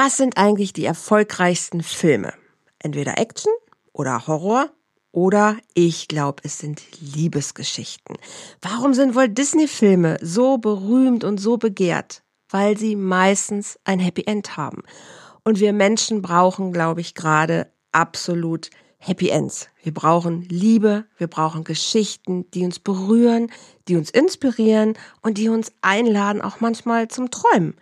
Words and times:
Was 0.00 0.16
sind 0.16 0.36
eigentlich 0.36 0.72
die 0.72 0.84
erfolgreichsten 0.84 1.82
Filme? 1.82 2.32
Entweder 2.78 3.18
Action 3.18 3.52
oder 3.92 4.28
Horror 4.28 4.70
oder 5.10 5.56
ich 5.74 6.06
glaube, 6.06 6.40
es 6.44 6.60
sind 6.60 6.80
Liebesgeschichten. 7.00 8.16
Warum 8.62 8.94
sind 8.94 9.16
wohl 9.16 9.28
Disney-Filme 9.28 10.18
so 10.22 10.58
berühmt 10.58 11.24
und 11.24 11.38
so 11.38 11.56
begehrt? 11.56 12.22
Weil 12.48 12.78
sie 12.78 12.94
meistens 12.94 13.76
ein 13.82 13.98
Happy 13.98 14.22
End 14.24 14.56
haben. 14.56 14.84
Und 15.42 15.58
wir 15.58 15.72
Menschen 15.72 16.22
brauchen, 16.22 16.72
glaube 16.72 17.00
ich, 17.00 17.16
gerade 17.16 17.66
absolut 17.90 18.70
Happy 18.98 19.30
Ends. 19.30 19.68
Wir 19.82 19.92
brauchen 19.92 20.42
Liebe, 20.42 21.06
wir 21.16 21.26
brauchen 21.26 21.64
Geschichten, 21.64 22.48
die 22.52 22.64
uns 22.64 22.78
berühren, 22.78 23.50
die 23.88 23.96
uns 23.96 24.10
inspirieren 24.10 24.94
und 25.22 25.38
die 25.38 25.48
uns 25.48 25.72
einladen, 25.82 26.40
auch 26.40 26.60
manchmal 26.60 27.08
zum 27.08 27.32
Träumen. 27.32 27.74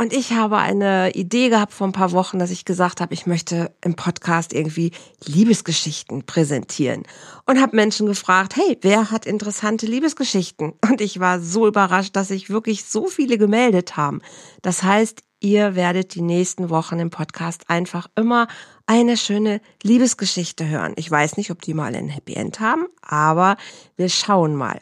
Und 0.00 0.14
ich 0.14 0.32
habe 0.32 0.56
eine 0.56 1.10
Idee 1.10 1.50
gehabt 1.50 1.74
vor 1.74 1.86
ein 1.86 1.92
paar 1.92 2.12
Wochen, 2.12 2.38
dass 2.38 2.50
ich 2.50 2.64
gesagt 2.64 3.02
habe, 3.02 3.12
ich 3.12 3.26
möchte 3.26 3.70
im 3.84 3.96
Podcast 3.96 4.54
irgendwie 4.54 4.92
Liebesgeschichten 5.26 6.24
präsentieren. 6.24 7.02
Und 7.44 7.60
habe 7.60 7.76
Menschen 7.76 8.06
gefragt, 8.06 8.56
hey, 8.56 8.78
wer 8.80 9.10
hat 9.10 9.26
interessante 9.26 9.84
Liebesgeschichten? 9.84 10.72
Und 10.90 11.02
ich 11.02 11.20
war 11.20 11.38
so 11.38 11.66
überrascht, 11.68 12.16
dass 12.16 12.28
sich 12.28 12.48
wirklich 12.48 12.86
so 12.86 13.08
viele 13.08 13.36
gemeldet 13.36 13.98
haben. 13.98 14.22
Das 14.62 14.82
heißt, 14.82 15.22
ihr 15.38 15.74
werdet 15.74 16.14
die 16.14 16.22
nächsten 16.22 16.70
Wochen 16.70 16.98
im 16.98 17.10
Podcast 17.10 17.68
einfach 17.68 18.08
immer 18.16 18.48
eine 18.86 19.18
schöne 19.18 19.60
Liebesgeschichte 19.82 20.66
hören. 20.66 20.94
Ich 20.96 21.10
weiß 21.10 21.36
nicht, 21.36 21.50
ob 21.50 21.60
die 21.60 21.74
mal 21.74 21.94
ein 21.94 22.08
Happy 22.08 22.32
End 22.36 22.58
haben, 22.58 22.86
aber 23.02 23.58
wir 23.96 24.08
schauen 24.08 24.56
mal. 24.56 24.80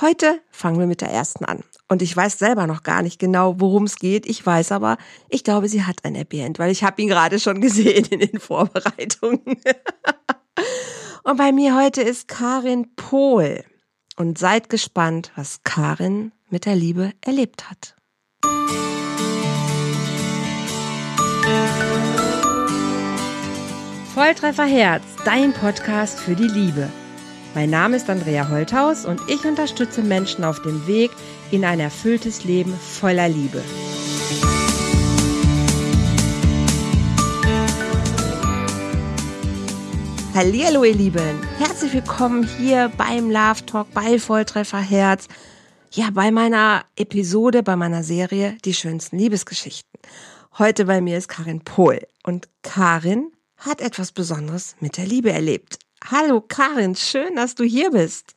Heute 0.00 0.40
fangen 0.52 0.78
wir 0.78 0.86
mit 0.86 1.00
der 1.00 1.10
ersten 1.10 1.44
an. 1.44 1.64
Und 1.90 2.02
ich 2.02 2.16
weiß 2.16 2.38
selber 2.38 2.68
noch 2.68 2.84
gar 2.84 3.02
nicht 3.02 3.18
genau, 3.18 3.56
worum 3.58 3.82
es 3.82 3.96
geht. 3.96 4.24
Ich 4.24 4.46
weiß 4.46 4.70
aber, 4.70 4.96
ich 5.28 5.42
glaube, 5.42 5.68
sie 5.68 5.82
hat 5.82 6.04
ein 6.04 6.14
Happy 6.14 6.38
End, 6.38 6.60
weil 6.60 6.70
ich 6.70 6.84
habe 6.84 7.02
ihn 7.02 7.08
gerade 7.08 7.40
schon 7.40 7.60
gesehen 7.60 8.04
in 8.06 8.20
den 8.20 8.38
Vorbereitungen. 8.38 9.40
Und 11.24 11.36
bei 11.36 11.50
mir 11.50 11.76
heute 11.76 12.00
ist 12.00 12.28
Karin 12.28 12.94
Pohl. 12.94 13.64
Und 14.16 14.38
seid 14.38 14.68
gespannt, 14.68 15.32
was 15.34 15.64
Karin 15.64 16.30
mit 16.48 16.64
der 16.64 16.76
Liebe 16.76 17.12
erlebt 17.22 17.68
hat. 17.68 17.96
Volltreffer 24.14 24.66
Herz, 24.66 25.02
dein 25.24 25.52
Podcast 25.52 26.20
für 26.20 26.36
die 26.36 26.48
Liebe. 26.48 26.88
Mein 27.52 27.70
Name 27.70 27.96
ist 27.96 28.08
Andrea 28.08 28.48
Holthaus 28.48 29.04
und 29.04 29.20
ich 29.28 29.44
unterstütze 29.44 30.02
Menschen 30.02 30.44
auf 30.44 30.62
dem 30.62 30.86
Weg 30.86 31.10
in 31.50 31.64
ein 31.64 31.80
erfülltes 31.80 32.44
Leben 32.44 32.72
voller 32.72 33.28
Liebe. 33.28 33.60
Hallihallo 40.32 40.84
ihr 40.84 40.94
Lieben, 40.94 41.42
herzlich 41.58 41.92
willkommen 41.92 42.48
hier 42.56 42.92
beim 42.96 43.28
Love 43.32 43.66
Talk 43.66 43.92
bei 43.92 44.20
Volltreffer 44.20 44.80
Herz. 44.80 45.26
Ja, 45.90 46.10
bei 46.12 46.30
meiner 46.30 46.84
Episode, 46.94 47.64
bei 47.64 47.74
meiner 47.74 48.04
Serie 48.04 48.58
Die 48.64 48.74
schönsten 48.74 49.18
Liebesgeschichten. 49.18 49.98
Heute 50.56 50.84
bei 50.84 51.00
mir 51.00 51.18
ist 51.18 51.26
Karin 51.26 51.62
Pohl 51.62 52.06
und 52.22 52.48
Karin 52.62 53.32
hat 53.56 53.80
etwas 53.80 54.12
Besonderes 54.12 54.76
mit 54.78 54.96
der 54.96 55.06
Liebe 55.06 55.32
erlebt. 55.32 55.80
Hallo 56.06 56.40
Karin, 56.40 56.96
schön, 56.96 57.36
dass 57.36 57.54
du 57.54 57.62
hier 57.62 57.90
bist. 57.90 58.34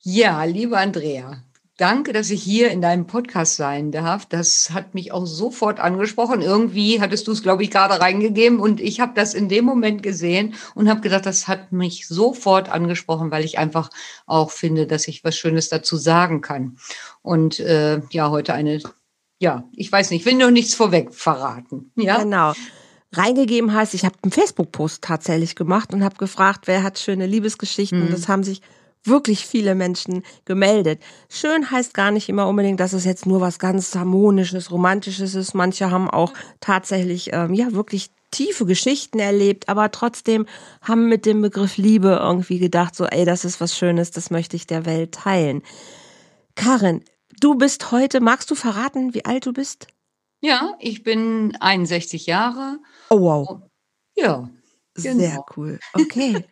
Ja, 0.00 0.42
liebe 0.44 0.78
Andrea, 0.78 1.44
danke, 1.76 2.12
dass 2.12 2.30
ich 2.30 2.42
hier 2.42 2.70
in 2.70 2.80
deinem 2.80 3.06
Podcast 3.06 3.56
sein 3.56 3.92
darf. 3.92 4.26
Das 4.26 4.70
hat 4.70 4.94
mich 4.94 5.12
auch 5.12 5.26
sofort 5.26 5.78
angesprochen. 5.78 6.40
Irgendwie 6.40 7.00
hattest 7.00 7.28
du 7.28 7.32
es, 7.32 7.42
glaube 7.42 7.62
ich, 7.62 7.70
gerade 7.70 8.00
reingegeben 8.00 8.58
und 8.58 8.80
ich 8.80 8.98
habe 8.98 9.12
das 9.14 9.34
in 9.34 9.48
dem 9.48 9.64
Moment 9.64 10.02
gesehen 10.02 10.54
und 10.74 10.88
habe 10.88 11.02
gedacht, 11.02 11.26
das 11.26 11.46
hat 11.46 11.70
mich 11.70 12.08
sofort 12.08 12.70
angesprochen, 12.70 13.30
weil 13.30 13.44
ich 13.44 13.58
einfach 13.58 13.90
auch 14.26 14.50
finde, 14.50 14.86
dass 14.86 15.06
ich 15.06 15.22
was 15.22 15.36
Schönes 15.36 15.68
dazu 15.68 15.96
sagen 15.96 16.40
kann. 16.40 16.78
Und 17.20 17.60
äh, 17.60 18.00
ja, 18.10 18.30
heute 18.30 18.54
eine, 18.54 18.80
ja, 19.38 19.68
ich 19.76 19.92
weiß 19.92 20.10
nicht, 20.10 20.26
will 20.26 20.34
nur 20.34 20.50
nichts 20.50 20.74
vorweg 20.74 21.14
verraten. 21.14 21.92
Ja, 21.94 22.22
genau 22.22 22.54
reingegeben 23.12 23.72
heißt, 23.72 23.94
ich 23.94 24.04
habe 24.04 24.16
einen 24.22 24.32
Facebook-Post 24.32 25.02
tatsächlich 25.02 25.54
gemacht 25.54 25.92
und 25.92 26.04
habe 26.04 26.16
gefragt, 26.16 26.66
wer 26.66 26.82
hat 26.82 26.98
schöne 26.98 27.26
Liebesgeschichten. 27.26 28.06
Mhm. 28.06 28.10
Das 28.10 28.28
haben 28.28 28.44
sich 28.44 28.62
wirklich 29.04 29.46
viele 29.46 29.74
Menschen 29.74 30.22
gemeldet. 30.44 31.02
Schön 31.28 31.70
heißt 31.70 31.94
gar 31.94 32.10
nicht 32.10 32.28
immer 32.28 32.46
unbedingt, 32.46 32.80
dass 32.80 32.92
es 32.92 33.04
jetzt 33.04 33.26
nur 33.26 33.40
was 33.40 33.58
ganz 33.58 33.94
harmonisches, 33.94 34.70
romantisches 34.70 35.34
ist. 35.34 35.54
Manche 35.54 35.90
haben 35.90 36.08
auch 36.08 36.32
tatsächlich 36.60 37.30
ähm, 37.32 37.54
ja 37.54 37.72
wirklich 37.72 38.10
tiefe 38.30 38.64
Geschichten 38.64 39.18
erlebt, 39.18 39.68
aber 39.68 39.90
trotzdem 39.90 40.46
haben 40.80 41.08
mit 41.08 41.26
dem 41.26 41.42
Begriff 41.42 41.76
Liebe 41.76 42.18
irgendwie 42.22 42.58
gedacht, 42.58 42.94
so 42.94 43.04
ey, 43.06 43.24
das 43.24 43.44
ist 43.44 43.60
was 43.60 43.76
Schönes, 43.76 44.10
das 44.10 44.30
möchte 44.30 44.56
ich 44.56 44.66
der 44.66 44.86
Welt 44.86 45.12
teilen. 45.12 45.62
Karin, 46.54 47.02
du 47.40 47.56
bist 47.56 47.90
heute, 47.90 48.20
magst 48.20 48.50
du 48.50 48.54
verraten, 48.54 49.14
wie 49.14 49.24
alt 49.24 49.46
du 49.46 49.52
bist? 49.52 49.88
Ja, 50.40 50.74
ich 50.80 51.02
bin 51.02 51.56
61 51.60 52.26
Jahre. 52.26 52.78
Oh 53.12 53.20
wow. 53.20 53.60
Ja. 54.16 54.48
Genau. 54.94 55.18
Sehr 55.18 55.44
cool. 55.56 55.78
Okay. 55.92 56.44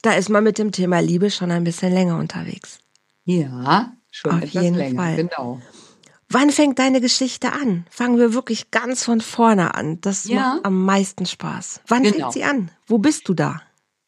da 0.00 0.12
ist 0.12 0.30
man 0.30 0.42
mit 0.42 0.56
dem 0.56 0.72
Thema 0.72 1.00
Liebe 1.00 1.30
schon 1.30 1.50
ein 1.50 1.64
bisschen 1.64 1.92
länger 1.92 2.18
unterwegs. 2.18 2.78
Ja, 3.24 3.92
schon 4.10 4.32
Auf 4.32 4.42
etwas 4.42 4.62
jeden 4.62 4.76
länger, 4.76 5.02
Fall. 5.02 5.16
genau. 5.16 5.60
Wann 6.30 6.50
fängt 6.50 6.78
deine 6.78 7.02
Geschichte 7.02 7.52
an? 7.52 7.84
Fangen 7.90 8.18
wir 8.18 8.32
wirklich 8.32 8.70
ganz 8.70 9.04
von 9.04 9.20
vorne 9.20 9.74
an. 9.74 10.00
Das 10.00 10.24
ja. 10.24 10.54
macht 10.54 10.64
am 10.64 10.82
meisten 10.82 11.26
Spaß. 11.26 11.82
Wann 11.88 12.04
genau. 12.04 12.16
fängt 12.16 12.32
sie 12.32 12.44
an? 12.44 12.70
Wo 12.86 12.96
bist 12.96 13.28
du 13.28 13.34
da? 13.34 13.60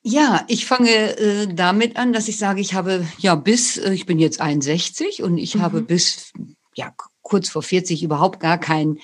Ja, 0.02 0.44
ich 0.48 0.64
fange 0.64 1.18
äh, 1.18 1.52
damit 1.52 1.96
an, 1.98 2.14
dass 2.14 2.28
ich 2.28 2.38
sage, 2.38 2.62
ich 2.62 2.72
habe 2.72 3.06
ja 3.18 3.34
bis, 3.34 3.76
äh, 3.76 3.92
ich 3.92 4.06
bin 4.06 4.18
jetzt 4.18 4.40
61 4.40 5.22
und 5.22 5.36
ich 5.36 5.56
mhm. 5.56 5.62
habe 5.62 5.82
bis 5.82 6.32
ja 6.74 6.94
kurz 7.20 7.50
vor 7.50 7.62
40 7.62 8.02
überhaupt 8.02 8.40
gar 8.40 8.58
keinen 8.58 9.00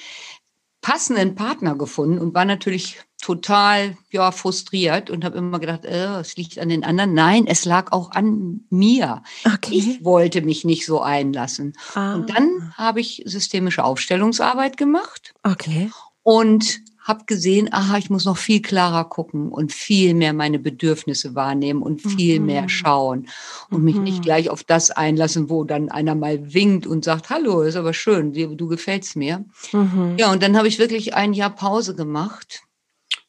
passenden 0.85 1.35
Partner 1.35 1.77
gefunden 1.77 2.19
und 2.19 2.35
war 2.35 2.45
natürlich 2.45 2.99
total 3.23 3.97
ja 4.11 4.31
frustriert 4.33 5.09
und 5.09 5.25
habe 5.25 5.39
immer 5.39 5.59
gedacht, 5.59 5.87
äh, 5.87 6.21
es 6.21 6.37
liegt 6.37 6.59
an 6.59 6.69
den 6.69 6.85
anderen. 6.85 7.15
Nein, 7.15 7.47
es 7.47 7.65
lag 7.65 7.91
auch 7.91 8.11
an 8.11 8.67
mir. 8.69 9.23
Okay. 9.47 9.75
Ich 9.75 10.05
wollte 10.05 10.43
mich 10.43 10.67
nicht 10.67 10.85
so 10.85 11.01
einlassen. 11.01 11.73
Ah. 11.95 12.17
Und 12.17 12.29
dann 12.29 12.75
habe 12.77 13.01
ich 13.01 13.23
systemische 13.25 13.83
Aufstellungsarbeit 13.83 14.77
gemacht. 14.77 15.33
Okay. 15.43 15.91
Und 16.23 16.81
habe 17.05 17.27
gesehen, 17.27 17.69
aha, 17.71 17.99
ich 17.99 18.09
muss 18.09 18.25
noch 18.25 18.39
viel 18.39 18.63
klarer 18.63 19.05
gucken 19.05 19.51
und 19.51 19.73
viel 19.73 20.15
mehr 20.15 20.33
meine 20.33 20.59
Bedürfnisse 20.59 21.35
wahrnehmen 21.35 21.83
und 21.83 22.01
viel 22.01 22.41
mhm. 22.41 22.47
mehr 22.47 22.69
schauen 22.71 23.29
und 23.71 23.81
mhm. 23.81 23.85
mich 23.85 23.97
nicht 23.97 24.19
mhm. 24.19 24.23
gleich 24.23 24.49
auf 24.49 24.65
das 24.65 24.91
einlassen, 24.91 25.51
wo 25.51 25.65
dann 25.65 25.91
einer 25.91 26.15
mal 26.15 26.55
winkt 26.55 26.87
und 26.87 27.05
sagt, 27.05 27.29
hallo, 27.29 27.61
ist 27.61 27.77
aber 27.77 27.93
schön, 27.93 28.33
du 28.33 28.67
gefällst 28.69 29.17
mir. 29.17 29.45
Mhm. 29.73 30.17
Ja, 30.19 30.33
und 30.33 30.43
dann 30.43 30.57
habe 30.57 30.67
ich 30.67 30.79
wirklich 30.79 31.15
ein 31.15 31.35
Jahr 31.35 31.51
Pause 31.51 31.95
gemacht 31.95 32.63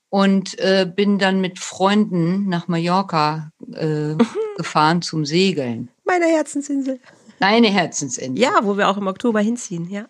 und 0.09 0.57
äh, 0.59 0.89
bin 0.89 1.19
dann 1.19 1.41
mit 1.41 1.59
Freunden 1.59 2.47
nach 2.47 2.69
Mallorca 2.69 3.51
äh, 3.73 4.15
gefahren 4.57 5.01
zum 5.01 5.25
Segeln. 5.25 5.89
Meine 6.05 6.27
Herzensinsel. 6.27 7.01
Deine 7.41 7.67
Herzensinsel. 7.67 8.39
Ja, 8.39 8.61
wo 8.63 8.77
wir 8.77 8.87
auch 8.87 8.95
im 8.95 9.07
Oktober 9.07 9.41
hinziehen, 9.41 9.89
ja. 9.89 10.05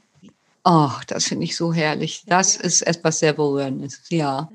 Ach, 0.68 1.06
das 1.06 1.26
finde 1.26 1.44
ich 1.44 1.56
so 1.56 1.72
herrlich. 1.72 2.24
Das 2.26 2.56
ist 2.56 2.82
etwas 2.82 3.20
sehr 3.20 3.34
Berührendes, 3.34 4.02
ja. 4.10 4.50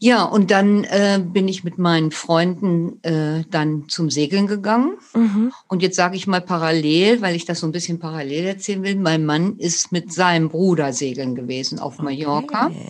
Ja, 0.00 0.24
und 0.24 0.50
dann 0.50 0.82
äh, 0.84 1.22
bin 1.22 1.46
ich 1.46 1.62
mit 1.62 1.78
meinen 1.78 2.10
Freunden 2.10 3.00
äh, 3.04 3.44
dann 3.48 3.88
zum 3.88 4.10
Segeln 4.10 4.48
gegangen. 4.48 4.96
Mhm. 5.14 5.52
Und 5.68 5.82
jetzt 5.82 5.94
sage 5.94 6.16
ich 6.16 6.26
mal 6.26 6.40
parallel, 6.40 7.20
weil 7.20 7.36
ich 7.36 7.44
das 7.44 7.60
so 7.60 7.66
ein 7.68 7.72
bisschen 7.72 8.00
parallel 8.00 8.44
erzählen 8.46 8.82
will. 8.82 8.96
Mein 8.96 9.24
Mann 9.24 9.56
ist 9.58 9.92
mit 9.92 10.12
seinem 10.12 10.48
Bruder 10.48 10.92
segeln 10.92 11.36
gewesen 11.36 11.78
auf 11.78 11.98
Mallorca. 11.98 12.66
Okay. 12.66 12.88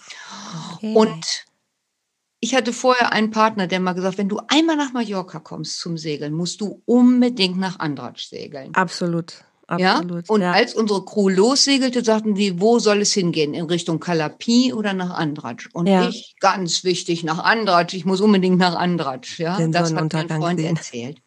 Okay. 0.76 0.94
Und 0.94 1.44
ich 2.40 2.54
hatte 2.54 2.72
vorher 2.72 3.12
einen 3.12 3.30
Partner, 3.30 3.66
der 3.66 3.80
mal 3.80 3.92
gesagt, 3.92 4.16
wenn 4.16 4.30
du 4.30 4.40
einmal 4.48 4.76
nach 4.76 4.94
Mallorca 4.94 5.40
kommst 5.40 5.78
zum 5.78 5.98
Segeln, 5.98 6.32
musst 6.32 6.62
du 6.62 6.80
unbedingt 6.86 7.58
nach 7.58 7.80
Andratsch 7.80 8.28
segeln. 8.28 8.74
Absolut. 8.74 9.44
Absolut, 9.70 10.26
ja? 10.26 10.34
Und 10.34 10.40
ja. 10.40 10.50
als 10.50 10.74
unsere 10.74 11.04
Crew 11.04 11.28
lossegelte, 11.28 12.04
sagten 12.04 12.34
die, 12.34 12.60
wo 12.60 12.80
soll 12.80 13.02
es 13.02 13.12
hingehen? 13.12 13.54
In 13.54 13.66
Richtung 13.66 14.00
Kalapi 14.00 14.72
oder 14.72 14.94
nach 14.94 15.10
Andratsch? 15.10 15.68
Und 15.72 15.86
ja. 15.86 16.08
ich, 16.08 16.34
ganz 16.40 16.82
wichtig, 16.82 17.22
nach 17.22 17.38
Andratsch. 17.38 17.94
Ich 17.94 18.04
muss 18.04 18.20
unbedingt 18.20 18.58
nach 18.58 18.74
Andratsch. 18.74 19.38
Ja, 19.38 19.56
Den 19.56 19.70
das 19.70 19.94
hat 19.94 20.12
mein 20.12 20.28
Freund 20.28 20.58
sehen. 20.58 20.76
erzählt. 20.76 21.22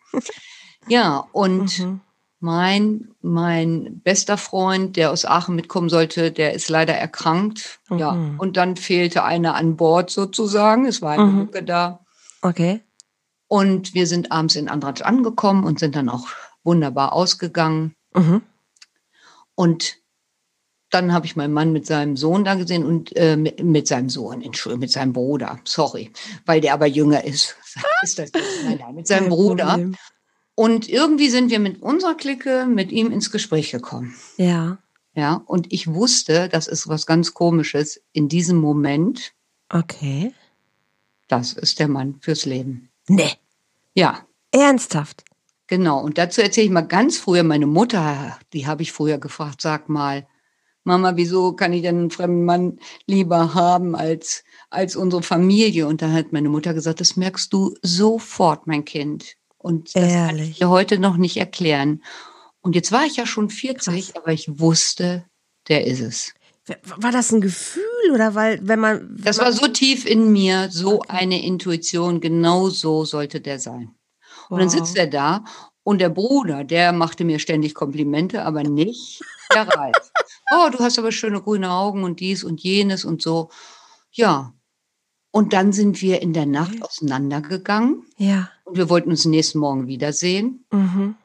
ja, 0.89 1.25
und 1.31 1.79
mhm. 1.79 2.01
mein, 2.41 3.11
mein 3.21 4.01
bester 4.03 4.35
Freund, 4.35 4.97
der 4.97 5.11
aus 5.11 5.23
Aachen 5.23 5.55
mitkommen 5.55 5.87
sollte, 5.87 6.33
der 6.33 6.53
ist 6.53 6.67
leider 6.67 6.93
erkrankt. 6.93 7.79
Mhm. 7.89 7.97
Ja, 7.97 8.35
und 8.37 8.57
dann 8.57 8.75
fehlte 8.75 9.23
einer 9.23 9.55
an 9.55 9.77
Bord 9.77 10.09
sozusagen. 10.09 10.85
Es 10.85 11.01
war 11.01 11.13
eine 11.13 11.23
mhm. 11.23 11.39
Lücke 11.39 11.63
da. 11.63 12.01
Okay. 12.41 12.81
Und 13.47 13.93
wir 13.93 14.05
sind 14.05 14.33
abends 14.33 14.57
in 14.57 14.67
Andratsch 14.67 15.01
angekommen 15.01 15.63
und 15.63 15.79
sind 15.79 15.95
dann 15.95 16.09
auch 16.09 16.27
wunderbar 16.65 17.13
ausgegangen. 17.13 17.95
Mhm. 18.15 18.41
Und 19.55 19.97
dann 20.89 21.11
habe 21.11 21.25
ich 21.25 21.35
meinen 21.35 21.53
Mann 21.53 21.73
mit 21.73 21.87
seinem 21.87 22.15
Sohn 22.17 22.43
da 22.43 22.55
gesehen 22.55 22.85
und 22.85 23.15
äh, 23.15 23.35
mit, 23.35 23.63
mit 23.63 23.87
seinem 23.87 24.09
Sohn, 24.09 24.41
Entschuldigung, 24.41 24.81
mit 24.81 24.91
seinem 24.91 25.13
Bruder, 25.13 25.59
sorry, 25.63 26.11
weil 26.45 26.61
der 26.61 26.73
aber 26.73 26.85
jünger 26.85 27.23
ist. 27.23 27.55
ist 28.03 28.19
das 28.19 28.31
nein, 28.63 28.77
nein, 28.79 28.95
mit 28.95 29.07
seinem 29.07 29.29
Bruder. 29.29 29.91
Und 30.55 30.87
irgendwie 30.87 31.29
sind 31.29 31.49
wir 31.49 31.59
mit 31.59 31.81
unserer 31.81 32.13
Clique 32.13 32.67
mit 32.67 32.91
ihm 32.91 33.11
ins 33.11 33.31
Gespräch 33.31 33.71
gekommen. 33.71 34.13
Ja, 34.37 34.77
Ja, 35.15 35.41
und 35.45 35.71
ich 35.73 35.87
wusste, 35.87 36.47
das 36.49 36.67
ist 36.67 36.87
was 36.87 37.05
ganz 37.05 37.33
Komisches, 37.33 38.01
in 38.13 38.29
diesem 38.29 38.57
Moment, 38.57 39.33
okay. 39.69 40.33
das 41.27 41.53
ist 41.53 41.79
der 41.79 41.87
Mann 41.87 42.19
fürs 42.21 42.45
Leben. 42.45 42.89
Nee, 43.07 43.31
Ja, 43.95 44.25
ernsthaft. 44.51 45.23
Genau. 45.77 45.99
Und 45.99 46.19
dazu 46.19 46.41
erzähle 46.41 46.65
ich 46.65 46.71
mal 46.71 46.81
ganz 46.81 47.17
früher, 47.17 47.41
meine 47.41 47.65
Mutter, 47.65 48.37
die 48.53 48.67
habe 48.67 48.83
ich 48.83 48.91
früher 48.91 49.17
gefragt, 49.17 49.59
sag 49.59 49.89
mal, 49.89 50.27
Mama, 50.83 51.13
wieso 51.15 51.53
kann 51.53 51.73
ich 51.73 51.81
denn 51.81 51.97
einen 51.97 52.11
fremden 52.11 52.45
Mann 52.45 52.79
lieber 53.07 53.55
haben 53.55 53.95
als, 53.95 54.43
als 54.69 54.95
unsere 54.95 55.23
Familie? 55.23 55.87
Und 55.87 56.01
da 56.01 56.11
hat 56.11 56.31
meine 56.31 56.49
Mutter 56.49 56.75
gesagt, 56.75 56.99
das 56.99 57.15
merkst 57.15 57.51
du 57.51 57.73
sofort, 57.81 58.67
mein 58.67 58.85
Kind. 58.85 59.35
Und 59.57 59.95
das 59.95 60.03
kann 60.03 60.35
ich 60.35 60.41
Ehrlich. 60.41 60.57
dir 60.59 60.69
heute 60.69 60.99
noch 60.99 61.17
nicht 61.17 61.37
erklären. 61.37 62.03
Und 62.61 62.75
jetzt 62.75 62.91
war 62.91 63.05
ich 63.05 63.15
ja 63.15 63.25
schon 63.25 63.49
40, 63.49 64.15
aber 64.15 64.31
ich 64.31 64.59
wusste, 64.59 65.25
der 65.69 65.87
ist 65.87 66.01
es. 66.01 66.33
War 66.97 67.11
das 67.11 67.31
ein 67.31 67.41
Gefühl 67.41 68.11
oder 68.13 68.35
weil, 68.35 68.59
wenn 68.61 68.79
man. 68.79 69.17
Das 69.19 69.39
war 69.39 69.51
so 69.51 69.67
tief 69.67 70.05
in 70.05 70.31
mir, 70.31 70.69
so 70.69 71.01
eine 71.07 71.43
Intuition, 71.43 72.21
genau 72.21 72.69
so 72.69 73.05
sollte 73.05 73.41
der 73.41 73.59
sein. 73.59 73.95
Und 74.53 74.59
dann 74.59 74.67
Wow. 74.69 74.73
sitzt 74.75 74.97
er 74.97 75.07
da 75.07 75.43
und 75.83 75.99
der 75.99 76.09
Bruder, 76.09 76.63
der 76.63 76.91
machte 76.93 77.25
mir 77.25 77.39
ständig 77.39 77.73
Komplimente, 77.75 78.43
aber 78.45 78.63
nicht 78.63 79.21
der 79.53 79.67
Ralf. 79.67 80.11
oh, 80.55 80.69
du 80.71 80.79
hast 80.79 80.97
aber 80.99 81.11
schöne 81.11 81.41
grüne 81.41 81.71
Augen 81.71 82.03
und 82.03 82.19
dies 82.19 82.43
und 82.43 82.61
jenes 82.61 83.03
und 83.05 83.21
so. 83.21 83.49
Ja. 84.11 84.53
Und 85.31 85.53
dann 85.53 85.73
sind 85.73 86.01
wir 86.01 86.21
in 86.21 86.33
der 86.33 86.45
Nacht 86.45 86.81
auseinandergegangen 86.83 88.05
Ja. 88.17 88.49
und 88.65 88.77
wir 88.77 88.89
wollten 88.89 89.09
uns 89.09 89.25
nächsten 89.25 89.57
Morgen 89.59 89.87
wiedersehen. 89.87 90.65
Mhm. 90.71 91.15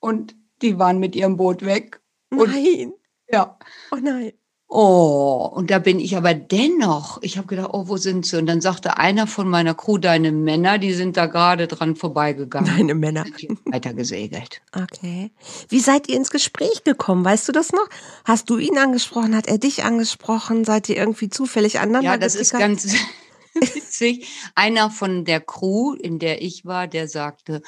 Und 0.00 0.34
die 0.60 0.78
waren 0.78 0.98
mit 0.98 1.16
ihrem 1.16 1.36
Boot 1.36 1.64
weg. 1.64 2.00
Und 2.30 2.50
Nein. 2.50 2.92
ja. 3.30 3.58
Oh 3.90 3.96
nein. 3.96 4.32
Oh, 4.74 5.50
und 5.54 5.70
da 5.70 5.78
bin 5.78 6.00
ich 6.00 6.16
aber 6.16 6.32
dennoch, 6.32 7.18
ich 7.20 7.36
habe 7.36 7.46
gedacht, 7.46 7.68
oh, 7.74 7.88
wo 7.88 7.98
sind 7.98 8.24
sie? 8.24 8.38
Und 8.38 8.46
dann 8.46 8.62
sagte 8.62 8.96
einer 8.96 9.26
von 9.26 9.46
meiner 9.46 9.74
Crew, 9.74 9.98
deine 9.98 10.32
Männer, 10.32 10.78
die 10.78 10.94
sind 10.94 11.18
da 11.18 11.26
gerade 11.26 11.66
dran 11.66 11.94
vorbeigegangen. 11.94 12.74
Deine 12.74 12.94
Männer. 12.94 13.26
Weiter 13.66 13.92
gesegelt. 13.92 14.62
Okay. 14.74 15.30
Wie 15.68 15.80
seid 15.80 16.08
ihr 16.08 16.16
ins 16.16 16.30
Gespräch 16.30 16.84
gekommen? 16.84 17.22
Weißt 17.22 17.46
du 17.48 17.52
das 17.52 17.72
noch? 17.72 17.86
Hast 18.24 18.48
du 18.48 18.56
ihn 18.56 18.78
angesprochen? 18.78 19.36
Hat 19.36 19.46
er 19.46 19.58
dich 19.58 19.84
angesprochen? 19.84 20.64
Seid 20.64 20.88
ihr 20.88 20.96
irgendwie 20.96 21.28
zufällig 21.28 21.78
aneinander 21.78 22.12
Ja, 22.12 22.16
das 22.16 22.34
ist 22.34 22.52
ganz 22.52 22.86
witzig. 23.54 24.26
Einer 24.54 24.88
von 24.90 25.26
der 25.26 25.40
Crew, 25.42 25.92
in 25.94 26.18
der 26.18 26.40
ich 26.40 26.64
war, 26.64 26.86
der 26.86 27.08
sagte, 27.08 27.60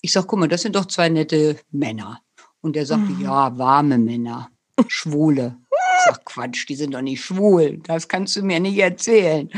ich 0.00 0.10
sag, 0.10 0.26
guck 0.26 0.40
mal, 0.40 0.48
das 0.48 0.62
sind 0.62 0.74
doch 0.74 0.86
zwei 0.86 1.08
nette 1.08 1.56
Männer. 1.70 2.20
Und 2.62 2.74
der 2.74 2.84
sagte, 2.84 3.12
Mhm. 3.12 3.20
ja, 3.22 3.56
warme 3.58 3.96
Männer, 3.96 4.50
Schwule. 4.88 5.56
Sag, 6.08 6.24
Quatsch, 6.24 6.68
die 6.68 6.74
sind 6.74 6.94
doch 6.94 7.02
nicht 7.02 7.22
schwul. 7.22 7.78
Das 7.86 8.08
kannst 8.08 8.36
du 8.36 8.42
mir 8.42 8.60
nicht 8.60 8.78
erzählen. 8.78 9.50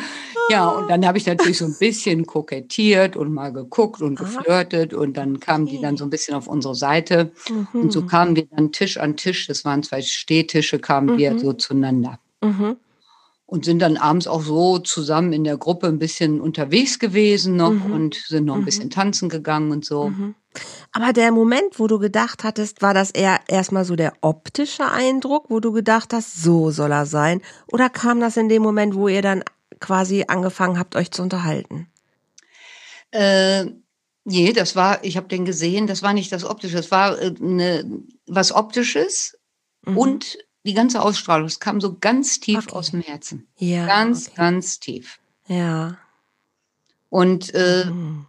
Ja, 0.50 0.66
und 0.68 0.88
dann 0.88 1.06
habe 1.06 1.18
ich 1.18 1.26
natürlich 1.26 1.58
so 1.58 1.66
ein 1.66 1.76
bisschen 1.78 2.24
kokettiert 2.26 3.16
und 3.16 3.32
mal 3.34 3.52
geguckt 3.52 4.00
und 4.00 4.16
geflirtet 4.18 4.94
und 4.94 5.16
dann 5.16 5.40
kamen 5.40 5.66
die 5.66 5.80
dann 5.80 5.96
so 5.96 6.04
ein 6.04 6.10
bisschen 6.10 6.34
auf 6.34 6.46
unsere 6.46 6.74
Seite. 6.74 7.32
Mhm. 7.50 7.82
Und 7.82 7.92
so 7.92 8.06
kamen 8.06 8.34
wir 8.36 8.46
dann 8.46 8.72
Tisch 8.72 8.96
an 8.96 9.16
Tisch, 9.16 9.46
das 9.46 9.64
waren 9.64 9.82
zwei 9.82 10.00
Stehtische, 10.02 10.78
kamen 10.78 11.18
wir 11.18 11.32
Mhm. 11.32 11.38
so 11.38 11.52
zueinander 11.52 12.18
Mhm. 12.42 12.76
Und 13.48 13.64
sind 13.64 13.78
dann 13.78 13.96
abends 13.96 14.26
auch 14.26 14.42
so 14.42 14.78
zusammen 14.78 15.32
in 15.32 15.42
der 15.42 15.56
Gruppe 15.56 15.86
ein 15.86 15.98
bisschen 15.98 16.38
unterwegs 16.42 16.98
gewesen 16.98 17.56
noch 17.56 17.72
Mhm. 17.72 17.92
und 17.92 18.14
sind 18.14 18.44
noch 18.44 18.56
ein 18.56 18.60
Mhm. 18.60 18.64
bisschen 18.66 18.90
tanzen 18.90 19.30
gegangen 19.30 19.72
und 19.72 19.86
so. 19.86 20.10
Mhm. 20.10 20.34
Aber 20.92 21.14
der 21.14 21.32
Moment, 21.32 21.78
wo 21.78 21.86
du 21.86 21.98
gedacht 21.98 22.44
hattest, 22.44 22.82
war 22.82 22.92
das 22.92 23.10
eher 23.10 23.40
erstmal 23.48 23.86
so 23.86 23.96
der 23.96 24.12
optische 24.20 24.90
Eindruck, 24.90 25.46
wo 25.48 25.60
du 25.60 25.72
gedacht 25.72 26.12
hast, 26.12 26.42
so 26.42 26.70
soll 26.70 26.92
er 26.92 27.06
sein? 27.06 27.40
Oder 27.72 27.88
kam 27.88 28.20
das 28.20 28.36
in 28.36 28.50
dem 28.50 28.60
Moment, 28.62 28.94
wo 28.94 29.08
ihr 29.08 29.22
dann 29.22 29.42
quasi 29.80 30.26
angefangen 30.28 30.78
habt, 30.78 30.94
euch 30.94 31.10
zu 31.10 31.22
unterhalten? 31.22 31.88
Äh, 33.12 33.64
nee, 34.24 34.52
das 34.52 34.76
war, 34.76 35.02
ich 35.04 35.16
habe 35.16 35.28
den 35.28 35.46
gesehen, 35.46 35.86
das 35.86 36.02
war 36.02 36.12
nicht 36.12 36.32
das 36.32 36.44
Optische, 36.44 36.76
das 36.76 36.90
war 36.90 37.18
äh, 37.18 37.32
ne, 37.38 38.02
was 38.26 38.52
Optisches 38.52 39.38
Mhm. 39.86 39.96
und 39.96 40.38
die 40.68 40.74
ganze 40.74 41.00
Ausstrahlung, 41.02 41.46
es 41.46 41.58
kam 41.60 41.80
so 41.80 41.96
ganz 41.98 42.38
tief 42.40 42.58
Okay. 42.66 42.72
aus 42.76 42.90
dem 42.92 43.00
Herzen. 43.00 43.48
ja, 43.56 43.86
Ganz, 43.86 44.26
okay. 44.28 44.36
ganz 44.36 44.78
tief. 44.78 45.18
ja. 45.46 45.96
Und 47.10 47.54
äh, 47.54 47.86
Mhm. 47.86 48.26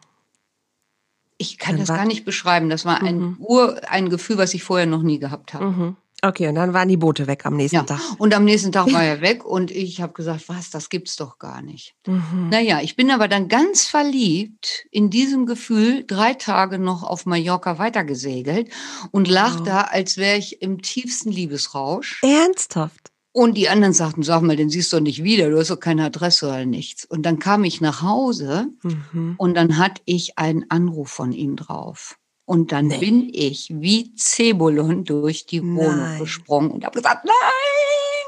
ich 1.38 1.58
kann 1.58 1.76
Dann 1.76 1.86
das 1.86 1.90
gar 1.96 2.06
nicht 2.06 2.24
beschreiben. 2.24 2.70
Das 2.70 2.86
war 2.86 3.02
ein 3.04 3.20
Mhm. 3.20 3.36
Ur, 3.40 3.82
ein 3.90 4.10
Gefühl, 4.10 4.38
was 4.38 4.54
ich 4.54 4.64
vorher 4.64 4.86
noch 4.88 5.02
nie 5.04 5.20
gehabt 5.20 5.54
habe. 5.54 5.66
Mhm. 5.66 5.96
Okay, 6.22 6.48
und 6.50 6.56
dann 6.56 6.74
waren 6.74 6.88
die 6.90 6.98
Boote 6.98 7.28
weg 7.28 7.46
am 7.46 7.56
nächsten 7.56 7.78
Ja, 7.78 7.84
Tag. 7.84 8.00
und 8.18 8.34
am 8.34 8.44
nächsten 8.44 8.72
Tag 8.72 8.92
war 8.92 9.04
er 9.04 9.22
weg 9.22 9.46
und 9.46 9.72
ich 9.72 10.02
habe 10.02 10.14
gesagt, 10.14 10.50
was, 10.50 10.70
das 10.70 10.90
gibt's 10.90 11.16
doch 11.16 11.40
gar 11.40 11.62
nicht. 11.62 11.96
Mhm. 12.08 12.50
Naja, 12.52 12.82
ich 12.82 12.96
bin 12.98 13.10
aber 13.12 13.28
dann 13.28 13.48
ganz 13.48 13.86
verliebt 13.86 14.86
in 14.92 15.10
diesem 15.10 15.46
Gefühl, 15.46 16.04
drei 16.06 16.34
Tage 16.34 16.78
noch 16.78 17.04
auf 17.04 17.26
Mallorca 17.26 17.78
weitergesegelt 17.80 18.70
und 19.12 19.28
lag 19.30 19.60
Wow. 19.60 19.64
da, 19.64 19.82
als 19.82 20.18
wäre 20.18 20.38
ich 20.38 20.62
im 20.62 20.82
tiefsten 20.82 21.32
Liebesrausch. 21.32 22.22
Ernsthaft? 22.24 23.12
Und 23.32 23.56
die 23.56 23.70
anderen 23.70 23.94
sagten, 23.94 24.24
sag 24.24 24.42
mal, 24.42 24.56
den 24.56 24.70
siehst 24.72 24.92
du 24.92 24.98
doch 24.98 25.04
nicht 25.04 25.24
wieder, 25.24 25.50
du 25.50 25.60
hast 25.60 25.70
doch 25.70 25.80
keine 25.80 26.04
Adresse 26.04 26.48
oder 26.48 26.66
nichts. 26.66 27.06
Und 27.06 27.22
dann 27.24 27.40
kam 27.40 27.64
ich 27.64 27.80
nach 27.80 28.02
Hause 28.02 28.68
Mhm. 28.84 29.36
und 29.38 29.54
dann 29.56 29.78
hatte 29.78 30.02
ich 30.06 30.38
einen 30.38 30.66
Anruf 30.70 31.10
von 31.12 31.32
ihm 31.32 31.56
drauf. 31.56 32.18
Und 32.50 32.72
dann 32.72 32.88
Nee. 32.88 32.98
bin 32.98 33.30
ich 33.32 33.70
wie 33.76 34.16
Zebulon 34.16 35.04
durch 35.04 35.46
die 35.46 35.62
Wohnung 35.62 35.98
Nein. 36.00 36.20
gesprungen 36.20 36.72
und 36.72 36.84
habe 36.84 36.98
gesagt, 36.98 37.24
nein, 37.24 37.34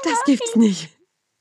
Das 0.04 0.22
gibt's 0.24 0.54
nicht. 0.54 0.90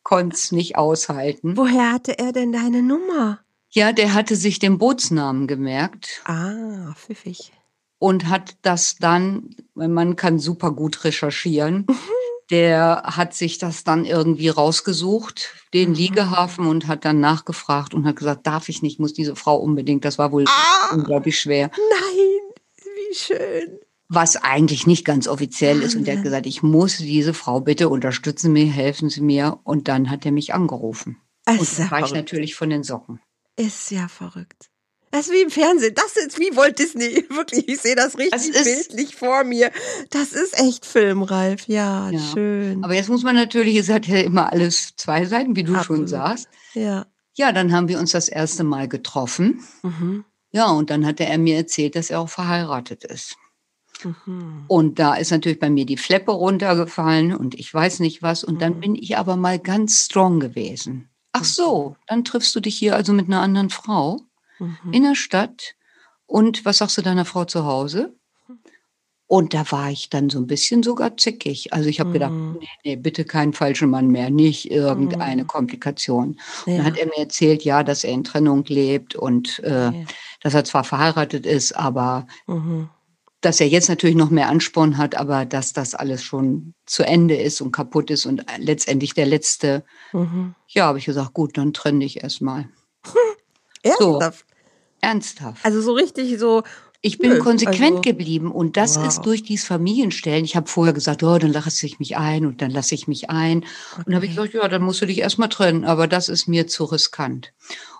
konnte 0.01 0.35
es 0.35 0.51
nicht 0.51 0.77
aushalten. 0.77 1.55
Woher 1.55 1.91
hatte 1.91 2.17
er 2.17 2.31
denn 2.31 2.51
deine 2.51 2.81
Nummer? 2.81 3.39
Ja, 3.69 3.91
der 3.93 4.15
hatte 4.15 4.35
sich 4.35 4.57
den 4.57 4.79
Bootsnamen 4.79 5.45
gemerkt 5.45 6.21
Ah, 6.25 6.91
pfiffig. 6.95 7.51
und 7.99 8.29
hat 8.29 8.55
das 8.63 8.95
dann, 8.95 9.55
man 9.75 10.15
kann 10.15 10.39
super 10.39 10.71
gut 10.71 11.03
recherchieren, 11.03 11.85
der 12.49 13.03
hat 13.05 13.35
sich 13.35 13.59
das 13.59 13.83
dann 13.83 14.05
irgendwie 14.05 14.49
rausgesucht, 14.49 15.53
den 15.75 15.89
Mhm. 15.89 15.95
Liegehafen 15.95 16.65
und 16.65 16.87
hat 16.87 17.05
dann 17.05 17.19
nachgefragt 17.19 17.93
und 17.93 18.05
hat 18.07 18.15
gesagt, 18.15 18.47
darf 18.47 18.69
ich 18.69 18.81
nicht, 18.81 18.99
muss 18.99 19.13
diese 19.13 19.35
Frau 19.35 19.57
unbedingt, 19.57 20.03
das 20.03 20.17
war 20.17 20.31
wohl 20.31 20.45
Ah. 20.47 20.93
unglaublich 20.95 21.39
schwer. 21.39 21.69
Nein, 21.69 22.30
wie 23.11 23.15
schön. 23.15 23.79
Was 24.13 24.35
eigentlich 24.35 24.87
nicht 24.87 25.05
ganz 25.05 25.27
offiziell 25.27 25.81
ist 25.81 25.95
und 25.95 26.03
der 26.05 26.13
hat 26.13 26.17
Wahnsinn. 26.19 26.23
gesagt, 26.23 26.45
ich 26.45 26.63
muss 26.63 26.97
diese 26.97 27.33
Frau 27.33 27.61
bitte 27.61 27.87
unterstützen 27.89 28.51
mir, 28.51 28.65
helfen 28.65 29.09
Sie 29.09 29.21
mir 29.21 29.59
und 29.63 29.87
dann 29.87 30.09
hat 30.09 30.25
er 30.25 30.31
mich 30.33 30.53
angerufen. 30.53 31.17
Es 31.45 31.59
Und 31.59 31.77
ja 31.85 31.91
war 31.91 31.99
ich 31.99 32.07
verrückt. 32.07 32.13
natürlich 32.15 32.55
von 32.55 32.69
den 32.69 32.83
Socken. 32.83 33.21
Ist 33.55 33.89
ja 33.91 34.07
verrückt. 34.09 34.69
Das 35.11 35.27
ist 35.27 35.33
wie 35.33 35.41
im 35.41 35.49
Fernsehen. 35.49 35.93
Das 35.95 36.15
ist 36.15 36.39
wie 36.39 36.55
Walt 36.55 36.79
Disney. 36.79 37.25
Wirklich, 37.29 37.67
ich 37.67 37.79
sehe 37.81 37.95
das 37.95 38.17
richtig 38.17 38.31
Das 38.31 38.47
ist- 38.47 38.89
bildlich 38.89 39.15
vor 39.15 39.43
mir. 39.43 39.71
Das 40.09 40.31
ist 40.33 40.57
echt 40.59 40.85
Film, 40.85 41.23
Ralf. 41.23 41.67
Ja, 41.67 42.09
Ja. 42.11 42.19
schön. 42.33 42.83
Aber 42.83 42.93
jetzt 42.95 43.09
muss 43.09 43.23
man 43.23 43.35
natürlich, 43.35 43.75
es 43.77 43.89
hat 43.89 44.07
ja 44.07 44.17
immer 44.19 44.51
alles 44.51 44.93
zwei 44.97 45.25
Seiten, 45.25 45.55
wie 45.55 45.63
du 45.63 45.71
schon 45.73 45.79
Absolut. 45.79 46.09
sagst. 46.09 46.47
ja. 46.73 47.05
Ja, 47.33 47.53
dann 47.53 47.71
haben 47.71 47.87
wir 47.87 47.97
uns 47.97 48.11
das 48.11 48.27
erste 48.27 48.65
Mal 48.65 48.89
getroffen. 48.89 49.63
Mhm. 49.83 50.25
Ja, 50.51 50.69
und 50.71 50.89
dann 50.89 51.05
hatte 51.05 51.25
er 51.25 51.37
mir 51.37 51.55
erzählt, 51.57 51.95
dass 51.95 52.09
er 52.09 52.19
auch 52.19 52.29
verheiratet 52.29 53.03
ist. 53.05 53.35
Mhm. 54.03 54.65
Und 54.67 54.99
da 54.99 55.15
ist 55.15 55.31
natürlich 55.31 55.59
bei 55.59 55.69
mir 55.69 55.85
die 55.85 55.97
Fleppe 55.97 56.31
runtergefallen 56.31 57.35
und 57.35 57.55
ich 57.55 57.73
weiß 57.73 57.99
nicht 57.99 58.21
was. 58.21 58.43
Und 58.43 58.61
dann 58.61 58.75
Mhm. 58.75 58.79
bin 58.79 58.95
ich 58.95 59.17
aber 59.17 59.35
mal 59.35 59.59
ganz 59.59 60.05
strong 60.05 60.39
gewesen. 60.39 61.09
Ach 61.33 61.43
so, 61.45 61.95
dann 62.07 62.23
triffst 62.25 62.53
du 62.55 62.59
dich 62.59 62.77
hier 62.77 62.95
also 62.95 63.13
mit 63.13 63.27
einer 63.27 63.41
anderen 63.41 63.69
Frau 63.69 64.19
Mhm. 64.59 64.93
in 64.93 65.03
der 65.03 65.15
Stadt. 65.15 65.75
Und 66.25 66.65
was 66.65 66.79
sagst 66.79 66.97
du 66.97 67.01
deiner 67.01 67.25
Frau 67.25 67.45
zu 67.45 67.65
Hause? 67.65 68.15
Und 69.31 69.53
da 69.53 69.63
war 69.71 69.89
ich 69.89 70.09
dann 70.09 70.29
so 70.29 70.39
ein 70.39 70.45
bisschen 70.47 70.83
sogar 70.83 71.15
zickig. 71.15 71.71
Also 71.71 71.87
ich 71.87 72.01
habe 72.01 72.11
gedacht, 72.11 72.33
Mhm. 72.33 72.57
nee, 72.59 72.67
nee, 72.83 72.95
bitte 72.97 73.23
keinen 73.23 73.53
falschen 73.53 73.89
Mann 73.89 74.07
mehr, 74.07 74.29
nicht 74.29 74.69
irgendeine 74.69 75.43
Mhm. 75.43 75.47
Komplikation. 75.47 76.37
Ja. 76.65 76.75
Dann 76.75 76.85
hat 76.87 76.97
er 76.97 77.05
mir 77.05 77.17
erzählt, 77.17 77.63
ja, 77.63 77.81
dass 77.83 78.03
er 78.03 78.11
in 78.11 78.25
Trennung 78.25 78.65
lebt 78.65 79.15
und 79.15 79.59
äh, 79.59 79.85
Ja. 79.85 79.93
dass 80.41 80.53
er 80.53 80.65
zwar 80.65 80.83
verheiratet 80.83 81.45
ist, 81.45 81.71
aber 81.77 82.27
Mhm. 82.45 82.89
dass 83.39 83.61
er 83.61 83.69
jetzt 83.69 83.87
natürlich 83.87 84.17
noch 84.17 84.31
mehr 84.31 84.49
Ansporn 84.49 84.97
hat, 84.97 85.15
aber 85.15 85.45
dass 85.45 85.71
das 85.71 85.95
alles 85.95 86.21
schon 86.23 86.73
zu 86.85 87.03
Ende 87.03 87.37
ist 87.37 87.61
und 87.61 87.71
kaputt 87.71 88.09
ist 88.11 88.25
und 88.25 88.43
letztendlich 88.57 89.13
der 89.13 89.27
letzte. 89.27 89.85
Mhm. 90.11 90.55
Ja, 90.67 90.87
habe 90.87 90.99
ich 90.99 91.05
gesagt, 91.05 91.33
gut, 91.33 91.57
dann 91.57 91.71
trenn 91.71 92.01
dich 92.01 92.21
erstmal. 92.21 92.67
Ernsthaft? 93.81 94.45
Ernsthaft. 94.99 95.65
Also 95.65 95.81
so 95.81 95.93
richtig 95.93 96.37
so 96.37 96.63
Ich 97.03 97.17
bin 97.17 97.31
Nö, 97.31 97.39
konsequent 97.39 97.97
also, 97.97 98.01
geblieben 98.01 98.51
und 98.51 98.77
das 98.77 98.97
wow. 98.97 99.07
ist 99.07 99.21
durch 99.21 99.41
dieses 99.41 99.65
Familienstellen. 99.65 100.45
Ich 100.45 100.55
habe 100.55 100.69
vorher 100.69 100.93
gesagt, 100.93 101.23
oh, 101.23 101.39
dann 101.39 101.51
lasse 101.51 101.87
ich 101.87 101.97
mich 101.97 102.15
ein 102.15 102.45
und 102.45 102.61
dann 102.61 102.69
lasse 102.69 102.93
ich 102.93 103.07
mich 103.07 103.31
ein. 103.31 103.65
Okay. 103.93 104.03
Und 104.05 104.15
habe 104.15 104.25
ich 104.25 104.35
gesagt, 104.35 104.53
ja, 104.53 104.67
dann 104.67 104.83
musst 104.83 105.01
du 105.01 105.07
dich 105.07 105.17
erstmal 105.17 105.49
trennen, 105.49 105.83
aber 105.83 106.07
das 106.07 106.29
ist 106.29 106.47
mir 106.47 106.67
zu 106.67 106.85
riskant. 106.85 107.53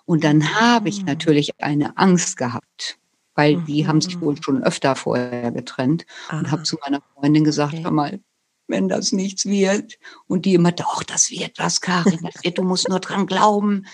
Und 0.04 0.22
dann 0.22 0.54
habe 0.54 0.88
ich 0.88 1.00
ah. 1.00 1.06
natürlich 1.06 1.50
eine 1.60 1.96
Angst 1.96 2.36
gehabt, 2.36 2.98
weil 3.34 3.56
die 3.62 3.88
haben 3.88 4.00
sich 4.00 4.20
wohl 4.20 4.34
mhm. 4.34 4.42
schon 4.42 4.62
öfter 4.62 4.94
vorher 4.94 5.50
getrennt 5.50 6.06
Aha. 6.28 6.38
und 6.38 6.50
habe 6.52 6.62
zu 6.62 6.76
meiner 6.84 7.02
Freundin 7.14 7.42
gesagt, 7.42 7.74
okay. 7.74 7.82
hör 7.82 7.90
mal, 7.90 8.20
wenn 8.68 8.88
das 8.88 9.10
nichts 9.10 9.46
wird. 9.46 9.98
Und 10.28 10.44
die 10.44 10.54
immer, 10.54 10.70
doch, 10.70 11.02
das 11.02 11.30
wird 11.30 11.58
was, 11.58 11.80
Karin, 11.80 12.20
das 12.22 12.44
wird, 12.44 12.58
du 12.58 12.62
musst 12.62 12.88
nur 12.88 13.00
dran 13.00 13.26
glauben. 13.26 13.86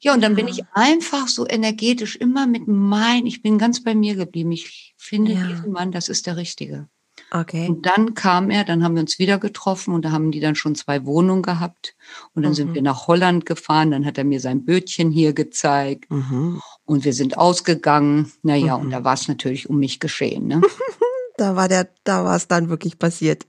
Ja, 0.00 0.14
und 0.14 0.22
dann 0.22 0.34
bin 0.34 0.48
ich 0.48 0.62
einfach 0.72 1.28
so 1.28 1.46
energetisch 1.46 2.16
immer 2.16 2.46
mit 2.46 2.66
mein, 2.66 3.26
ich 3.26 3.42
bin 3.42 3.58
ganz 3.58 3.82
bei 3.82 3.94
mir 3.94 4.14
geblieben. 4.14 4.50
Ich 4.50 4.94
finde 4.96 5.32
ja. 5.32 5.46
diesen 5.46 5.72
Mann, 5.72 5.92
das 5.92 6.08
ist 6.08 6.26
der 6.26 6.36
Richtige. 6.36 6.88
Okay. 7.30 7.68
Und 7.68 7.84
dann 7.84 8.14
kam 8.14 8.50
er, 8.50 8.64
dann 8.64 8.82
haben 8.82 8.94
wir 8.94 9.02
uns 9.02 9.18
wieder 9.18 9.38
getroffen 9.38 9.94
und 9.94 10.04
da 10.04 10.10
haben 10.10 10.32
die 10.32 10.40
dann 10.40 10.54
schon 10.54 10.74
zwei 10.74 11.04
Wohnungen 11.04 11.42
gehabt. 11.42 11.94
Und 12.34 12.42
dann 12.42 12.52
mhm. 12.52 12.56
sind 12.56 12.74
wir 12.74 12.82
nach 12.82 13.06
Holland 13.06 13.44
gefahren, 13.44 13.90
dann 13.90 14.06
hat 14.06 14.16
er 14.16 14.24
mir 14.24 14.40
sein 14.40 14.64
Bötchen 14.64 15.10
hier 15.10 15.34
gezeigt 15.34 16.10
mhm. 16.10 16.60
und 16.86 17.04
wir 17.04 17.12
sind 17.12 17.36
ausgegangen. 17.36 18.32
Naja, 18.42 18.78
mhm. 18.78 18.84
und 18.84 18.90
da 18.90 19.04
war 19.04 19.14
es 19.14 19.28
natürlich 19.28 19.68
um 19.68 19.78
mich 19.78 20.00
geschehen. 20.00 20.46
Ne? 20.46 20.62
da 21.36 21.56
war 21.56 21.68
der, 21.68 21.90
da 22.04 22.24
war 22.24 22.36
es 22.36 22.48
dann 22.48 22.68
wirklich 22.68 22.98
passiert 22.98 23.46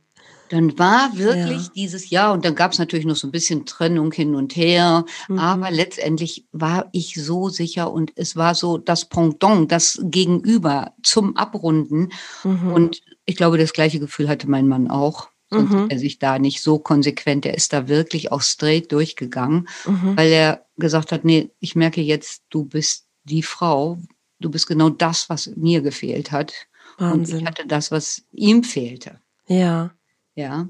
dann 0.52 0.78
war 0.78 1.18
wirklich 1.18 1.64
ja. 1.64 1.72
dieses 1.74 2.10
Jahr 2.10 2.34
und 2.34 2.44
dann 2.44 2.56
gab 2.56 2.74
es 2.74 2.80
natürlich 2.80 3.06
noch 3.06 3.16
so 3.16 3.28
ein 3.28 3.32
bisschen 3.32 3.66
Trennung 3.66 4.12
hin 4.12 4.36
und 4.36 4.56
her, 4.58 5.06
mhm. 5.30 5.40
aber 5.40 5.72
letztendlich 5.72 6.46
war 6.52 6.90
ich 6.92 7.16
so 7.16 7.48
sicher 7.48 7.92
und 7.92 8.12
es 8.16 8.36
war 8.36 8.54
so 8.54 8.78
das 8.78 9.08
Pendant, 9.08 9.72
das 9.72 10.00
Gegenüber 10.04 10.94
zum 11.04 11.38
Abrunden 11.38 12.10
mhm. 12.44 12.74
und 12.74 13.02
ich 13.26 13.38
glaube, 13.38 13.58
das 13.58 13.72
gleiche 13.72 14.00
Gefühl 14.00 14.28
hatte 14.28 14.50
mein 14.50 14.68
Mann 14.68 14.90
auch. 14.90 15.30
Sonst 15.50 15.72
mhm. 15.72 15.90
er 15.90 16.00
sich 16.00 16.18
da 16.18 16.40
nicht 16.40 16.62
so 16.62 16.80
konsequent, 16.80 17.46
er 17.46 17.56
ist 17.56 17.74
da 17.74 17.90
wirklich 17.90 18.32
auch 18.32 18.42
straight 18.42 18.92
durchgegangen, 18.92 19.68
mhm. 19.86 20.16
weil 20.16 20.32
er 20.32 20.66
gesagt 20.78 21.12
hat, 21.12 21.26
nee, 21.26 21.52
ich 21.60 21.76
merke 21.76 22.02
jetzt, 22.02 22.44
du 22.50 22.64
bist 22.64 23.08
die 23.26 23.44
Frau, 23.44 23.98
du 24.40 24.50
bist 24.50 24.68
genau 24.68 24.90
das, 24.90 25.30
was 25.30 25.52
mir 25.56 25.82
gefehlt 25.82 26.32
hat. 26.32 26.54
Wahnsinn. 26.98 27.36
Und 27.36 27.42
ich 27.42 27.48
hatte 27.48 27.68
das, 27.68 27.92
was 27.92 28.24
ihm 28.32 28.64
fehlte. 28.64 29.20
Ja. 29.48 29.92
Ja, 30.36 30.68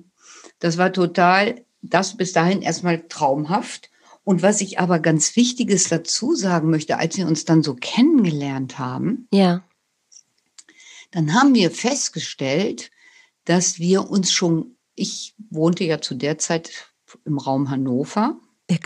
das 0.60 0.78
war 0.78 0.92
total, 0.92 1.66
das 1.82 2.18
bis 2.18 2.34
dahin 2.34 2.62
erstmal 2.62 3.08
traumhaft. 3.08 3.90
Und 4.24 4.44
was 4.44 4.62
ich 4.62 4.80
aber 4.80 5.00
ganz 5.00 5.36
Wichtiges 5.36 5.90
dazu 5.90 6.36
sagen 6.36 6.70
möchte, 6.70 6.98
als 6.98 7.18
wir 7.18 7.28
uns 7.28 7.46
dann 7.46 7.64
so 7.64 7.76
kennengelernt 7.76 8.78
haben, 8.78 9.28
ja. 9.34 9.64
dann 11.10 11.34
haben 11.34 11.56
wir 11.56 11.72
festgestellt, 11.72 12.92
dass 13.46 13.80
wir 13.80 14.10
uns 14.10 14.32
schon, 14.32 14.76
ich 14.94 15.34
wohnte 15.50 15.84
ja 15.84 16.02
zu 16.02 16.14
der 16.14 16.38
Zeit 16.38 16.94
im 17.26 17.40
Raum 17.40 17.72
Hannover, 17.72 18.40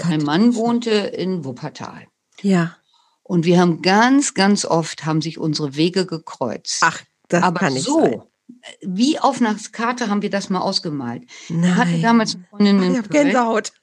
mein 0.06 0.24
Mann 0.24 0.56
wohnte 0.56 0.92
in 0.92 1.44
Wuppertal. 1.44 2.08
Ja. 2.42 2.78
Und 3.22 3.46
wir 3.46 3.60
haben 3.60 3.82
ganz, 3.82 4.36
ganz 4.36 4.64
oft 4.66 5.06
haben 5.06 5.22
sich 5.22 5.38
unsere 5.38 5.76
Wege 5.76 6.06
gekreuzt. 6.06 6.80
Ach, 6.82 7.04
das 7.28 7.44
aber 7.44 7.60
kann 7.60 7.74
nicht 7.74 7.86
so, 7.86 8.02
sein 8.02 8.22
wie 8.82 9.20
auf 9.20 9.42
einer 9.42 9.56
Karte 9.72 10.10
haben 10.10 10.22
wir 10.22 10.30
das 10.30 10.50
mal 10.50 10.60
ausgemalt. 10.60 11.24
Nein. 11.50 11.76
Hatte 11.76 12.00
damals 12.00 12.36
eine 12.36 12.46
Freundin 12.46 12.92
Ich 12.92 12.98
habe 12.98 13.10
Gänsehaut. 13.10 13.74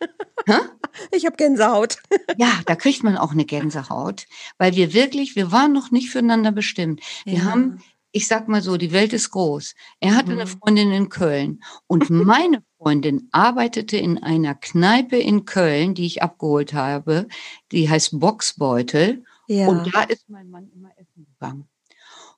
Hä? 0.47 0.55
Ich 1.11 1.25
habe 1.25 1.37
Gänsehaut. 1.37 2.03
Ja, 2.37 2.61
da 2.67 2.77
kriegt 2.77 3.03
man 3.03 3.17
auch 3.17 3.33
eine 3.33 3.47
Gänsehaut, 3.47 4.27
weil 4.59 4.77
wir 4.77 4.93
wirklich, 4.93 5.37
wir 5.37 5.51
waren 5.51 5.73
noch 5.73 5.91
nicht 5.91 6.11
füreinander 6.11 6.53
bestimmt. 6.53 7.01
Wir 7.25 7.39
ja. 7.39 7.45
haben, 7.45 7.83
ich 8.11 8.29
sag 8.29 8.47
mal 8.47 8.61
so, 8.61 8.77
die 8.77 8.93
Welt 8.93 9.15
ist 9.15 9.31
groß. 9.31 9.75
Er 10.01 10.15
hatte 10.17 10.33
mhm. 10.33 10.41
eine 10.41 10.47
Freundin 10.47 10.93
in 10.93 11.09
Köln 11.09 11.63
und 11.87 12.11
meine 12.11 12.63
Freundin 12.77 13.29
arbeitete 13.33 13.97
in 13.97 14.23
einer 14.23 14.55
Kneipe 14.55 15.17
in 15.17 15.47
Köln, 15.47 15.95
die 15.95 16.05
ich 16.05 16.23
abgeholt 16.23 16.75
habe. 16.75 17.27
Die 17.71 17.89
heißt 17.89 18.19
Boxbeutel. 18.21 19.25
Ja. 19.49 19.69
Und 19.69 19.95
da 19.95 20.03
ist 20.03 20.29
mein 20.29 20.51
Mann 20.51 20.69
immer 20.75 20.91
essen 20.99 21.27
gegangen. 21.27 21.69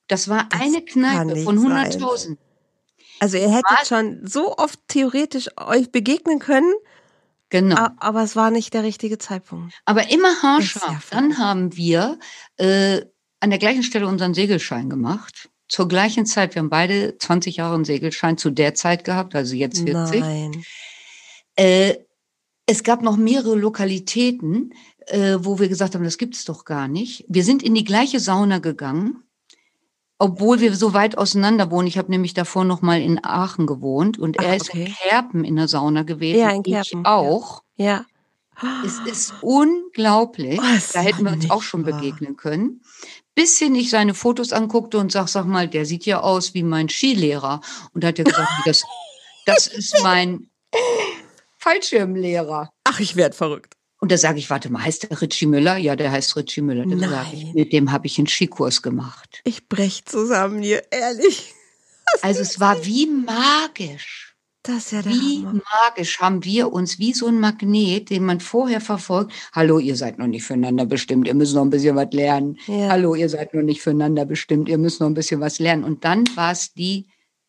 Das 0.07 0.27
war 0.27 0.47
das 0.49 0.61
eine 0.61 0.81
Kneipe 0.81 1.37
von 1.37 1.57
100.000. 1.57 2.37
Also 3.19 3.37
ihr 3.37 3.49
hättet 3.49 3.63
war, 3.69 3.85
schon 3.85 4.21
so 4.25 4.57
oft 4.57 4.79
theoretisch 4.87 5.49
euch 5.57 5.91
begegnen 5.91 6.39
können. 6.39 6.73
Genau. 7.49 7.87
Aber 7.97 8.23
es 8.23 8.35
war 8.35 8.51
nicht 8.51 8.73
der 8.73 8.83
richtige 8.83 9.17
Zeitpunkt. 9.17 9.73
Aber 9.85 10.11
immer 10.11 10.41
haarscharf. 10.41 11.11
Ja 11.11 11.19
Dann 11.19 11.37
haben 11.37 11.75
wir 11.75 12.19
äh, 12.57 13.01
an 13.39 13.49
der 13.49 13.59
gleichen 13.59 13.83
Stelle 13.83 14.07
unseren 14.07 14.33
Segelschein 14.33 14.89
gemacht. 14.89 15.49
Zur 15.67 15.87
gleichen 15.87 16.25
Zeit. 16.25 16.55
Wir 16.55 16.61
haben 16.61 16.69
beide 16.69 17.17
20 17.17 17.57
Jahre 17.57 17.75
einen 17.75 17.85
Segelschein 17.85 18.37
zu 18.37 18.49
der 18.49 18.75
Zeit 18.75 19.03
gehabt, 19.03 19.35
also 19.35 19.55
jetzt 19.55 19.81
40. 19.81 20.21
Nein. 20.21 20.65
Äh, 21.55 21.95
es 22.67 22.83
gab 22.83 23.01
noch 23.01 23.17
mehrere 23.17 23.55
Lokalitäten, 23.55 24.73
äh, 25.07 25.37
wo 25.39 25.59
wir 25.59 25.69
gesagt 25.69 25.95
haben, 25.95 26.03
das 26.03 26.17
gibt 26.17 26.35
es 26.35 26.45
doch 26.45 26.65
gar 26.65 26.87
nicht. 26.87 27.25
Wir 27.27 27.43
sind 27.43 27.63
in 27.63 27.73
die 27.75 27.83
gleiche 27.83 28.19
Sauna 28.19 28.59
gegangen 28.59 29.24
obwohl 30.17 30.59
wir 30.59 30.75
so 30.75 30.93
weit 30.93 31.17
auseinander 31.17 31.71
wohnen. 31.71 31.87
Ich 31.87 31.97
habe 31.97 32.11
nämlich 32.11 32.33
davor 32.33 32.63
noch 32.63 32.81
mal 32.81 33.01
in 33.01 33.23
Aachen 33.23 33.67
gewohnt 33.67 34.17
und 34.17 34.37
er 34.37 34.51
Ach, 34.51 34.55
ist 34.55 34.73
in 34.73 34.85
Kerpen 34.85 35.43
in 35.43 35.55
der 35.55 35.67
Sauna 35.67 36.03
gewesen. 36.03 36.39
Ja, 36.39 36.51
in 36.51 36.63
Kerpen. 36.63 37.01
Ich 37.01 37.05
auch. 37.05 37.63
Ja. 37.75 38.05
Es 38.85 38.99
ist 38.99 39.33
unglaublich. 39.41 40.59
Oh, 40.61 40.79
da 40.93 41.01
hätten 41.01 41.25
wir 41.25 41.33
uns 41.33 41.49
auch 41.51 41.61
schon 41.61 41.85
wahr. 41.85 41.99
begegnen 41.99 42.37
können. 42.37 42.81
Bis 43.33 43.59
hin 43.59 43.75
ich 43.75 43.89
seine 43.89 44.13
Fotos 44.13 44.53
anguckte 44.53 44.97
und 44.97 45.11
sag, 45.11 45.27
sag 45.27 45.45
mal, 45.45 45.67
der 45.67 45.85
sieht 45.85 46.05
ja 46.05 46.21
aus 46.21 46.53
wie 46.53 46.63
mein 46.63 46.87
Skilehrer. 46.87 47.59
Und 47.93 48.03
da 48.03 48.07
hat 48.07 48.19
er 48.19 48.23
gesagt, 48.23 48.49
das, 48.65 48.83
das 49.45 49.67
ist 49.67 50.01
mein 50.03 50.49
Fallschirmlehrer. 51.57 52.69
Ach, 52.85 52.99
ich 53.01 53.17
werd 53.17 53.35
verrückt. 53.35 53.75
Und 53.99 54.11
da 54.11 54.17
sage 54.17 54.39
ich, 54.39 54.49
warte 54.49 54.69
mal, 54.71 54.83
heißt 54.83 55.09
der 55.09 55.21
Richie 55.21 55.45
Müller? 55.45 55.77
Ja, 55.77 55.95
der 55.95 56.11
heißt 56.11 56.35
Richie 56.35 56.61
Müller. 56.61 56.85
Das 56.85 57.09
sage 57.09 57.29
ich. 57.33 57.53
Mit 57.53 57.73
dem 57.73 57.91
habe 57.91 58.07
ich 58.07 58.17
einen 58.17 58.27
Skikurs 58.27 58.81
gemacht. 58.81 59.41
Ich 59.45 59.67
brech 59.67 60.05
zusammen 60.05 60.61
hier, 60.61 60.83
ehrlich. 60.91 61.53
Das 62.13 62.23
also 62.23 62.41
es 62.41 62.59
war 62.59 62.85
wie 62.85 63.07
magisch. 63.07 64.35
Das 64.61 64.85
ist 64.85 64.91
ja 64.91 65.01
der 65.01 65.11
Wie 65.11 65.43
Hammer. 65.45 65.61
magisch 65.83 66.19
haben 66.19 66.43
wir 66.43 66.71
uns 66.71 66.97
wie 66.97 67.13
so 67.13 67.27
ein 67.27 67.39
Magnet, 67.39 68.09
den 68.09 68.25
man 68.25 68.39
vorher 68.39 68.79
verfolgt. 68.79 69.31
Hallo, 69.53 69.79
ihr 69.79 69.95
seid 69.95 70.17
noch 70.19 70.27
nicht 70.27 70.43
füreinander 70.43 70.85
bestimmt, 70.85 71.27
ihr 71.27 71.35
müsst 71.35 71.53
noch 71.55 71.63
ein 71.63 71.69
bisschen 71.71 71.95
was 71.95 72.11
lernen. 72.11 72.57
Ja. 72.67 72.89
Hallo, 72.89 73.15
ihr 73.15 73.29
seid 73.29 73.53
noch 73.55 73.63
nicht 73.63 73.81
füreinander 73.81 74.25
bestimmt, 74.25 74.69
ihr 74.69 74.77
müsst 74.77 74.99
noch 75.01 75.07
ein 75.07 75.13
bisschen 75.13 75.39
was 75.39 75.57
lernen. 75.57 75.83
Und 75.83 76.05
dann 76.05 76.25
war 76.35 76.51
es 76.51 76.73
die 76.73 77.07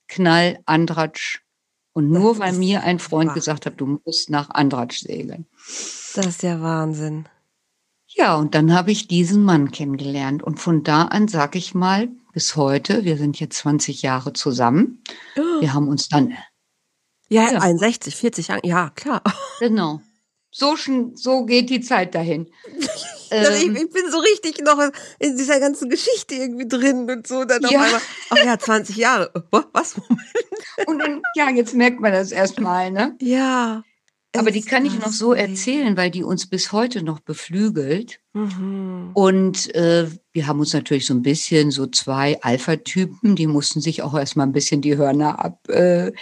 Knall 0.08 0.58
Andratsch. 0.66 1.40
Und 1.96 2.10
nur 2.10 2.38
weil 2.38 2.52
mir 2.52 2.82
ein 2.82 2.98
Freund 2.98 3.28
wahr. 3.28 3.34
gesagt 3.34 3.64
hat, 3.64 3.80
du 3.80 3.98
musst 4.04 4.28
nach 4.28 4.50
Andratsch 4.50 5.00
segeln. 5.00 5.46
Das 6.14 6.26
ist 6.26 6.42
ja 6.42 6.60
Wahnsinn. 6.60 7.26
Ja, 8.06 8.36
und 8.36 8.54
dann 8.54 8.74
habe 8.74 8.92
ich 8.92 9.08
diesen 9.08 9.42
Mann 9.44 9.70
kennengelernt. 9.70 10.42
Und 10.42 10.60
von 10.60 10.82
da 10.82 11.04
an, 11.04 11.26
sag 11.26 11.56
ich 11.56 11.74
mal, 11.74 12.10
bis 12.34 12.54
heute, 12.54 13.06
wir 13.06 13.16
sind 13.16 13.40
jetzt 13.40 13.56
20 13.56 14.02
Jahre 14.02 14.34
zusammen. 14.34 15.02
Oh. 15.38 15.62
Wir 15.62 15.72
haben 15.72 15.88
uns 15.88 16.10
dann. 16.10 16.34
Ja, 17.30 17.50
ja, 17.50 17.60
61, 17.60 18.14
40 18.14 18.48
Jahre, 18.48 18.60
ja, 18.62 18.90
klar. 18.90 19.22
Genau. 19.60 20.02
So, 20.50 20.76
schon, 20.76 21.16
so 21.16 21.44
geht 21.44 21.70
die 21.70 21.80
Zeit 21.80 22.14
dahin. 22.14 22.50
ähm, 23.30 23.52
ich, 23.54 23.82
ich, 23.82 23.90
bin 23.90 24.10
so 24.10 24.18
richtig 24.18 24.62
noch 24.64 24.78
in 25.18 25.36
dieser 25.36 25.60
ganzen 25.60 25.90
Geschichte 25.90 26.34
irgendwie 26.34 26.66
drin 26.66 27.10
und 27.10 27.26
so. 27.26 27.44
Dann 27.44 27.62
ja. 27.62 27.80
auf 27.80 27.84
einmal, 27.84 28.00
ach 28.30 28.44
ja, 28.44 28.58
20 28.58 28.96
Jahre. 28.96 29.30
Was? 29.72 29.96
Moment. 29.96 30.26
Und 30.86 30.98
dann, 30.98 31.22
ja, 31.34 31.48
jetzt 31.50 31.74
merkt 31.74 32.00
man 32.00 32.12
das 32.12 32.32
erstmal, 32.32 32.90
ne? 32.90 33.16
Ja. 33.20 33.82
Aber 34.36 34.50
die 34.50 34.62
kann 34.62 34.84
ich 34.84 34.98
noch 34.98 35.12
so 35.12 35.32
erzählen, 35.32 35.96
weil 35.96 36.10
die 36.10 36.22
uns 36.22 36.46
bis 36.46 36.72
heute 36.72 37.02
noch 37.02 37.20
beflügelt. 37.20 38.20
Mhm. 38.34 39.10
Und 39.14 39.74
äh, 39.74 40.08
wir 40.32 40.46
haben 40.46 40.60
uns 40.60 40.72
natürlich 40.72 41.06
so 41.06 41.14
ein 41.14 41.22
bisschen 41.22 41.70
so 41.70 41.86
zwei 41.86 42.40
Alpha-Typen, 42.42 43.36
die 43.36 43.46
mussten 43.46 43.80
sich 43.80 44.02
auch 44.02 44.14
erstmal 44.14 44.46
ein 44.46 44.52
bisschen 44.52 44.82
die 44.82 44.96
Hörner 44.96 45.42
ab, 45.42 45.68
äh, 45.68 46.12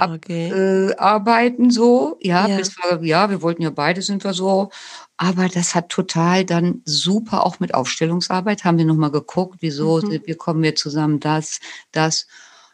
okay. 0.00 0.50
äh, 0.50 0.96
arbeiten, 0.96 1.70
so. 1.70 2.18
Ja, 2.20 2.46
ja. 2.46 2.58
Wir, 2.58 3.04
ja, 3.04 3.30
wir 3.30 3.42
wollten 3.42 3.62
ja 3.62 3.70
beide 3.70 4.02
sind 4.02 4.24
wir 4.24 4.34
so. 4.34 4.70
Aber 5.16 5.48
das 5.48 5.74
hat 5.74 5.88
total 5.88 6.44
dann 6.44 6.82
super 6.84 7.46
auch 7.46 7.58
mit 7.58 7.74
Aufstellungsarbeit, 7.74 8.64
haben 8.64 8.78
wir 8.78 8.84
nochmal 8.84 9.10
geguckt, 9.10 9.56
wieso, 9.60 9.98
mhm. 9.98 10.20
wie 10.26 10.34
kommen 10.34 10.62
wir 10.62 10.74
zusammen, 10.74 11.20
das, 11.20 11.60
das. 11.92 12.26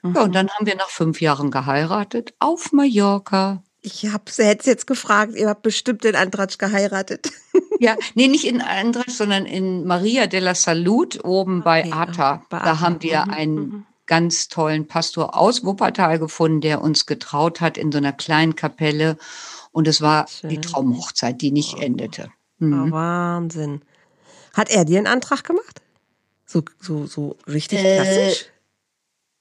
Mhm. 0.02 0.14
Ja, 0.14 0.22
und 0.22 0.34
dann 0.34 0.50
haben 0.50 0.66
wir 0.66 0.76
nach 0.76 0.90
fünf 0.90 1.20
Jahren 1.20 1.50
geheiratet 1.50 2.34
auf 2.40 2.72
Mallorca. 2.72 3.62
Ich 3.80 4.06
hab's, 4.12 4.38
hätte 4.38 4.70
jetzt 4.70 4.86
gefragt, 4.86 5.34
ihr 5.34 5.48
habt 5.48 5.62
bestimmt 5.62 6.04
in 6.04 6.14
Andratsch 6.14 6.58
geheiratet. 6.58 7.32
Ja, 7.80 7.96
nee, 8.14 8.28
nicht 8.28 8.44
in 8.44 8.60
Andratsch, 8.60 9.10
sondern 9.10 9.44
in 9.44 9.84
Maria 9.84 10.28
de 10.28 10.38
la 10.38 10.54
Salud 10.54 11.24
oben 11.24 11.60
okay, 11.60 11.64
bei 11.64 11.92
Ata. 11.92 12.44
Bei 12.48 12.60
da 12.60 12.80
haben 12.80 13.02
wir 13.02 13.24
mhm, 13.26 13.30
einen 13.32 13.54
mhm. 13.54 13.86
Ganz 14.06 14.48
tollen 14.48 14.86
Pastor 14.86 15.36
aus 15.36 15.64
Wuppertal 15.64 16.18
gefunden, 16.18 16.60
der 16.60 16.82
uns 16.82 17.06
getraut 17.06 17.60
hat 17.60 17.78
in 17.78 17.92
so 17.92 17.98
einer 17.98 18.12
kleinen 18.12 18.56
Kapelle. 18.56 19.16
Und 19.70 19.88
es 19.88 20.00
war 20.00 20.28
Schön. 20.28 20.50
die 20.50 20.60
Traumhochzeit, 20.60 21.40
die 21.40 21.50
nicht 21.50 21.78
endete. 21.78 22.30
Mhm. 22.58 22.88
Oh, 22.88 22.90
Wahnsinn. 22.92 23.82
Hat 24.54 24.70
er 24.70 24.84
dir 24.84 24.98
einen 24.98 25.06
Antrag 25.06 25.44
gemacht? 25.44 25.80
So, 26.44 26.62
so, 26.80 27.06
so 27.06 27.36
richtig 27.46 27.80
klassisch? 27.80 28.46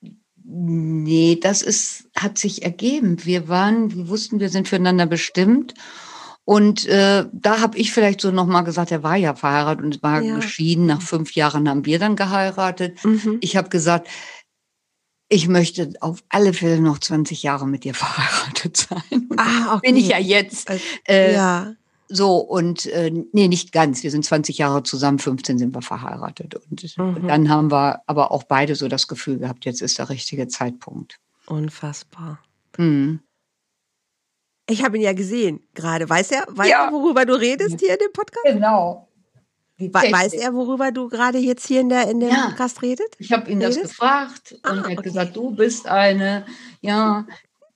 Äh, 0.01 0.11
nee, 0.45 1.37
das 1.41 1.61
ist, 1.61 2.09
hat 2.15 2.37
sich 2.37 2.63
ergeben. 2.63 3.25
Wir 3.25 3.49
waren, 3.49 3.93
wir 3.93 4.07
wussten, 4.07 4.39
wir 4.39 4.49
sind 4.49 4.69
füreinander 4.69 5.05
bestimmt. 5.05 5.73
Und 6.45 6.85
äh, 6.87 7.25
da 7.31 7.61
habe 7.61 7.77
ich 7.77 7.91
vielleicht 7.91 8.21
so 8.21 8.31
nochmal 8.31 8.63
gesagt, 8.63 8.91
er 8.91 9.03
war 9.03 9.15
ja 9.15 9.35
verheiratet 9.35 9.85
und 9.85 10.03
war 10.03 10.21
ja. 10.21 10.35
geschieden. 10.35 10.85
Nach 10.85 11.01
fünf 11.01 11.35
Jahren 11.35 11.69
haben 11.69 11.85
wir 11.85 11.99
dann 11.99 12.15
geheiratet. 12.15 13.03
Mhm. 13.03 13.37
Ich 13.41 13.55
habe 13.57 13.69
gesagt, 13.69 14.07
ich 15.31 15.47
möchte 15.47 15.93
auf 16.01 16.23
alle 16.27 16.51
Fälle 16.51 16.81
noch 16.81 16.99
20 16.99 17.41
Jahre 17.41 17.65
mit 17.65 17.85
dir 17.85 17.93
verheiratet 17.93 18.75
sein. 18.75 19.27
Und 19.29 19.39
ah, 19.39 19.75
okay. 19.75 19.87
Bin 19.87 19.95
ich 19.95 20.09
ja 20.09 20.19
jetzt. 20.19 20.69
Äh, 21.07 21.33
ja. 21.33 21.73
So, 22.09 22.35
und 22.35 22.85
äh, 22.87 23.09
nee, 23.31 23.47
nicht 23.47 23.71
ganz. 23.71 24.03
Wir 24.03 24.11
sind 24.11 24.25
20 24.25 24.57
Jahre 24.57 24.83
zusammen, 24.83 25.19
15 25.19 25.57
sind 25.57 25.73
wir 25.73 25.81
verheiratet. 25.81 26.55
Und, 26.55 26.97
mhm. 26.97 27.15
und 27.15 27.27
dann 27.29 27.47
haben 27.47 27.71
wir 27.71 28.01
aber 28.07 28.31
auch 28.31 28.43
beide 28.43 28.75
so 28.75 28.89
das 28.89 29.07
Gefühl 29.07 29.39
gehabt, 29.39 29.63
jetzt 29.63 29.81
ist 29.81 29.99
der 29.99 30.09
richtige 30.09 30.49
Zeitpunkt. 30.49 31.17
Unfassbar. 31.45 32.39
Mhm. 32.77 33.21
Ich 34.69 34.83
habe 34.83 34.97
ihn 34.97 35.03
ja 35.03 35.13
gesehen 35.13 35.61
gerade. 35.73 36.09
Weiß 36.09 36.31
er, 36.31 36.43
weiß 36.49 36.69
ja. 36.69 36.87
er, 36.87 36.91
worüber 36.91 37.25
du 37.25 37.39
redest 37.39 37.79
hier 37.79 37.93
in 37.93 37.99
dem 37.99 38.11
Podcast? 38.11 38.45
Genau. 38.45 39.07
Weiß 39.91 40.33
er, 40.33 40.53
worüber 40.53 40.91
du 40.91 41.07
gerade 41.07 41.37
jetzt 41.37 41.67
hier 41.67 41.81
in, 41.81 41.89
der, 41.89 42.09
in 42.09 42.19
dem 42.19 42.29
ja. 42.29 42.47
Podcast 42.47 42.81
redet? 42.81 43.07
Ich 43.19 43.31
habe 43.31 43.49
ihn 43.49 43.59
redest? 43.59 43.83
das 43.83 43.89
gefragt 43.89 44.53
und 44.53 44.59
ah, 44.63 44.75
er 44.75 44.83
hat 44.83 44.85
okay. 44.85 45.01
gesagt, 45.01 45.35
du 45.35 45.51
bist 45.51 45.87
eine, 45.87 46.45
ja, 46.81 47.25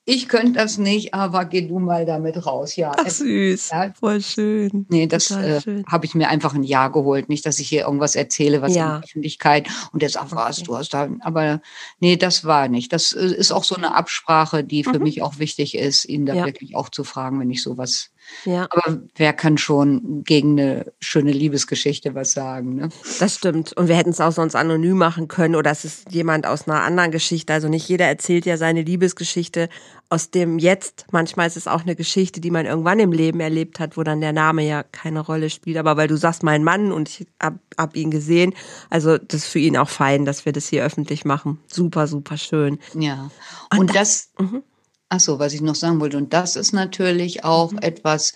ich 0.08 0.28
könnte 0.28 0.52
das 0.52 0.78
nicht, 0.78 1.14
aber 1.14 1.44
geh 1.46 1.62
du 1.62 1.80
mal 1.80 2.06
damit 2.06 2.46
raus. 2.46 2.76
Ja, 2.76 2.92
Ach, 2.96 3.08
süß, 3.08 3.70
ja. 3.70 3.92
voll 3.98 4.20
schön. 4.20 4.86
Nee, 4.88 5.08
das 5.08 5.32
äh, 5.32 5.60
habe 5.88 6.06
ich 6.06 6.14
mir 6.14 6.28
einfach 6.28 6.54
ein 6.54 6.62
Ja 6.62 6.86
geholt. 6.88 7.28
Nicht, 7.28 7.44
dass 7.44 7.58
ich 7.58 7.68
hier 7.68 7.82
irgendwas 7.82 8.14
erzähle, 8.14 8.62
was 8.62 8.76
ja. 8.76 8.84
in 8.84 8.88
der 8.92 9.02
Öffentlichkeit 9.02 9.68
und 9.92 10.02
der 10.02 10.08
sagt, 10.08 10.30
was, 10.30 10.62
du 10.62 10.76
hast 10.76 10.94
da, 10.94 11.08
aber 11.20 11.60
nee, 11.98 12.16
das 12.16 12.44
war 12.44 12.68
nicht. 12.68 12.92
Das 12.92 13.12
äh, 13.12 13.26
ist 13.26 13.50
auch 13.50 13.64
so 13.64 13.74
eine 13.74 13.96
Absprache, 13.96 14.62
die 14.62 14.84
für 14.84 14.98
mhm. 14.98 15.02
mich 15.02 15.22
auch 15.22 15.40
wichtig 15.40 15.74
ist, 15.74 16.04
ihn 16.04 16.24
da 16.24 16.34
ja. 16.34 16.46
wirklich 16.46 16.76
auch 16.76 16.88
zu 16.88 17.02
fragen, 17.02 17.40
wenn 17.40 17.50
ich 17.50 17.60
sowas 17.60 18.10
ja. 18.44 18.68
Aber 18.70 19.00
wer 19.16 19.32
kann 19.32 19.58
schon 19.58 20.22
gegen 20.24 20.58
eine 20.58 20.92
schöne 21.00 21.32
Liebesgeschichte 21.32 22.14
was 22.14 22.32
sagen? 22.32 22.76
Ne? 22.76 22.88
Das 23.18 23.36
stimmt. 23.36 23.72
Und 23.76 23.88
wir 23.88 23.96
hätten 23.96 24.10
es 24.10 24.20
auch 24.20 24.32
sonst 24.32 24.54
anonym 24.54 24.96
machen 24.96 25.28
können 25.28 25.56
oder 25.56 25.70
es 25.70 25.84
ist 25.84 26.12
jemand 26.12 26.46
aus 26.46 26.68
einer 26.68 26.82
anderen 26.82 27.10
Geschichte. 27.10 27.52
Also 27.52 27.68
nicht 27.68 27.88
jeder 27.88 28.06
erzählt 28.06 28.46
ja 28.46 28.56
seine 28.56 28.82
Liebesgeschichte 28.82 29.68
aus 30.08 30.30
dem 30.30 30.58
Jetzt. 30.58 31.06
Manchmal 31.10 31.48
ist 31.48 31.56
es 31.56 31.66
auch 31.66 31.82
eine 31.82 31.96
Geschichte, 31.96 32.40
die 32.40 32.50
man 32.50 32.66
irgendwann 32.66 33.00
im 33.00 33.12
Leben 33.12 33.40
erlebt 33.40 33.80
hat, 33.80 33.96
wo 33.96 34.02
dann 34.02 34.20
der 34.20 34.32
Name 34.32 34.66
ja 34.66 34.82
keine 34.82 35.20
Rolle 35.20 35.50
spielt. 35.50 35.76
Aber 35.76 35.96
weil 35.96 36.08
du 36.08 36.16
sagst, 36.16 36.42
mein 36.42 36.62
Mann 36.62 36.92
und 36.92 37.08
ich 37.08 37.26
hab, 37.42 37.54
hab 37.76 37.96
ihn 37.96 38.10
gesehen, 38.10 38.54
also 38.90 39.18
das 39.18 39.42
ist 39.42 39.48
für 39.48 39.58
ihn 39.58 39.76
auch 39.76 39.88
fein, 39.88 40.24
dass 40.24 40.44
wir 40.44 40.52
das 40.52 40.68
hier 40.68 40.84
öffentlich 40.84 41.24
machen. 41.24 41.58
Super, 41.66 42.06
super 42.06 42.36
schön. 42.36 42.78
Ja. 42.94 43.30
Und, 43.72 43.80
und 43.80 43.94
das, 43.96 44.30
das 44.36 44.50
mhm. 44.50 44.62
Ach 45.08 45.20
so, 45.20 45.38
was 45.38 45.52
ich 45.52 45.60
noch 45.60 45.74
sagen 45.76 46.00
wollte. 46.00 46.16
Und 46.16 46.32
das 46.32 46.56
ist 46.56 46.72
natürlich 46.72 47.44
auch 47.44 47.72
mhm. 47.72 47.78
etwas, 47.78 48.34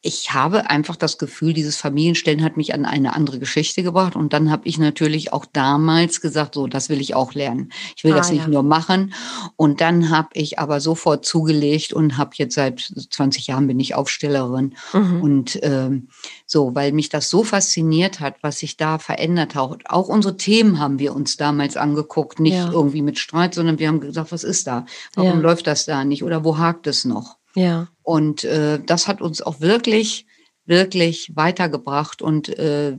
ich 0.00 0.32
habe 0.32 0.70
einfach 0.70 0.94
das 0.94 1.18
Gefühl, 1.18 1.52
dieses 1.52 1.76
Familienstellen 1.76 2.44
hat 2.44 2.56
mich 2.56 2.72
an 2.72 2.84
eine 2.84 3.16
andere 3.16 3.40
Geschichte 3.40 3.82
gebracht. 3.82 4.14
Und 4.14 4.32
dann 4.32 4.48
habe 4.48 4.68
ich 4.68 4.78
natürlich 4.78 5.32
auch 5.32 5.44
damals 5.44 6.20
gesagt, 6.20 6.54
so, 6.54 6.68
das 6.68 6.88
will 6.88 7.00
ich 7.00 7.16
auch 7.16 7.34
lernen. 7.34 7.72
Ich 7.96 8.04
will 8.04 8.12
ah, 8.12 8.16
das 8.16 8.30
nicht 8.30 8.42
ja. 8.42 8.48
nur 8.48 8.62
machen. 8.62 9.12
Und 9.56 9.80
dann 9.80 10.10
habe 10.10 10.28
ich 10.34 10.60
aber 10.60 10.80
sofort 10.80 11.24
zugelegt 11.24 11.92
und 11.92 12.16
habe 12.16 12.30
jetzt 12.34 12.54
seit 12.54 12.80
20 12.80 13.48
Jahren 13.48 13.66
bin 13.66 13.80
ich 13.80 13.96
Aufstellerin. 13.96 14.76
Mhm. 14.92 15.20
Und 15.20 15.58
ähm, 15.62 16.08
so, 16.46 16.76
weil 16.76 16.92
mich 16.92 17.08
das 17.08 17.28
so 17.28 17.42
fasziniert 17.42 18.20
hat, 18.20 18.36
was 18.40 18.60
sich 18.60 18.76
da 18.76 18.98
verändert 18.98 19.56
hat. 19.56 19.90
Auch 19.90 20.08
unsere 20.08 20.36
Themen 20.36 20.78
haben 20.78 21.00
wir 21.00 21.12
uns 21.12 21.36
damals 21.36 21.76
angeguckt, 21.76 22.38
nicht 22.38 22.54
ja. 22.54 22.70
irgendwie 22.70 23.02
mit 23.02 23.18
Streit, 23.18 23.54
sondern 23.54 23.80
wir 23.80 23.88
haben 23.88 24.00
gesagt, 24.00 24.30
was 24.30 24.44
ist 24.44 24.68
da? 24.68 24.86
Warum 25.14 25.38
ja. 25.38 25.40
läuft 25.40 25.66
das 25.66 25.86
da 25.86 26.04
nicht? 26.04 26.22
Oder 26.22 26.44
wo 26.44 26.56
hakt 26.56 26.86
es 26.86 27.04
noch? 27.04 27.37
Ja. 27.58 27.88
Und 28.02 28.44
äh, 28.44 28.80
das 28.84 29.08
hat 29.08 29.20
uns 29.20 29.42
auch 29.42 29.60
wirklich, 29.60 30.26
wirklich 30.64 31.32
weitergebracht 31.34 32.20
und 32.20 32.48
äh, 32.58 32.96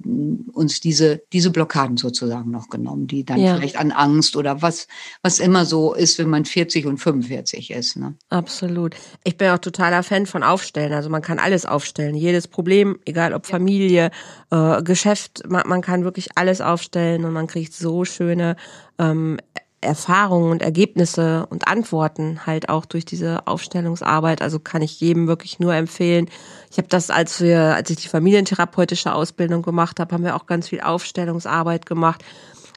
uns 0.53 0.79
diese, 0.79 1.21
diese 1.31 1.51
Blockaden 1.51 1.97
sozusagen 1.97 2.49
noch 2.49 2.69
genommen, 2.69 3.05
die 3.07 3.23
dann 3.23 3.39
ja. 3.39 3.55
vielleicht 3.55 3.77
an 3.77 3.91
Angst 3.91 4.35
oder 4.35 4.61
was, 4.61 4.87
was 5.21 5.39
immer 5.39 5.65
so 5.65 5.93
ist, 5.93 6.17
wenn 6.17 6.29
man 6.29 6.45
40 6.45 6.87
und 6.87 6.97
45 6.97 7.71
ist. 7.71 7.95
Ne? 7.95 8.15
Absolut. 8.29 8.95
Ich 9.23 9.37
bin 9.37 9.49
auch 9.49 9.59
totaler 9.59 10.01
Fan 10.03 10.25
von 10.25 10.43
Aufstellen. 10.43 10.93
Also 10.93 11.09
man 11.09 11.21
kann 11.21 11.37
alles 11.37 11.65
aufstellen. 11.65 12.15
Jedes 12.15 12.47
Problem, 12.47 12.99
egal 13.05 13.33
ob 13.33 13.45
Familie, 13.45 14.09
äh, 14.49 14.81
Geschäft, 14.81 15.43
man, 15.47 15.67
man 15.67 15.81
kann 15.81 16.03
wirklich 16.03 16.29
alles 16.35 16.61
aufstellen 16.61 17.23
und 17.23 17.33
man 17.33 17.47
kriegt 17.47 17.73
so 17.73 18.03
schöne 18.03 18.55
ähm, 18.97 19.37
Erfahrungen 19.81 20.51
und 20.51 20.61
Ergebnisse 20.61 21.45
und 21.49 21.67
Antworten 21.67 22.45
halt 22.45 22.69
auch 22.69 22.85
durch 22.85 23.05
diese 23.05 23.47
Aufstellungsarbeit. 23.47 24.41
Also 24.41 24.59
kann 24.59 24.81
ich 24.81 24.99
jedem 24.99 25.27
wirklich 25.27 25.59
nur 25.59 25.73
empfehlen. 25.73 26.29
Ich 26.69 26.77
habe 26.77 26.89
das, 26.89 27.09
als 27.09 27.39
wir, 27.39 27.75
als 27.75 27.89
ich 27.89 27.97
die 27.97 28.09
familientherapeutische 28.09 29.13
Ausbildung 29.13 29.61
gemacht 29.61 29.99
habe, 29.99 30.13
haben 30.13 30.23
wir 30.23 30.35
auch 30.35 30.47
ganz 30.47 30.67
viel 30.67 30.81
Aufstellungsarbeit 30.81 31.85
gemacht. 31.85 32.23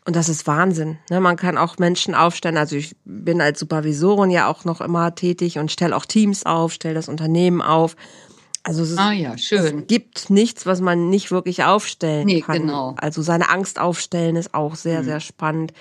Und 0.05 0.17
das 0.17 0.29
ist 0.29 0.47
Wahnsinn. 0.47 0.99
Ne? 1.11 1.21
Man 1.21 1.37
kann 1.37 1.59
auch 1.59 1.79
Menschen 1.79 2.15
aufstellen. 2.15 2.57
Also 2.57 2.77
ich 2.77 2.97
bin 3.05 3.41
als 3.41 3.61
Supervisorin 3.61 4.31
ja 4.31 4.49
auch 4.49 4.65
noch 4.65 4.81
immer 4.81 5.15
tätig 5.15 5.59
und 5.59 5.71
stelle 5.71 5.97
auch 5.97 6.07
Teams 6.07 6.45
auf, 6.45 6.73
stelle 6.73 6.95
das 6.95 7.09
Unternehmen 7.09 7.63
auf. 7.63 7.97
Also 8.65 8.83
es, 8.83 8.91
ist, 8.93 8.99
ah 8.99 9.13
ja, 9.13 9.37
schön. 9.39 9.79
es 9.81 9.87
gibt 9.89 10.31
nichts, 10.31 10.67
was 10.67 10.81
man 10.81 11.09
nicht 11.09 11.33
wirklich 11.33 11.65
aufstellen 11.65 12.27
nee, 12.27 12.41
kann. 12.41 12.63
Genau. 12.63 12.95
Also 12.97 13.23
seine 13.23 13.51
Angst 13.51 13.81
aufstellen 13.81 14.37
ist 14.37 14.55
auch 14.55 14.77
sehr, 14.77 14.99
hm. 14.99 15.05
sehr 15.05 15.21
spannend. 15.21 15.73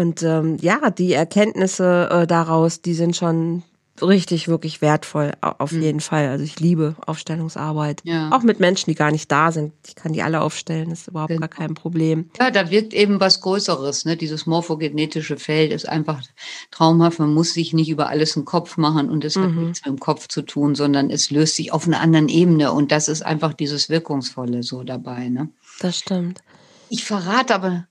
Und 0.00 0.22
ähm, 0.22 0.56
ja, 0.62 0.88
die 0.88 1.12
Erkenntnisse 1.12 2.08
äh, 2.10 2.26
daraus, 2.26 2.80
die 2.80 2.94
sind 2.94 3.16
schon 3.16 3.62
richtig, 4.00 4.48
wirklich 4.48 4.80
wertvoll, 4.80 5.32
auf 5.42 5.72
mhm. 5.72 5.82
jeden 5.82 6.00
Fall. 6.00 6.28
Also 6.28 6.42
ich 6.42 6.58
liebe 6.58 6.96
Aufstellungsarbeit. 7.04 8.00
Ja. 8.04 8.30
Auch 8.32 8.42
mit 8.42 8.60
Menschen, 8.60 8.88
die 8.88 8.94
gar 8.94 9.10
nicht 9.10 9.30
da 9.30 9.52
sind. 9.52 9.74
Ich 9.86 9.96
kann 9.96 10.14
die 10.14 10.22
alle 10.22 10.40
aufstellen, 10.40 10.88
das 10.88 11.02
ist 11.02 11.08
überhaupt 11.08 11.28
genau. 11.28 11.40
gar 11.40 11.50
kein 11.50 11.74
Problem. 11.74 12.30
Ja, 12.38 12.50
da 12.50 12.70
wirkt 12.70 12.94
eben 12.94 13.20
was 13.20 13.42
Größeres. 13.42 14.06
Ne? 14.06 14.16
Dieses 14.16 14.46
morphogenetische 14.46 15.36
Feld 15.36 15.70
ist 15.70 15.86
einfach 15.86 16.22
traumhaft. 16.70 17.18
Man 17.18 17.34
muss 17.34 17.52
sich 17.52 17.74
nicht 17.74 17.90
über 17.90 18.08
alles 18.08 18.36
einen 18.36 18.46
Kopf 18.46 18.78
machen 18.78 19.10
und 19.10 19.22
es 19.22 19.36
mhm. 19.36 19.42
hat 19.42 19.50
nichts 19.52 19.84
mit 19.84 19.98
dem 19.98 20.00
Kopf 20.00 20.28
zu 20.28 20.40
tun, 20.40 20.76
sondern 20.76 21.10
es 21.10 21.30
löst 21.30 21.56
sich 21.56 21.74
auf 21.74 21.86
einer 21.86 22.00
anderen 22.00 22.30
Ebene. 22.30 22.72
Und 22.72 22.90
das 22.90 23.08
ist 23.08 23.20
einfach 23.20 23.52
dieses 23.52 23.90
Wirkungsvolle 23.90 24.62
so 24.62 24.82
dabei. 24.82 25.28
Ne? 25.28 25.50
Das 25.78 25.98
stimmt. 25.98 26.40
Ich 26.88 27.04
verrate 27.04 27.54
aber 27.54 27.84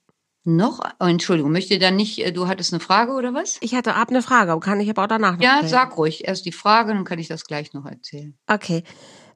noch? 0.43 0.79
Oh, 0.99 1.05
Entschuldigung, 1.05 1.51
möchte 1.51 1.77
dann 1.79 1.95
nicht, 1.95 2.19
äh, 2.25 2.31
du 2.31 2.47
hattest 2.47 2.73
eine 2.73 2.79
Frage 2.79 3.11
oder 3.13 3.33
was? 3.33 3.57
Ich 3.61 3.75
hatte 3.75 3.95
ab 3.95 4.09
eine 4.09 4.21
Frage, 4.21 4.51
aber 4.51 4.61
kann 4.61 4.79
ich 4.79 4.89
aber 4.89 5.03
auch 5.03 5.07
danach 5.07 5.35
noch 5.37 5.43
Ja, 5.43 5.57
stellen. 5.57 5.69
sag 5.69 5.97
ruhig. 5.97 6.27
Erst 6.27 6.45
die 6.45 6.51
Frage, 6.51 6.93
dann 6.93 7.03
kann 7.03 7.19
ich 7.19 7.27
das 7.27 7.45
gleich 7.45 7.73
noch 7.73 7.85
erzählen. 7.85 8.33
Okay. 8.47 8.83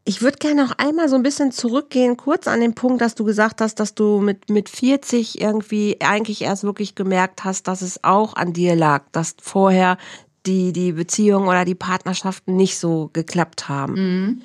Ich 0.06 0.22
würde 0.22 0.38
gerne 0.38 0.62
noch 0.66 0.78
einmal 0.80 1.08
so 1.08 1.16
ein 1.16 1.24
bisschen 1.24 1.54
zurückgehen, 1.54 2.18
kurz 2.18 2.48
an 2.48 2.60
den 2.60 2.76
Punkt, 2.76 3.02
dass 3.02 3.16
du 3.16 3.24
gesagt 3.24 3.62
hast, 3.62 3.80
dass 3.80 3.96
du 3.96 4.20
mit, 4.20 4.50
mit 4.50 4.68
40 4.68 5.40
irgendwie 5.40 5.98
eigentlich 6.02 6.42
erst 6.42 6.64
wirklich 6.66 6.94
gemerkt 6.96 7.46
hast, 7.46 7.70
dass 7.70 7.82
es 7.82 8.04
auch 8.04 8.36
an 8.36 8.52
dir 8.52 8.76
lag, 8.76 9.04
dass 9.14 9.36
vorher 9.42 9.98
die, 10.46 10.74
die 10.74 10.92
Beziehungen 10.92 11.48
oder 11.48 11.64
die 11.64 11.76
Partnerschaften 11.76 12.58
nicht 12.58 12.78
so 12.78 13.10
geklappt 13.14 13.70
haben. 13.70 13.94
Mhm. 13.94 14.42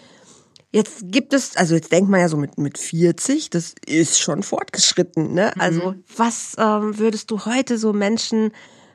Jetzt 0.71 1.05
gibt 1.05 1.33
es, 1.33 1.57
also 1.57 1.75
jetzt 1.75 1.93
denkt 1.93 2.11
man 2.11 2.21
ja 2.21 2.29
so 2.29 2.37
mit, 2.37 2.59
mit 2.59 2.77
40, 2.77 3.49
das 3.49 3.75
ist 3.87 4.21
schon 4.21 4.43
fortgeschritten, 4.43 5.33
ne? 5.33 5.53
Mhm. 5.55 5.61
Also 5.61 5.95
was 6.15 6.57
ähm, 6.59 6.99
würdest 6.99 7.31
du 7.31 7.47
heute 7.47 7.79
so 7.79 7.95
Menschen 7.95 8.53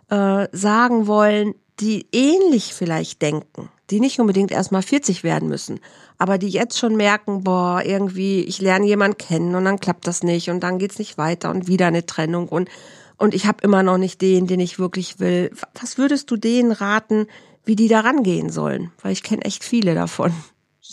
äh, 0.10 0.48
sagen 0.52 1.08
wollen, 1.08 1.56
die 1.80 2.06
ähnlich 2.12 2.76
vielleicht 2.76 3.24
denken, 3.24 3.70
die 3.90 4.00
nicht 4.00 4.20
unbedingt 4.20 4.52
erstmal 4.52 4.84
40 4.84 5.24
werden 5.24 5.50
müssen, 5.50 5.80
aber 6.20 6.38
die 6.38 6.50
jetzt 6.50 6.78
schon 6.78 6.96
merken, 6.96 7.44
boah, 7.44 7.82
irgendwie, 7.84 8.42
ich 8.42 8.62
lerne 8.62 8.86
jemanden 8.86 9.18
kennen 9.18 9.56
und 9.56 9.66
dann 9.66 9.80
klappt 9.80 10.06
das 10.06 10.22
nicht 10.22 10.52
und 10.52 10.60
dann 10.60 10.78
geht's 10.78 11.00
nicht 11.00 11.18
weiter 11.18 11.50
und 11.50 11.68
wieder 11.68 11.88
eine 11.88 12.06
Trennung 12.06 12.48
und, 12.48 12.70
und 13.18 13.34
ich 13.34 13.48
habe 13.48 13.64
immer 13.64 13.82
noch 13.82 13.98
nicht 13.98 14.22
den, 14.22 14.46
den 14.46 14.60
ich 14.60 14.78
wirklich 14.78 15.20
will. 15.20 15.52
Was 15.82 15.98
würdest 15.98 16.30
du 16.30 16.38
denen 16.38 16.72
raten, 16.72 17.26
wie 17.66 17.76
die 17.76 17.88
da 17.88 18.02
rangehen 18.02 18.52
sollen? 18.52 18.92
Weil 19.02 19.14
ich 19.14 19.24
kenne 19.24 19.44
echt 19.44 19.64
viele 19.64 19.96
davon. 19.96 20.34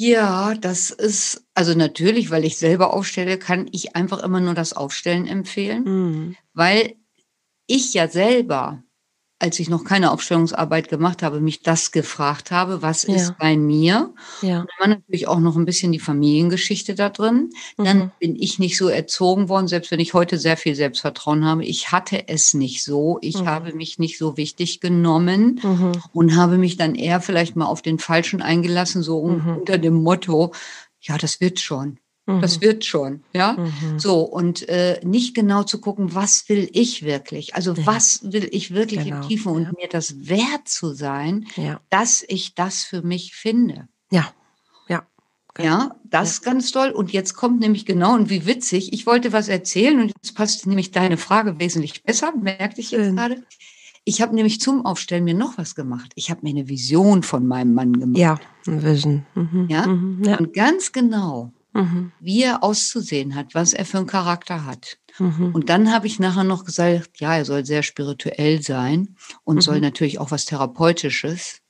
Ja, 0.02 0.54
das 0.54 0.88
ist, 0.88 1.46
also 1.52 1.74
natürlich, 1.74 2.30
weil 2.30 2.46
ich 2.46 2.56
selber 2.56 2.94
aufstelle, 2.94 3.38
kann 3.38 3.68
ich 3.70 3.96
einfach 3.96 4.22
immer 4.22 4.40
nur 4.40 4.54
das 4.54 4.72
Aufstellen 4.72 5.26
empfehlen, 5.26 5.84
mhm. 5.84 6.36
weil 6.54 6.94
ich 7.66 7.92
ja 7.92 8.08
selber 8.08 8.82
als 9.40 9.58
ich 9.58 9.70
noch 9.70 9.84
keine 9.84 10.10
Aufstellungsarbeit 10.10 10.88
gemacht 10.88 11.22
habe, 11.22 11.40
mich 11.40 11.62
das 11.62 11.92
gefragt 11.92 12.50
habe, 12.50 12.82
was 12.82 13.04
ja. 13.04 13.14
ist 13.14 13.38
bei 13.38 13.56
mir? 13.56 14.12
Ja. 14.42 14.60
Und 14.60 14.68
dann 14.68 14.78
war 14.78 14.88
natürlich 14.88 15.26
auch 15.26 15.40
noch 15.40 15.56
ein 15.56 15.64
bisschen 15.64 15.92
die 15.92 15.98
Familiengeschichte 15.98 16.94
da 16.94 17.08
drin. 17.08 17.50
Dann 17.78 17.98
mhm. 17.98 18.10
bin 18.20 18.36
ich 18.36 18.58
nicht 18.58 18.76
so 18.76 18.88
erzogen 18.88 19.48
worden, 19.48 19.66
selbst 19.66 19.90
wenn 19.90 19.98
ich 19.98 20.12
heute 20.12 20.38
sehr 20.38 20.58
viel 20.58 20.74
Selbstvertrauen 20.74 21.44
habe. 21.44 21.64
Ich 21.64 21.90
hatte 21.90 22.28
es 22.28 22.52
nicht 22.52 22.84
so. 22.84 23.18
Ich 23.22 23.40
mhm. 23.40 23.46
habe 23.46 23.72
mich 23.72 23.98
nicht 23.98 24.18
so 24.18 24.36
wichtig 24.36 24.80
genommen 24.80 25.58
mhm. 25.62 25.92
und 26.12 26.36
habe 26.36 26.58
mich 26.58 26.76
dann 26.76 26.94
eher 26.94 27.22
vielleicht 27.22 27.56
mal 27.56 27.66
auf 27.66 27.80
den 27.80 27.98
Falschen 27.98 28.42
eingelassen, 28.42 29.02
so 29.02 29.26
mhm. 29.26 29.56
unter 29.56 29.78
dem 29.78 29.94
Motto, 29.94 30.52
ja, 31.00 31.16
das 31.16 31.40
wird 31.40 31.60
schon. 31.60 31.98
Das 32.38 32.56
mhm. 32.56 32.62
wird 32.62 32.84
schon, 32.84 33.24
ja. 33.32 33.54
Mhm. 33.54 33.98
So, 33.98 34.20
und 34.20 34.68
äh, 34.68 35.00
nicht 35.04 35.34
genau 35.34 35.62
zu 35.64 35.80
gucken, 35.80 36.14
was 36.14 36.48
will 36.48 36.68
ich 36.72 37.02
wirklich? 37.02 37.54
Also, 37.54 37.72
ja. 37.72 37.86
was 37.86 38.20
will 38.32 38.48
ich 38.52 38.74
wirklich 38.74 39.04
genau. 39.04 39.16
im 39.16 39.28
Tiefen 39.28 39.52
und 39.52 39.62
ja. 39.64 39.72
mir 39.76 39.88
das 39.88 40.28
wert 40.28 40.68
zu 40.68 40.92
sein, 40.92 41.46
ja. 41.56 41.80
dass 41.90 42.24
ich 42.28 42.54
das 42.54 42.84
für 42.84 43.02
mich 43.02 43.34
finde. 43.34 43.88
Ja, 44.10 44.32
ja. 44.88 45.02
Ja, 45.58 45.96
das 46.04 46.30
ist 46.32 46.42
ganz 46.42 46.70
toll. 46.70 46.90
Und 46.90 47.12
jetzt 47.12 47.34
kommt 47.34 47.60
nämlich 47.60 47.86
genau, 47.86 48.14
und 48.14 48.30
wie 48.30 48.46
witzig, 48.46 48.92
ich 48.92 49.06
wollte 49.06 49.32
was 49.32 49.48
erzählen 49.48 50.00
und 50.00 50.12
jetzt 50.22 50.34
passt 50.34 50.66
nämlich 50.66 50.90
deine 50.90 51.16
Frage 51.16 51.58
wesentlich 51.58 52.02
besser, 52.02 52.32
merkte 52.36 52.80
ich 52.80 52.90
jetzt 52.92 53.16
gerade. 53.16 53.42
Ich 54.04 54.22
habe 54.22 54.34
nämlich 54.34 54.60
zum 54.60 54.86
Aufstellen 54.86 55.24
mir 55.24 55.34
noch 55.34 55.58
was 55.58 55.74
gemacht. 55.74 56.12
Ich 56.14 56.30
habe 56.30 56.40
mir 56.42 56.50
eine 56.50 56.68
Vision 56.68 57.22
von 57.22 57.46
meinem 57.46 57.74
Mann 57.74 57.92
gemacht. 57.92 58.18
Ja, 58.18 58.40
eine 58.66 58.82
Vision. 58.82 59.26
Mhm. 59.34 59.66
Ja? 59.68 59.86
Mhm. 59.86 60.24
ja? 60.24 60.38
und 60.38 60.54
ganz 60.54 60.92
genau 60.92 61.52
mhm. 61.72 62.12
wie 62.20 62.42
er 62.42 62.62
auszusehen 62.62 63.34
hat, 63.34 63.54
was 63.54 63.72
er 63.72 63.84
für 63.84 63.98
einen 63.98 64.06
Charakter 64.06 64.64
hat. 64.64 64.98
Mhm. 65.18 65.54
Und 65.54 65.68
dann 65.68 65.92
habe 65.92 66.06
ich 66.06 66.18
nachher 66.18 66.44
noch 66.44 66.64
gesagt, 66.64 67.20
ja, 67.20 67.36
er 67.36 67.44
soll 67.44 67.64
sehr 67.64 67.82
spirituell 67.82 68.62
sein 68.62 69.16
und 69.44 69.56
mhm. 69.56 69.60
soll 69.60 69.80
natürlich 69.80 70.18
auch 70.18 70.30
was 70.30 70.44
Therapeutisches 70.44 71.60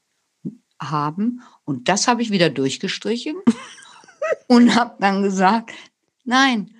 haben. 0.81 1.43
Und 1.65 1.89
das 1.89 2.09
habe 2.09 2.23
ich 2.23 2.31
wieder 2.31 2.51
durchgestrichen 2.51 3.37
und 4.47 4.75
habe 4.75 4.97
dann 5.01 5.23
gesagt, 5.23 5.73
nein, 6.25 6.71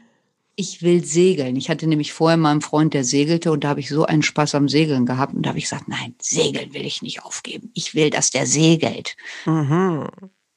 ich 0.57 0.83
will 0.83 1.05
segeln. 1.05 1.57
Ich 1.57 1.71
hatte 1.71 1.87
nämlich 1.87 2.13
vorher 2.13 2.37
meinen 2.37 2.61
Freund, 2.61 2.93
der 2.93 3.05
segelte 3.05 3.51
und 3.51 3.65
da 3.65 3.71
habe 3.71 3.81
ich 3.81 3.89
so 3.89 4.05
einen 4.05 4.23
Spaß 4.23 4.55
am 4.55 4.69
Segeln 4.69 5.07
gehabt 5.07 5.35
und 5.35 5.43
da 5.43 5.51
habe 5.51 5.59
ich 5.59 5.65
gesagt, 5.65 5.89
nein, 5.89 6.15
segeln 6.21 6.75
will 6.75 6.85
ich 6.85 7.01
nicht 7.01 7.25
aufgeben. 7.25 7.71
Ich 7.75 7.95
will, 7.95 8.11
dass 8.11 8.31
der 8.31 8.47
segelt. 8.47 9.17
Mhm. 9.47 10.07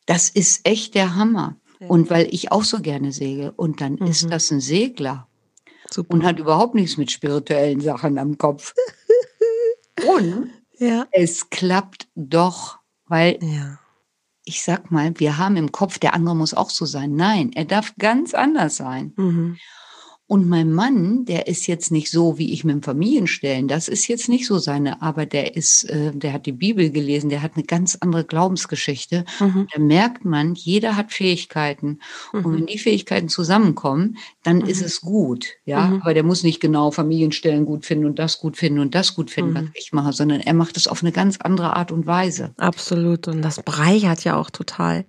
Das 0.05 0.29
ist 0.29 0.67
echt 0.67 0.95
der 0.95 1.15
Hammer. 1.15 1.55
Und 1.87 2.09
weil 2.09 2.27
ich 2.31 2.51
auch 2.51 2.63
so 2.63 2.79
gerne 2.79 3.11
segel. 3.11 3.53
Und 3.55 3.81
dann 3.81 3.93
mhm. 3.93 4.07
ist 4.07 4.29
das 4.29 4.51
ein 4.51 4.59
Segler. 4.59 5.27
Super. 5.89 6.13
Und 6.13 6.23
hat 6.23 6.39
überhaupt 6.39 6.75
nichts 6.75 6.97
mit 6.97 7.11
spirituellen 7.11 7.81
Sachen 7.81 8.17
am 8.17 8.37
Kopf. 8.37 8.73
und 10.07 10.49
ja. 10.77 11.07
es 11.11 11.49
klappt 11.49 12.07
doch, 12.15 12.79
weil 13.07 13.37
ja. 13.41 13.79
ich 14.43 14.63
sag 14.63 14.91
mal, 14.91 15.13
wir 15.19 15.37
haben 15.37 15.55
im 15.55 15.71
Kopf, 15.71 15.99
der 15.99 16.13
andere 16.13 16.35
muss 16.35 16.53
auch 16.53 16.69
so 16.69 16.85
sein. 16.85 17.15
Nein, 17.15 17.51
er 17.53 17.65
darf 17.65 17.93
ganz 17.99 18.33
anders 18.33 18.77
sein. 18.77 19.13
Mhm. 19.15 19.57
Und 20.33 20.49
mein 20.49 20.73
Mann, 20.73 21.25
der 21.25 21.45
ist 21.45 21.67
jetzt 21.67 21.91
nicht 21.91 22.09
so, 22.09 22.39
wie 22.39 22.53
ich 22.53 22.63
mit 22.63 22.73
dem 22.73 22.81
Familienstellen. 22.81 23.67
Das 23.67 23.87
ist 23.87 24.07
jetzt 24.07 24.29
nicht 24.29 24.47
so 24.47 24.57
seine, 24.57 24.99
aber 24.99 25.27
der 25.27 25.55
ist, 25.55 25.83
äh, 25.83 26.11
der 26.11 26.33
hat 26.33 26.47
die 26.47 26.51
Bibel 26.51 26.89
gelesen, 26.89 27.29
der 27.29 27.43
hat 27.43 27.51
eine 27.53 27.65
ganz 27.65 27.99
andere 28.01 28.23
Glaubensgeschichte. 28.23 29.25
Mhm. 29.39 29.67
Da 29.71 29.79
merkt 29.79 30.25
man, 30.25 30.55
jeder 30.55 30.95
hat 30.95 31.11
Fähigkeiten. 31.13 31.99
Mhm. 32.31 32.45
Und 32.45 32.55
wenn 32.55 32.65
die 32.65 32.79
Fähigkeiten 32.79 33.29
zusammenkommen, 33.29 34.17
dann 34.41 34.57
mhm. 34.57 34.65
ist 34.65 34.81
es 34.81 35.01
gut. 35.01 35.49
Ja, 35.65 35.81
mhm. 35.81 36.01
aber 36.01 36.15
der 36.15 36.23
muss 36.23 36.41
nicht 36.41 36.59
genau 36.59 36.89
Familienstellen 36.89 37.67
gut 37.67 37.85
finden 37.85 38.07
und 38.07 38.17
das 38.17 38.39
gut 38.39 38.57
finden 38.57 38.79
und 38.79 38.95
das 38.95 39.13
gut 39.13 39.29
finden, 39.29 39.53
was 39.53 39.61
mhm. 39.65 39.71
ich 39.75 39.93
mache, 39.93 40.13
sondern 40.13 40.39
er 40.39 40.55
macht 40.55 40.77
es 40.77 40.87
auf 40.87 41.03
eine 41.03 41.11
ganz 41.11 41.37
andere 41.41 41.75
Art 41.75 41.91
und 41.91 42.07
Weise. 42.07 42.55
Absolut. 42.57 43.27
Und 43.27 43.43
das 43.43 43.61
bereichert 43.61 44.23
ja 44.23 44.35
auch 44.35 44.49
total. 44.49 45.05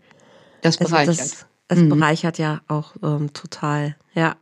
Das 0.60 0.76
bereichert. 0.76 1.08
Also 1.08 1.22
das, 1.22 1.46
es 1.68 1.78
mhm. 1.78 1.88
bereichert 1.88 2.36
ja 2.36 2.60
auch 2.68 2.94
ähm, 3.02 3.32
total. 3.32 3.96
Ja 4.14 4.36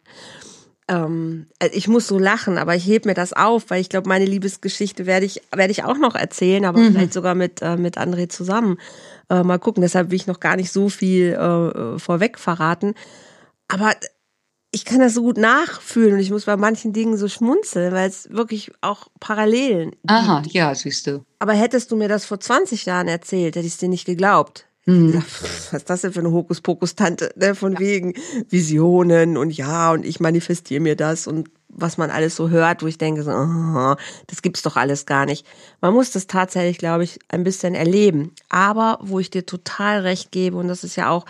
ähm, 0.89 1.47
äh, 1.59 1.69
ich 1.73 1.89
muss 1.89 2.07
so 2.07 2.19
lachen, 2.19 2.59
aber 2.59 2.75
ich 2.75 2.87
heb 2.87 3.07
mir 3.07 3.15
das 3.15 3.33
auf, 3.33 3.71
weil 3.71 3.81
ich 3.81 3.89
glaube, 3.89 4.09
meine 4.09 4.25
Liebesgeschichte 4.25 5.07
werde 5.07 5.27
ich, 5.27 5.43
werde 5.55 5.71
ich 5.71 5.85
auch 5.85 5.99
noch 5.99 6.15
erzählen, 6.15 6.65
aber 6.65 6.81
mhm. 6.81 6.93
vielleicht 6.93 7.13
sogar 7.13 7.35
mit, 7.35 7.63
äh, 7.63 7.77
mit 7.77 7.99
André 7.99 8.29
zusammen. 8.29 8.79
Äh, 9.31 9.43
mal 9.43 9.59
gucken, 9.59 9.83
deshalb 9.83 10.11
will 10.11 10.17
ich 10.17 10.27
noch 10.27 10.41
gar 10.41 10.57
nicht 10.57 10.73
so 10.73 10.89
viel 10.89 11.33
äh, 11.33 11.99
vorweg 11.99 12.39
verraten. 12.39 12.95
Aber 13.69 13.93
ich 14.73 14.85
kann 14.85 15.01
das 15.01 15.15
so 15.15 15.23
gut 15.23 15.37
nachfühlen 15.37 16.15
und 16.15 16.21
ich 16.21 16.31
muss 16.31 16.47
bei 16.47 16.57
manchen 16.57 16.93
Dingen 16.93 17.17
so 17.17 17.29
schmunzeln, 17.29 17.93
weil 17.93 18.09
es 18.09 18.31
wirklich 18.31 18.73
auch 18.81 19.09
Parallelen 19.21 19.91
gibt. 19.91 20.11
Aha, 20.11 20.43
ja, 20.49 20.75
siehst 20.75 21.07
du. 21.07 21.25
Aber 21.39 21.53
hättest 21.53 21.93
du 21.93 21.97
mir 21.97 22.09
das 22.09 22.25
vor 22.25 22.41
20 22.41 22.87
Jahren 22.87 23.07
erzählt, 23.07 23.55
hätte 23.55 23.67
ich 23.67 23.75
es 23.75 23.79
dir 23.79 23.91
nicht 23.91 24.07
geglaubt. 24.07 24.67
Mhm. 24.87 25.15
Was 25.15 25.73
ist 25.73 25.91
das 25.91 26.01
denn 26.01 26.13
für 26.13 26.21
eine 26.21 26.33
Hokuspokus-Tante? 26.33 27.33
Ne? 27.37 27.55
Von 27.55 27.75
ja. 27.75 27.79
wegen 27.79 28.15
Visionen 28.49 29.37
und 29.37 29.57
ja, 29.57 29.93
und 29.93 30.05
ich 30.05 30.21
manifestiere 30.21 30.81
mir 30.81 30.97
das 30.97 31.27
und 31.27 31.49
was 31.75 31.97
man 31.97 32.11
alles 32.11 32.37
so 32.37 32.51
hört, 32.51 32.83
wo 32.83 32.87
ich 32.87 32.99
denke, 32.99 33.23
so, 33.23 33.31
oh, 33.31 33.95
das 34.27 34.43
gibt's 34.43 34.63
doch 34.63 34.77
alles 34.77 35.07
gar 35.07 35.25
nicht. 35.25 35.47
Man 35.81 35.95
muss 35.95 36.11
das 36.11 36.27
tatsächlich, 36.27 36.77
glaube 36.77 37.05
ich, 37.05 37.19
ein 37.29 37.45
bisschen 37.45 37.75
erleben. 37.75 38.35
Aber 38.51 38.99
wo 39.01 39.19
ich 39.19 39.31
dir 39.31 39.47
total 39.47 40.01
recht 40.01 40.33
gebe, 40.33 40.59
und 40.59 40.69
das 40.69 40.85
ist 40.85 40.97
ja 40.97 41.09
auch 41.09 41.25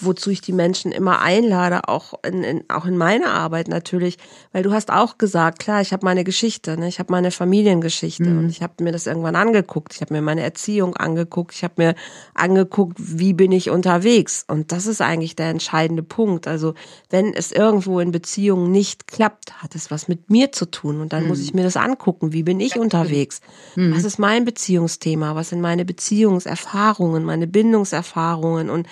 wozu 0.00 0.30
ich 0.30 0.40
die 0.40 0.52
Menschen 0.52 0.92
immer 0.92 1.20
einlade, 1.20 1.88
auch 1.88 2.14
in, 2.24 2.44
in, 2.44 2.64
auch 2.68 2.84
in 2.84 2.96
meiner 2.96 3.32
Arbeit 3.32 3.68
natürlich, 3.68 4.16
weil 4.52 4.62
du 4.62 4.72
hast 4.72 4.90
auch 4.92 5.18
gesagt, 5.18 5.58
klar, 5.58 5.80
ich 5.80 5.92
habe 5.92 6.04
meine 6.04 6.24
Geschichte, 6.24 6.78
ne? 6.78 6.88
ich 6.88 6.98
habe 6.98 7.12
meine 7.12 7.30
Familiengeschichte 7.30 8.24
mhm. 8.24 8.38
und 8.38 8.50
ich 8.50 8.62
habe 8.62 8.84
mir 8.84 8.92
das 8.92 9.06
irgendwann 9.06 9.36
angeguckt, 9.36 9.94
ich 9.94 10.00
habe 10.00 10.14
mir 10.14 10.22
meine 10.22 10.42
Erziehung 10.42 10.96
angeguckt, 10.96 11.54
ich 11.54 11.64
habe 11.64 11.74
mir 11.78 11.94
angeguckt, 12.34 12.96
wie 12.98 13.32
bin 13.32 13.50
ich 13.50 13.70
unterwegs 13.70 14.44
und 14.46 14.70
das 14.72 14.86
ist 14.86 15.00
eigentlich 15.00 15.34
der 15.36 15.50
entscheidende 15.50 16.02
Punkt. 16.02 16.46
Also 16.46 16.74
wenn 17.10 17.34
es 17.34 17.50
irgendwo 17.50 17.98
in 18.00 18.12
Beziehungen 18.12 18.70
nicht 18.70 19.08
klappt, 19.08 19.62
hat 19.62 19.74
es 19.74 19.90
was 19.90 20.06
mit 20.06 20.30
mir 20.30 20.52
zu 20.52 20.66
tun 20.66 21.00
und 21.00 21.12
dann 21.12 21.24
mhm. 21.24 21.28
muss 21.28 21.40
ich 21.40 21.54
mir 21.54 21.64
das 21.64 21.76
angucken, 21.76 22.32
wie 22.32 22.44
bin 22.44 22.60
ich 22.60 22.76
ja, 22.76 22.80
unterwegs, 22.80 23.40
mhm. 23.74 23.94
was 23.94 24.04
ist 24.04 24.18
mein 24.18 24.44
Beziehungsthema, 24.44 25.34
was 25.34 25.48
sind 25.48 25.60
meine 25.60 25.84
Beziehungserfahrungen, 25.84 27.24
meine 27.24 27.46
Bindungserfahrungen 27.46 28.70
und 28.70 28.86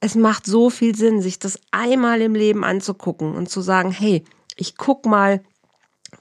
es 0.00 0.14
macht 0.14 0.46
so 0.46 0.70
viel 0.70 0.96
Sinn, 0.96 1.20
sich 1.20 1.38
das 1.38 1.58
einmal 1.70 2.22
im 2.22 2.34
Leben 2.34 2.64
anzugucken 2.64 3.34
und 3.34 3.50
zu 3.50 3.60
sagen, 3.60 3.90
hey, 3.90 4.24
ich 4.56 4.76
guck 4.76 5.06
mal, 5.06 5.42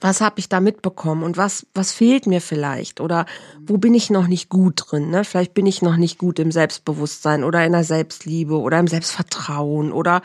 was 0.02 0.22
habe 0.22 0.40
ich 0.40 0.50
da 0.50 0.60
mitbekommen 0.60 1.24
und 1.24 1.38
was 1.38 1.66
was 1.74 1.92
fehlt 1.92 2.28
mir 2.28 2.42
vielleicht 2.42 3.02
oder 3.02 3.26
wo 3.66 3.78
bin 3.78 3.96
ich 3.96 4.10
noch 4.10 4.28
nicht 4.28 4.48
gut 4.48 4.84
drin, 4.86 5.10
ne? 5.10 5.24
Vielleicht 5.24 5.56
bin 5.56 5.66
ich 5.66 5.82
noch 5.82 5.98
nicht 5.98 6.20
gut 6.20 6.38
im 6.38 6.52
Selbstbewusstsein 6.52 7.44
oder 7.44 7.66
in 7.66 7.72
der 7.72 7.84
Selbstliebe 7.84 8.60
oder 8.60 8.80
im 8.80 8.88
Selbstvertrauen 8.88 9.92
oder 9.92 10.22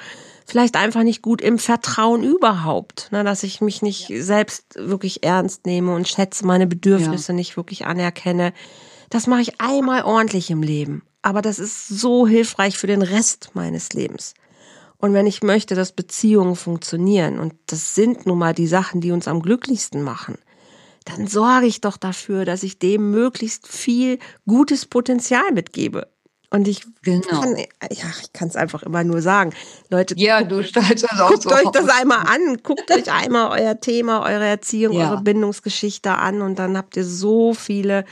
vielleicht 0.46 0.76
einfach 0.76 1.02
nicht 1.02 1.22
gut 1.22 1.40
im 1.40 1.58
Vertrauen 1.58 2.22
überhaupt, 2.22 3.08
ne? 3.10 3.24
dass 3.24 3.42
ich 3.42 3.62
mich 3.62 3.80
nicht 3.80 4.10
ja. 4.10 4.22
selbst 4.22 4.74
wirklich 4.76 5.24
ernst 5.24 5.64
nehme 5.64 5.94
und 5.94 6.08
schätze 6.08 6.46
meine 6.46 6.66
Bedürfnisse 6.66 7.32
ja. 7.32 7.36
nicht 7.36 7.56
wirklich 7.56 7.86
anerkenne. 7.86 8.52
Das 9.08 9.26
mache 9.26 9.40
ich 9.40 9.60
einmal 9.60 10.02
ordentlich 10.02 10.50
im 10.50 10.62
Leben 10.62 11.02
aber 11.24 11.40
das 11.40 11.58
ist 11.58 11.88
so 11.88 12.26
hilfreich 12.26 12.76
für 12.76 12.86
den 12.86 13.00
Rest 13.00 13.50
meines 13.54 13.94
Lebens. 13.94 14.34
Und 14.98 15.14
wenn 15.14 15.26
ich 15.26 15.42
möchte, 15.42 15.74
dass 15.74 15.92
Beziehungen 15.92 16.54
funktionieren, 16.54 17.38
und 17.38 17.54
das 17.66 17.94
sind 17.94 18.26
nun 18.26 18.38
mal 18.38 18.52
die 18.52 18.66
Sachen, 18.66 19.00
die 19.00 19.10
uns 19.10 19.26
am 19.26 19.40
glücklichsten 19.40 20.02
machen, 20.02 20.36
dann 21.06 21.26
sorge 21.26 21.66
ich 21.66 21.80
doch 21.80 21.96
dafür, 21.96 22.44
dass 22.44 22.62
ich 22.62 22.78
dem 22.78 23.10
möglichst 23.10 23.66
viel 23.66 24.18
gutes 24.46 24.84
Potenzial 24.84 25.50
mitgebe. 25.52 26.08
Und 26.50 26.68
ich 26.68 26.84
genau. 27.02 27.40
kann, 27.40 27.56
ja, 27.56 28.04
ich 28.20 28.32
kann 28.34 28.48
es 28.48 28.54
einfach 28.54 28.82
immer 28.82 29.02
nur 29.02 29.22
sagen. 29.22 29.54
Leute, 29.88 30.14
ja, 30.18 30.40
guckt, 30.40 30.52
du 30.52 30.62
stellst 30.62 31.04
das 31.04 31.20
auch 31.20 31.30
guckt 31.30 31.42
so 31.44 31.50
euch 31.50 31.70
das 31.72 31.88
einmal 31.88 32.20
an, 32.20 32.58
guckt 32.62 32.90
euch 32.90 33.10
einmal 33.10 33.58
euer 33.60 33.80
Thema, 33.80 34.22
eure 34.22 34.46
Erziehung, 34.46 34.94
ja. 34.94 35.10
eure 35.10 35.22
Bindungsgeschichte 35.22 36.12
an 36.12 36.42
und 36.42 36.58
dann 36.58 36.76
habt 36.76 36.98
ihr 36.98 37.04
so 37.04 37.54
viele 37.54 38.04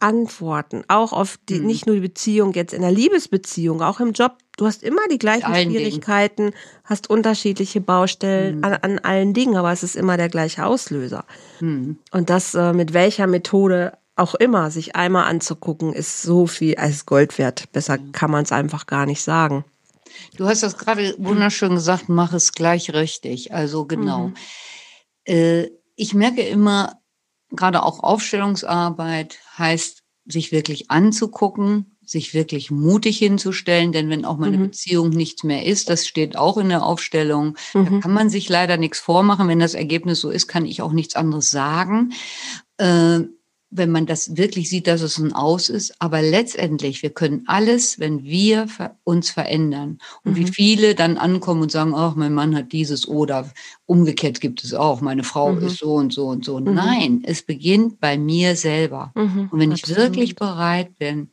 Antworten, 0.00 0.84
auch 0.88 1.12
auf 1.12 1.38
die, 1.48 1.60
mhm. 1.60 1.66
nicht 1.66 1.86
nur 1.86 1.96
die 1.96 2.02
Beziehung 2.02 2.52
jetzt 2.54 2.72
in 2.72 2.82
der 2.82 2.92
Liebesbeziehung, 2.92 3.82
auch 3.82 4.00
im 4.00 4.12
Job. 4.12 4.36
Du 4.56 4.66
hast 4.66 4.82
immer 4.82 5.00
die 5.10 5.18
gleichen 5.18 5.54
Schwierigkeiten, 5.54 6.50
Dingen. 6.50 6.54
hast 6.84 7.10
unterschiedliche 7.10 7.80
Baustellen 7.80 8.58
mhm. 8.58 8.64
an, 8.64 8.72
an, 8.74 8.98
allen 9.00 9.34
Dingen, 9.34 9.56
aber 9.56 9.72
es 9.72 9.82
ist 9.82 9.96
immer 9.96 10.16
der 10.16 10.28
gleiche 10.28 10.66
Auslöser. 10.66 11.24
Mhm. 11.60 11.98
Und 12.12 12.30
das 12.30 12.54
äh, 12.54 12.72
mit 12.72 12.92
welcher 12.92 13.26
Methode 13.26 13.98
auch 14.14 14.34
immer 14.34 14.70
sich 14.70 14.96
einmal 14.96 15.28
anzugucken, 15.28 15.92
ist 15.92 16.22
so 16.22 16.46
viel 16.46 16.76
als 16.76 17.06
Gold 17.06 17.38
wert. 17.38 17.70
Besser 17.72 17.98
mhm. 17.98 18.12
kann 18.12 18.30
man 18.30 18.44
es 18.44 18.52
einfach 18.52 18.86
gar 18.86 19.06
nicht 19.06 19.22
sagen. 19.22 19.64
Du 20.36 20.46
hast 20.46 20.62
das 20.62 20.76
gerade 20.76 21.14
wunderschön 21.18 21.74
gesagt, 21.74 22.08
mach 22.08 22.32
es 22.32 22.52
gleich 22.52 22.92
richtig. 22.92 23.52
Also 23.52 23.84
genau. 23.84 24.28
Mhm. 24.28 24.34
Äh, 25.24 25.68
ich 25.94 26.14
merke 26.14 26.42
immer, 26.42 26.97
gerade 27.50 27.82
auch 27.82 28.00
Aufstellungsarbeit 28.00 29.38
heißt, 29.56 30.02
sich 30.26 30.52
wirklich 30.52 30.90
anzugucken, 30.90 31.96
sich 32.04 32.34
wirklich 32.34 32.70
mutig 32.70 33.18
hinzustellen, 33.18 33.92
denn 33.92 34.08
wenn 34.08 34.24
auch 34.24 34.38
mal 34.38 34.46
eine 34.46 34.58
mhm. 34.58 34.64
Beziehung 34.64 35.10
nichts 35.10 35.44
mehr 35.44 35.66
ist, 35.66 35.88
das 35.88 36.06
steht 36.06 36.36
auch 36.36 36.56
in 36.56 36.68
der 36.68 36.82
Aufstellung, 36.82 37.56
mhm. 37.74 37.84
da 37.84 38.00
kann 38.00 38.12
man 38.12 38.30
sich 38.30 38.48
leider 38.48 38.76
nichts 38.76 38.98
vormachen. 38.98 39.48
Wenn 39.48 39.58
das 39.58 39.74
Ergebnis 39.74 40.20
so 40.20 40.30
ist, 40.30 40.48
kann 40.48 40.64
ich 40.64 40.82
auch 40.82 40.92
nichts 40.92 41.16
anderes 41.16 41.50
sagen. 41.50 42.12
Äh, 42.78 43.20
wenn 43.70 43.90
man 43.90 44.06
das 44.06 44.36
wirklich 44.36 44.70
sieht, 44.70 44.86
dass 44.86 45.02
es 45.02 45.18
ein 45.18 45.32
Aus 45.32 45.68
ist. 45.68 45.94
Aber 46.00 46.22
letztendlich, 46.22 47.02
wir 47.02 47.10
können 47.10 47.44
alles, 47.46 47.98
wenn 47.98 48.24
wir 48.24 48.66
uns 49.04 49.30
verändern. 49.30 49.98
Und 50.24 50.32
mhm. 50.32 50.36
wie 50.36 50.46
viele 50.46 50.94
dann 50.94 51.18
ankommen 51.18 51.62
und 51.62 51.70
sagen, 51.72 51.94
ach, 51.94 52.14
mein 52.14 52.32
Mann 52.32 52.56
hat 52.56 52.72
dieses 52.72 53.06
oder 53.06 53.50
umgekehrt 53.84 54.40
gibt 54.40 54.64
es 54.64 54.72
auch, 54.72 55.00
meine 55.00 55.24
Frau 55.24 55.52
mhm. 55.52 55.66
ist 55.66 55.78
so 55.78 55.94
und 55.94 56.12
so 56.12 56.28
und 56.28 56.44
so. 56.44 56.58
Mhm. 56.58 56.74
Nein, 56.74 57.22
es 57.24 57.42
beginnt 57.42 58.00
bei 58.00 58.16
mir 58.16 58.56
selber. 58.56 59.12
Mhm. 59.14 59.48
Und 59.50 59.60
wenn 59.60 59.72
Absolut. 59.72 59.98
ich 59.98 60.04
wirklich 60.04 60.36
bereit 60.36 60.98
bin, 60.98 61.30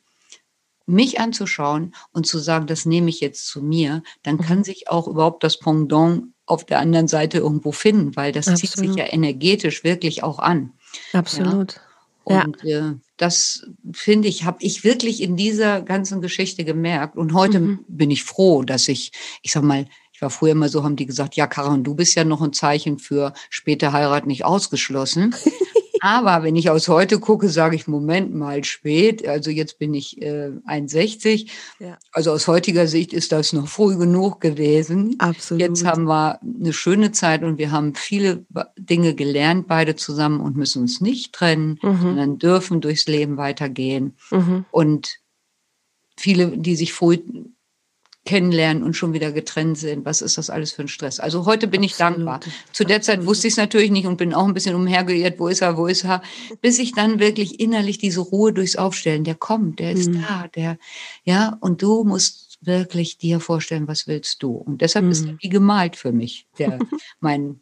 mich 0.85 1.19
anzuschauen 1.19 1.95
und 2.11 2.27
zu 2.27 2.37
sagen, 2.37 2.67
das 2.67 2.85
nehme 2.85 3.09
ich 3.09 3.19
jetzt 3.19 3.47
zu 3.47 3.61
mir, 3.61 4.03
dann 4.23 4.37
kann 4.37 4.63
sich 4.63 4.89
auch 4.89 5.07
überhaupt 5.07 5.43
das 5.43 5.57
Pendant 5.57 6.25
auf 6.45 6.63
der 6.65 6.79
anderen 6.79 7.07
Seite 7.07 7.39
irgendwo 7.39 7.71
finden, 7.71 8.15
weil 8.15 8.31
das 8.31 8.47
Absolut. 8.47 8.59
zieht 8.59 8.71
sich 8.77 8.95
ja 8.95 9.11
energetisch 9.11 9.83
wirklich 9.83 10.21
auch 10.21 10.37
an. 10.37 10.73
Absolut. 11.13 11.73
Ja? 11.73 11.81
Und 12.25 12.57
ja. 12.63 12.89
Äh, 12.89 12.93
das 13.17 13.65
finde 13.93 14.27
ich, 14.27 14.43
habe 14.43 14.57
ich 14.59 14.83
wirklich 14.83 15.21
in 15.21 15.37
dieser 15.37 15.81
ganzen 15.81 16.21
Geschichte 16.21 16.65
gemerkt. 16.65 17.15
Und 17.15 17.33
heute 17.33 17.59
mhm. 17.59 17.79
bin 17.87 18.11
ich 18.11 18.23
froh, 18.23 18.63
dass 18.63 18.87
ich, 18.87 19.11
ich 19.41 19.51
sag 19.51 19.63
mal, 19.63 19.87
ich 20.11 20.21
war 20.21 20.29
früher 20.29 20.51
immer 20.51 20.69
so, 20.69 20.83
haben 20.83 20.95
die 20.95 21.05
gesagt, 21.05 21.35
ja, 21.35 21.45
Karin, 21.45 21.83
du 21.83 21.93
bist 21.93 22.15
ja 22.15 22.23
noch 22.23 22.41
ein 22.41 22.53
Zeichen 22.53 22.99
für 22.99 23.33
späte 23.49 23.93
Heirat 23.93 24.25
nicht 24.25 24.43
ausgeschlossen. 24.43 25.35
Aber 26.05 26.43
wenn 26.43 26.55
ich 26.55 26.69
aus 26.69 26.87
heute 26.87 27.19
gucke, 27.19 27.49
sage 27.49 27.75
ich, 27.75 27.87
Moment 27.87 28.31
mal, 28.31 28.63
spät. 28.63 29.27
Also 29.27 29.49
jetzt 29.49 29.79
bin 29.79 29.95
ich 29.95 30.21
äh, 30.21 30.51
61. 30.67 31.51
Ja. 31.79 31.97
Also 32.11 32.31
aus 32.31 32.47
heutiger 32.47 32.85
Sicht 32.85 33.11
ist 33.11 33.31
das 33.31 33.53
noch 33.53 33.67
früh 33.67 33.97
genug 33.97 34.39
gewesen. 34.39 35.15
Absolut. 35.17 35.61
Jetzt 35.61 35.83
haben 35.83 36.03
wir 36.03 36.39
eine 36.43 36.73
schöne 36.73 37.11
Zeit 37.11 37.41
und 37.41 37.57
wir 37.57 37.71
haben 37.71 37.95
viele 37.95 38.45
Dinge 38.77 39.15
gelernt, 39.15 39.67
beide 39.67 39.95
zusammen 39.95 40.41
und 40.41 40.55
müssen 40.55 40.83
uns 40.83 41.01
nicht 41.01 41.33
trennen, 41.33 41.79
mhm. 41.81 41.99
sondern 41.99 42.37
dürfen 42.37 42.81
durchs 42.81 43.07
Leben 43.07 43.37
weitergehen. 43.37 44.15
Mhm. 44.29 44.65
Und 44.69 45.15
viele, 46.15 46.55
die 46.55 46.75
sich 46.75 46.93
früh 46.93 47.17
kennenlernen 48.25 48.83
und 48.83 48.95
schon 48.95 49.13
wieder 49.13 49.31
getrennt 49.31 49.77
sind. 49.77 50.03
Was 50.03 50.21
ist 50.21 50.37
das 50.37 50.49
alles 50.49 50.71
für 50.73 50.81
ein 50.81 50.87
Stress? 50.87 51.19
Also 51.19 51.45
heute 51.45 51.67
bin 51.67 51.83
Absolut. 51.83 51.91
ich 51.91 51.97
dankbar. 51.97 52.39
Zu 52.71 52.83
der 52.83 53.01
Zeit 53.01 53.25
wusste 53.25 53.47
ich 53.47 53.53
es 53.53 53.57
natürlich 53.57 53.91
nicht 53.91 54.07
und 54.07 54.17
bin 54.17 54.33
auch 54.33 54.45
ein 54.45 54.53
bisschen 54.53 54.75
umhergeirrt, 54.75 55.39
wo 55.39 55.47
ist 55.47 55.61
er, 55.61 55.77
wo 55.77 55.85
ist 55.85 56.03
er, 56.03 56.21
bis 56.61 56.79
ich 56.79 56.93
dann 56.93 57.19
wirklich 57.19 57.59
innerlich 57.59 57.99
diese 57.99 58.21
Ruhe 58.21 58.51
durchs 58.51 58.75
Aufstellen, 58.75 59.23
der 59.23 59.35
kommt, 59.35 59.79
der 59.79 59.91
ist 59.91 60.09
mhm. 60.09 60.25
da, 60.27 60.47
der, 60.47 60.77
ja, 61.23 61.57
und 61.61 61.81
du 61.81 62.03
musst 62.03 62.57
wirklich 62.61 63.19
dir 63.19 63.39
vorstellen, 63.39 63.87
was 63.87 64.07
willst 64.07 64.41
du? 64.41 64.53
Und 64.55 64.81
deshalb 64.81 65.05
mhm. 65.05 65.11
ist 65.11 65.25
er 65.25 65.35
wie 65.39 65.49
gemalt 65.49 65.95
für 65.95 66.11
mich, 66.11 66.47
der, 66.57 66.79
mein, 67.19 67.59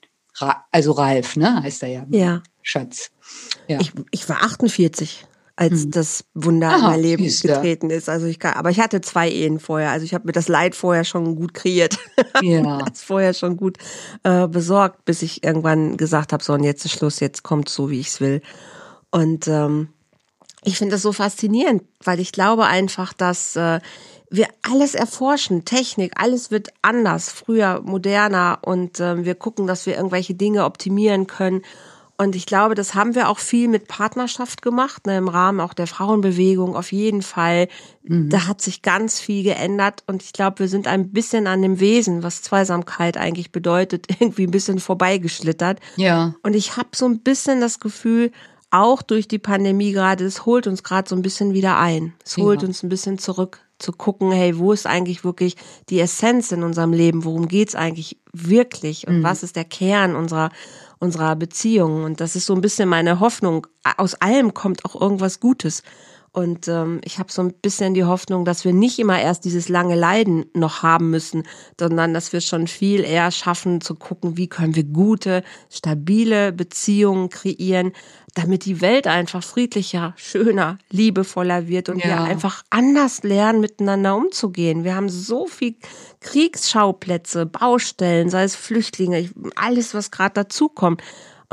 also 0.72 0.94
Ralf, 0.94 1.36
ne, 1.36 1.62
heißt 1.62 1.84
er 1.84 1.90
ja. 1.90 2.06
Ja. 2.10 2.44
Schatz. 2.62 3.12
Ja. 3.68 3.82
Ich, 3.82 3.92
ich 4.12 4.30
war 4.30 4.44
48 4.44 5.26
als 5.56 5.84
hm. 5.84 5.92
das 5.92 6.26
Wunder 6.34 6.70
Aha, 6.70 6.76
in 6.76 6.82
mein 6.82 7.02
Leben 7.02 7.24
getreten 7.24 7.90
ist. 7.90 8.10
Also 8.10 8.26
ich 8.26 8.40
kann, 8.40 8.54
aber 8.54 8.72
ich 8.72 8.80
hatte 8.80 9.02
zwei 9.02 9.30
Ehen 9.30 9.60
vorher. 9.60 9.92
Also 9.92 10.04
ich 10.04 10.14
habe 10.14 10.26
mir 10.26 10.32
das 10.32 10.48
Leid 10.48 10.76
vorher 10.76 11.04
schon 11.04 11.36
gut 11.36 11.54
kreiert. 11.54 11.98
Ja. 12.42 12.80
das 12.80 13.02
vorher 13.02 13.34
schon 13.34 13.58
gut 13.58 13.78
äh, 14.24 14.48
besorgt, 14.48 15.06
bis 15.06 15.22
ich 15.22 15.44
irgendwann 15.44 15.98
gesagt 15.98 16.34
habe, 16.34 16.44
so 16.44 16.54
und 16.54 16.64
jetzt 16.64 16.84
ist 16.84 16.92
Schluss, 16.94 17.20
jetzt 17.20 17.44
kommt 17.44 17.70
so, 17.70 17.90
wie 17.90 18.00
ich 18.00 18.08
es 18.08 18.22
will. 18.22 18.42
Und 19.12 19.48
ähm, 19.48 19.90
ich 20.64 20.78
finde 20.78 20.96
das 20.96 21.04
so 21.04 21.14
faszinierend, 21.14 21.84
weil 22.04 22.20
ich 22.20 22.32
glaube 22.32 22.66
einfach, 22.66 23.14
dass 23.14 23.56
äh, 23.56 23.80
wir 24.30 24.48
alles 24.64 24.96
erforschen, 24.96 25.64
Technik, 25.64 26.14
alles 26.16 26.50
wird 26.50 26.70
anders, 26.82 27.30
früher 27.30 27.82
moderner 27.84 28.60
und 28.62 29.00
äh, 29.00 29.24
wir 29.24 29.36
gucken, 29.36 29.68
dass 29.68 29.86
wir 29.86 29.96
irgendwelche 29.96 30.34
Dinge 30.34 30.66
optimieren 30.66 31.28
können. 31.28 31.62
Und 32.18 32.36
ich 32.36 32.46
glaube, 32.46 32.76
das 32.76 32.94
haben 32.94 33.16
wir 33.16 33.28
auch 33.28 33.40
viel 33.40 33.68
mit 33.68 33.88
Partnerschaft 33.88 34.62
gemacht, 34.62 35.08
ne, 35.08 35.18
im 35.18 35.28
Rahmen 35.28 35.60
auch 35.60 35.74
der 35.74 35.88
Frauenbewegung 35.88 36.76
auf 36.76 36.92
jeden 36.92 37.24
Fall. 37.24 37.68
Mhm. 38.04 38.30
Da 38.30 38.48
hat 38.48 38.62
sich 38.62 38.84
ganz 38.84 39.20
viel 39.20 39.44
geändert 39.44 40.04
und 40.06 40.22
ich 40.22 40.32
glaube, 40.32 40.60
wir 40.60 40.68
sind 40.68 40.88
ein 40.88 41.12
bisschen 41.12 41.48
an 41.48 41.64
dem 41.64 41.80
Wesen, 41.80 42.22
was 42.22 42.44
Zweisamkeit 42.44 43.18
eigentlich 43.18 43.52
bedeutet, 43.52 44.08
irgendwie 44.20 44.44
ein 44.44 44.52
bisschen 44.52 44.80
vorbeigeschlittert. 44.80 45.80
Ja. 45.96 46.36
Und 46.44 46.56
ich 46.56 46.78
habe 46.78 46.90
so 46.94 47.06
ein 47.06 47.20
bisschen 47.20 47.62
das 47.62 47.80
Gefühl, 47.80 48.32
auch 48.70 49.02
durch 49.02 49.28
die 49.28 49.40
Pandemie 49.40 49.92
gerade, 49.92 50.24
es 50.26 50.46
holt 50.46 50.66
uns 50.68 50.84
gerade 50.84 51.08
so 51.08 51.16
ein 51.16 51.22
bisschen 51.22 51.54
wieder 51.54 51.78
ein. 51.78 52.14
Es 52.26 52.38
holt 52.38 52.62
ja. 52.62 52.68
uns 52.68 52.82
ein 52.84 52.90
bisschen 52.90 53.20
zurück 53.20 53.60
zu 53.78 53.92
gucken, 53.92 54.32
hey, 54.32 54.58
wo 54.58 54.72
ist 54.72 54.88
eigentlich 54.88 55.24
wirklich 55.24 55.58
die 55.90 56.00
Essenz 56.00 56.52
in 56.52 56.64
unserem 56.64 56.94
Leben? 56.94 57.24
Worum 57.24 57.48
geht's 57.48 57.76
eigentlich 57.76 58.18
wirklich? 58.32 59.08
Und 59.08 59.20
mhm. 59.20 59.24
was 59.24 59.44
ist 59.44 59.56
der 59.56 59.66
Kern 59.66 60.16
unserer 60.16 60.50
unserer 61.04 61.36
Beziehung. 61.36 62.04
Und 62.04 62.22
das 62.22 62.36
ist 62.36 62.48
so 62.48 62.56
ein 62.56 62.62
bisschen 62.62 62.90
meine 62.90 63.20
Hoffnung. 63.20 63.68
Aus 63.98 64.16
allem 64.16 64.54
kommt 64.54 64.86
auch 64.86 65.00
irgendwas 65.00 65.40
Gutes. 65.40 65.84
Und 66.34 66.68
ähm, 66.68 67.00
ich 67.04 67.20
habe 67.20 67.32
so 67.32 67.44
ein 67.44 67.54
bisschen 67.54 67.94
die 67.94 68.06
Hoffnung, 68.06 68.44
dass 68.44 68.66
wir 68.66 68.74
nicht 68.74 68.98
immer 68.98 69.22
erst 69.22 69.46
dieses 69.46 69.70
lange 69.70 69.94
Leiden 69.94 70.46
noch 70.56 70.82
haben 70.82 71.12
müssen, 71.12 71.44
sondern 71.80 72.16
dass 72.16 72.34
wir 72.34 72.42
schon 72.42 72.66
viel 72.66 73.02
eher 73.02 73.30
schaffen 73.30 73.82
zu 73.82 73.94
gucken, 73.94 74.36
wie 74.36 74.48
können 74.48 74.76
wir 74.76 74.84
gute, 74.84 75.44
stabile 75.70 76.52
Beziehungen 76.52 77.30
kreieren, 77.30 77.92
damit 78.34 78.66
die 78.66 78.82
Welt 78.82 79.06
einfach 79.06 79.44
friedlicher, 79.44 80.16
schöner, 80.18 80.80
liebevoller 80.90 81.68
wird 81.68 81.90
und 81.90 82.00
ja. 82.00 82.08
wir 82.08 82.22
einfach 82.24 82.64
anders 82.72 83.22
lernen, 83.22 83.60
miteinander 83.60 84.16
umzugehen. 84.16 84.84
Wir 84.84 84.96
haben 84.96 85.10
so 85.10 85.46
viel 85.46 85.76
Kriegsschauplätze, 86.22 87.46
Baustellen, 87.46 88.32
sei 88.32 88.44
es 88.44 88.56
Flüchtlinge, 88.56 89.30
alles, 89.56 89.94
was 89.94 90.10
gerade 90.10 90.34
dazukommt. 90.34 91.04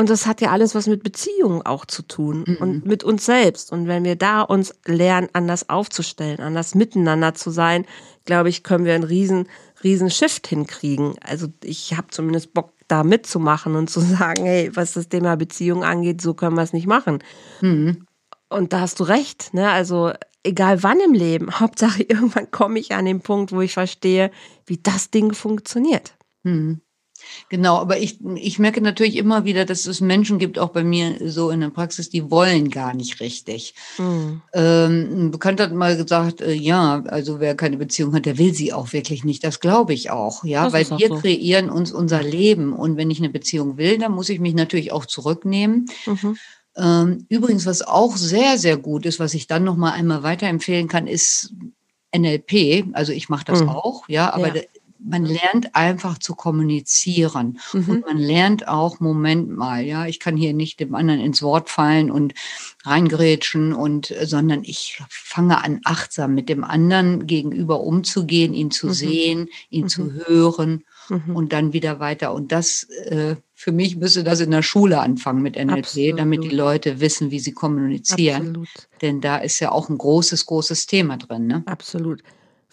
Und 0.00 0.08
das 0.08 0.26
hat 0.26 0.40
ja 0.40 0.50
alles 0.50 0.74
was 0.74 0.86
mit 0.86 1.02
Beziehungen 1.02 1.60
auch 1.60 1.84
zu 1.84 2.00
tun 2.00 2.44
mhm. 2.46 2.56
und 2.56 2.86
mit 2.86 3.04
uns 3.04 3.26
selbst. 3.26 3.70
Und 3.70 3.86
wenn 3.86 4.02
wir 4.02 4.16
da 4.16 4.40
uns 4.40 4.74
lernen, 4.86 5.28
anders 5.34 5.68
aufzustellen, 5.68 6.40
anders 6.40 6.74
miteinander 6.74 7.34
zu 7.34 7.50
sein, 7.50 7.84
glaube 8.24 8.48
ich, 8.48 8.62
können 8.62 8.86
wir 8.86 8.94
einen 8.94 9.04
riesen, 9.04 9.46
riesen 9.84 10.08
Shift 10.08 10.46
hinkriegen. 10.46 11.16
Also 11.20 11.48
ich 11.62 11.98
habe 11.98 12.06
zumindest 12.08 12.54
Bock, 12.54 12.72
da 12.88 13.04
mitzumachen 13.04 13.76
und 13.76 13.90
zu 13.90 14.00
sagen, 14.18 14.42
hey, 14.42 14.74
was 14.74 14.94
das 14.94 15.10
Thema 15.10 15.36
Beziehung 15.36 15.84
angeht, 15.84 16.22
so 16.22 16.32
können 16.32 16.56
wir 16.56 16.62
es 16.62 16.72
nicht 16.72 16.86
machen. 16.86 17.22
Mhm. 17.60 18.06
Und 18.48 18.72
da 18.72 18.80
hast 18.80 19.00
du 19.00 19.04
recht, 19.04 19.52
ne? 19.52 19.70
Also 19.70 20.12
egal 20.44 20.82
wann 20.82 21.00
im 21.00 21.12
Leben, 21.12 21.50
Hauptsache 21.60 22.04
irgendwann 22.04 22.50
komme 22.50 22.78
ich 22.78 22.94
an 22.94 23.04
den 23.04 23.20
Punkt, 23.20 23.52
wo 23.52 23.60
ich 23.60 23.74
verstehe, 23.74 24.30
wie 24.64 24.78
das 24.78 25.10
Ding 25.10 25.34
funktioniert. 25.34 26.14
Mhm. 26.42 26.80
Genau, 27.48 27.76
aber 27.76 27.98
ich, 27.98 28.18
ich 28.36 28.58
merke 28.58 28.80
natürlich 28.80 29.16
immer 29.16 29.44
wieder, 29.44 29.64
dass 29.64 29.86
es 29.86 30.00
Menschen 30.00 30.38
gibt, 30.38 30.58
auch 30.58 30.70
bei 30.70 30.84
mir 30.84 31.16
so 31.30 31.50
in 31.50 31.60
der 31.60 31.70
Praxis, 31.70 32.10
die 32.10 32.30
wollen 32.30 32.70
gar 32.70 32.94
nicht 32.94 33.20
richtig. 33.20 33.74
Mhm. 33.98 34.42
Ähm, 34.52 35.08
ein 35.12 35.30
Bekannter 35.30 35.64
hat 35.64 35.72
mal 35.72 35.96
gesagt, 35.96 36.40
äh, 36.40 36.52
ja, 36.52 37.02
also 37.06 37.40
wer 37.40 37.54
keine 37.54 37.76
Beziehung 37.76 38.14
hat, 38.14 38.26
der 38.26 38.38
will 38.38 38.54
sie 38.54 38.72
auch 38.72 38.92
wirklich 38.92 39.24
nicht. 39.24 39.42
Das 39.44 39.60
glaube 39.60 39.92
ich 39.92 40.10
auch, 40.10 40.44
ja, 40.44 40.64
das 40.64 40.72
weil 40.72 40.98
wir 40.98 41.08
so. 41.08 41.14
kreieren 41.16 41.70
uns 41.70 41.92
unser 41.92 42.22
Leben 42.22 42.72
und 42.72 42.96
wenn 42.96 43.10
ich 43.10 43.18
eine 43.18 43.30
Beziehung 43.30 43.76
will, 43.76 43.98
dann 43.98 44.12
muss 44.12 44.28
ich 44.28 44.40
mich 44.40 44.54
natürlich 44.54 44.92
auch 44.92 45.06
zurücknehmen. 45.06 45.86
Mhm. 46.06 46.38
Ähm, 46.76 47.26
übrigens, 47.28 47.66
was 47.66 47.82
auch 47.82 48.16
sehr, 48.16 48.58
sehr 48.58 48.76
gut 48.76 49.04
ist, 49.06 49.18
was 49.18 49.34
ich 49.34 49.46
dann 49.46 49.64
noch 49.64 49.76
mal 49.76 49.92
einmal 49.92 50.22
weiterempfehlen 50.22 50.88
kann, 50.88 51.06
ist 51.06 51.52
NLP. 52.16 52.86
Also 52.92 53.12
ich 53.12 53.28
mache 53.28 53.44
das 53.44 53.62
mhm. 53.62 53.70
auch, 53.70 54.08
ja, 54.08 54.32
aber 54.32 54.56
ja 54.56 54.62
man 55.02 55.24
lernt 55.24 55.74
einfach 55.74 56.18
zu 56.18 56.34
kommunizieren 56.34 57.58
mhm. 57.72 57.88
und 57.88 58.06
man 58.06 58.18
lernt 58.18 58.68
auch, 58.68 59.00
Moment 59.00 59.50
mal, 59.50 59.82
ja, 59.82 60.06
ich 60.06 60.20
kann 60.20 60.36
hier 60.36 60.52
nicht 60.52 60.80
dem 60.80 60.94
anderen 60.94 61.20
ins 61.20 61.42
Wort 61.42 61.70
fallen 61.70 62.10
und 62.10 62.34
reingrätschen 62.84 63.72
und, 63.72 64.14
sondern 64.22 64.62
ich 64.64 65.02
fange 65.08 65.62
an, 65.62 65.80
achtsam 65.84 66.34
mit 66.34 66.48
dem 66.48 66.64
anderen 66.64 67.26
gegenüber 67.26 67.80
umzugehen, 67.80 68.54
ihn 68.54 68.70
zu 68.70 68.88
mhm. 68.88 68.92
sehen, 68.92 69.48
ihn 69.70 69.84
mhm. 69.84 69.88
zu 69.88 70.12
hören 70.12 70.84
mhm. 71.08 71.36
und 71.36 71.52
dann 71.52 71.72
wieder 71.72 72.00
weiter. 72.00 72.32
Und 72.32 72.52
das, 72.52 72.84
äh, 72.84 73.36
für 73.54 73.72
mich 73.72 73.96
müsste 73.96 74.24
das 74.24 74.40
in 74.40 74.50
der 74.50 74.62
Schule 74.62 75.00
anfangen 75.00 75.42
mit 75.42 75.56
NLP, 75.56 75.78
Absolut. 75.78 76.18
damit 76.18 76.44
die 76.44 76.54
Leute 76.54 77.00
wissen, 77.00 77.30
wie 77.30 77.40
sie 77.40 77.52
kommunizieren. 77.52 78.48
Absolut. 78.48 78.68
Denn 79.02 79.20
da 79.20 79.38
ist 79.38 79.60
ja 79.60 79.72
auch 79.72 79.88
ein 79.88 79.98
großes, 79.98 80.46
großes 80.46 80.86
Thema 80.86 81.16
drin. 81.16 81.46
Ne? 81.46 81.62
Absolut. 81.66 82.22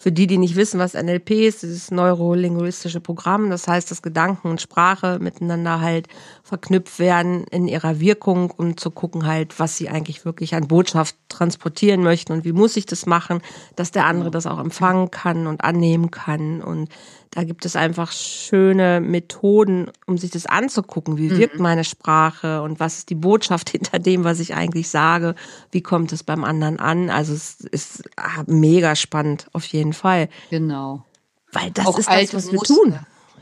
Für 0.00 0.12
die, 0.12 0.28
die 0.28 0.38
nicht 0.38 0.54
wissen, 0.54 0.78
was 0.78 0.94
NLP 0.94 1.30
ist, 1.32 1.64
dieses 1.64 1.90
neurolinguistische 1.90 3.00
Programm, 3.00 3.50
das 3.50 3.66
heißt, 3.66 3.90
dass 3.90 4.00
Gedanken 4.00 4.46
und 4.46 4.60
Sprache 4.60 5.18
miteinander 5.20 5.80
halt 5.80 6.06
verknüpft 6.44 7.00
werden 7.00 7.42
in 7.50 7.66
ihrer 7.66 7.98
Wirkung, 7.98 8.52
um 8.52 8.76
zu 8.76 8.92
gucken 8.92 9.26
halt, 9.26 9.58
was 9.58 9.76
sie 9.76 9.88
eigentlich 9.88 10.24
wirklich 10.24 10.54
an 10.54 10.68
Botschaft 10.68 11.16
transportieren 11.28 12.04
möchten 12.04 12.32
und 12.32 12.44
wie 12.44 12.52
muss 12.52 12.76
ich 12.76 12.86
das 12.86 13.06
machen, 13.06 13.40
dass 13.74 13.90
der 13.90 14.06
andere 14.06 14.30
das 14.30 14.46
auch 14.46 14.60
empfangen 14.60 15.10
kann 15.10 15.48
und 15.48 15.64
annehmen 15.64 16.12
kann 16.12 16.62
und 16.62 16.90
da 17.30 17.44
gibt 17.44 17.64
es 17.64 17.76
einfach 17.76 18.12
schöne 18.12 19.00
Methoden, 19.00 19.90
um 20.06 20.18
sich 20.18 20.30
das 20.30 20.46
anzugucken. 20.46 21.18
Wie 21.18 21.36
wirkt 21.36 21.56
mhm. 21.56 21.62
meine 21.62 21.84
Sprache 21.84 22.62
und 22.62 22.80
was 22.80 22.98
ist 22.98 23.10
die 23.10 23.14
Botschaft 23.14 23.70
hinter 23.70 23.98
dem, 23.98 24.24
was 24.24 24.40
ich 24.40 24.54
eigentlich 24.54 24.88
sage? 24.88 25.34
Wie 25.70 25.82
kommt 25.82 26.12
es 26.12 26.22
beim 26.22 26.44
anderen 26.44 26.78
an? 26.78 27.10
Also 27.10 27.34
es 27.34 27.60
ist 27.60 28.08
ah, 28.16 28.44
mega 28.46 28.96
spannend, 28.96 29.46
auf 29.52 29.64
jeden 29.66 29.92
Fall. 29.92 30.28
Genau. 30.50 31.04
Weil 31.52 31.70
das 31.70 31.86
auch 31.86 31.98
ist 31.98 32.08
das, 32.08 32.34
was 32.34 32.46
wir 32.46 32.58
Muster. 32.58 32.74
tun. 32.74 32.98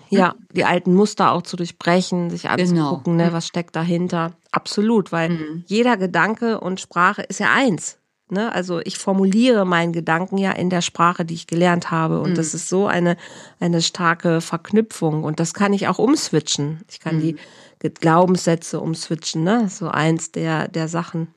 Ja, 0.09 0.37
die 0.53 0.65
alten 0.65 0.95
Muster 0.95 1.33
auch 1.33 1.43
zu 1.43 1.57
durchbrechen, 1.57 2.31
sich 2.31 2.49
anzugucken, 2.49 3.19
genau. 3.19 3.31
ne, 3.31 3.33
was 3.33 3.47
steckt 3.47 3.75
dahinter. 3.75 4.33
Absolut, 4.53 5.11
weil 5.11 5.31
mhm. 5.31 5.65
jeder 5.67 5.97
Gedanke 5.97 6.61
und 6.61 6.81
Sprache 6.81 7.23
ist 7.23 7.41
ja 7.41 7.53
eins. 7.53 7.99
Ne? 8.29 8.53
Also 8.53 8.81
ich 8.81 8.99
formuliere 8.99 9.65
meinen 9.65 9.93
Gedanken 9.93 10.39
ja 10.39 10.51
in 10.53 10.69
der 10.69 10.83
Sprache, 10.83 11.25
die 11.25 11.35
ich 11.35 11.47
gelernt 11.47 11.91
habe. 11.91 12.21
Und 12.21 12.31
mhm. 12.31 12.35
das 12.35 12.55
ist 12.55 12.69
so 12.69 12.87
eine, 12.87 13.17
eine 13.61 13.83
starke 13.83 14.41
Verknüpfung. 14.41 15.23
Und 15.23 15.39
das 15.39 15.55
kann 15.55 15.73
ich 15.73 15.87
auch 15.89 15.99
umswitchen. 15.99 16.81
Ich 16.91 17.01
kann 17.01 17.17
mhm. 17.17 17.39
die 17.83 17.91
Glaubenssätze 17.91 18.81
umswitchen, 18.81 19.45
ne? 19.45 19.69
So 19.69 19.89
eins 19.89 20.33
der, 20.33 20.67
der 20.69 20.89
Sachen. 20.89 21.29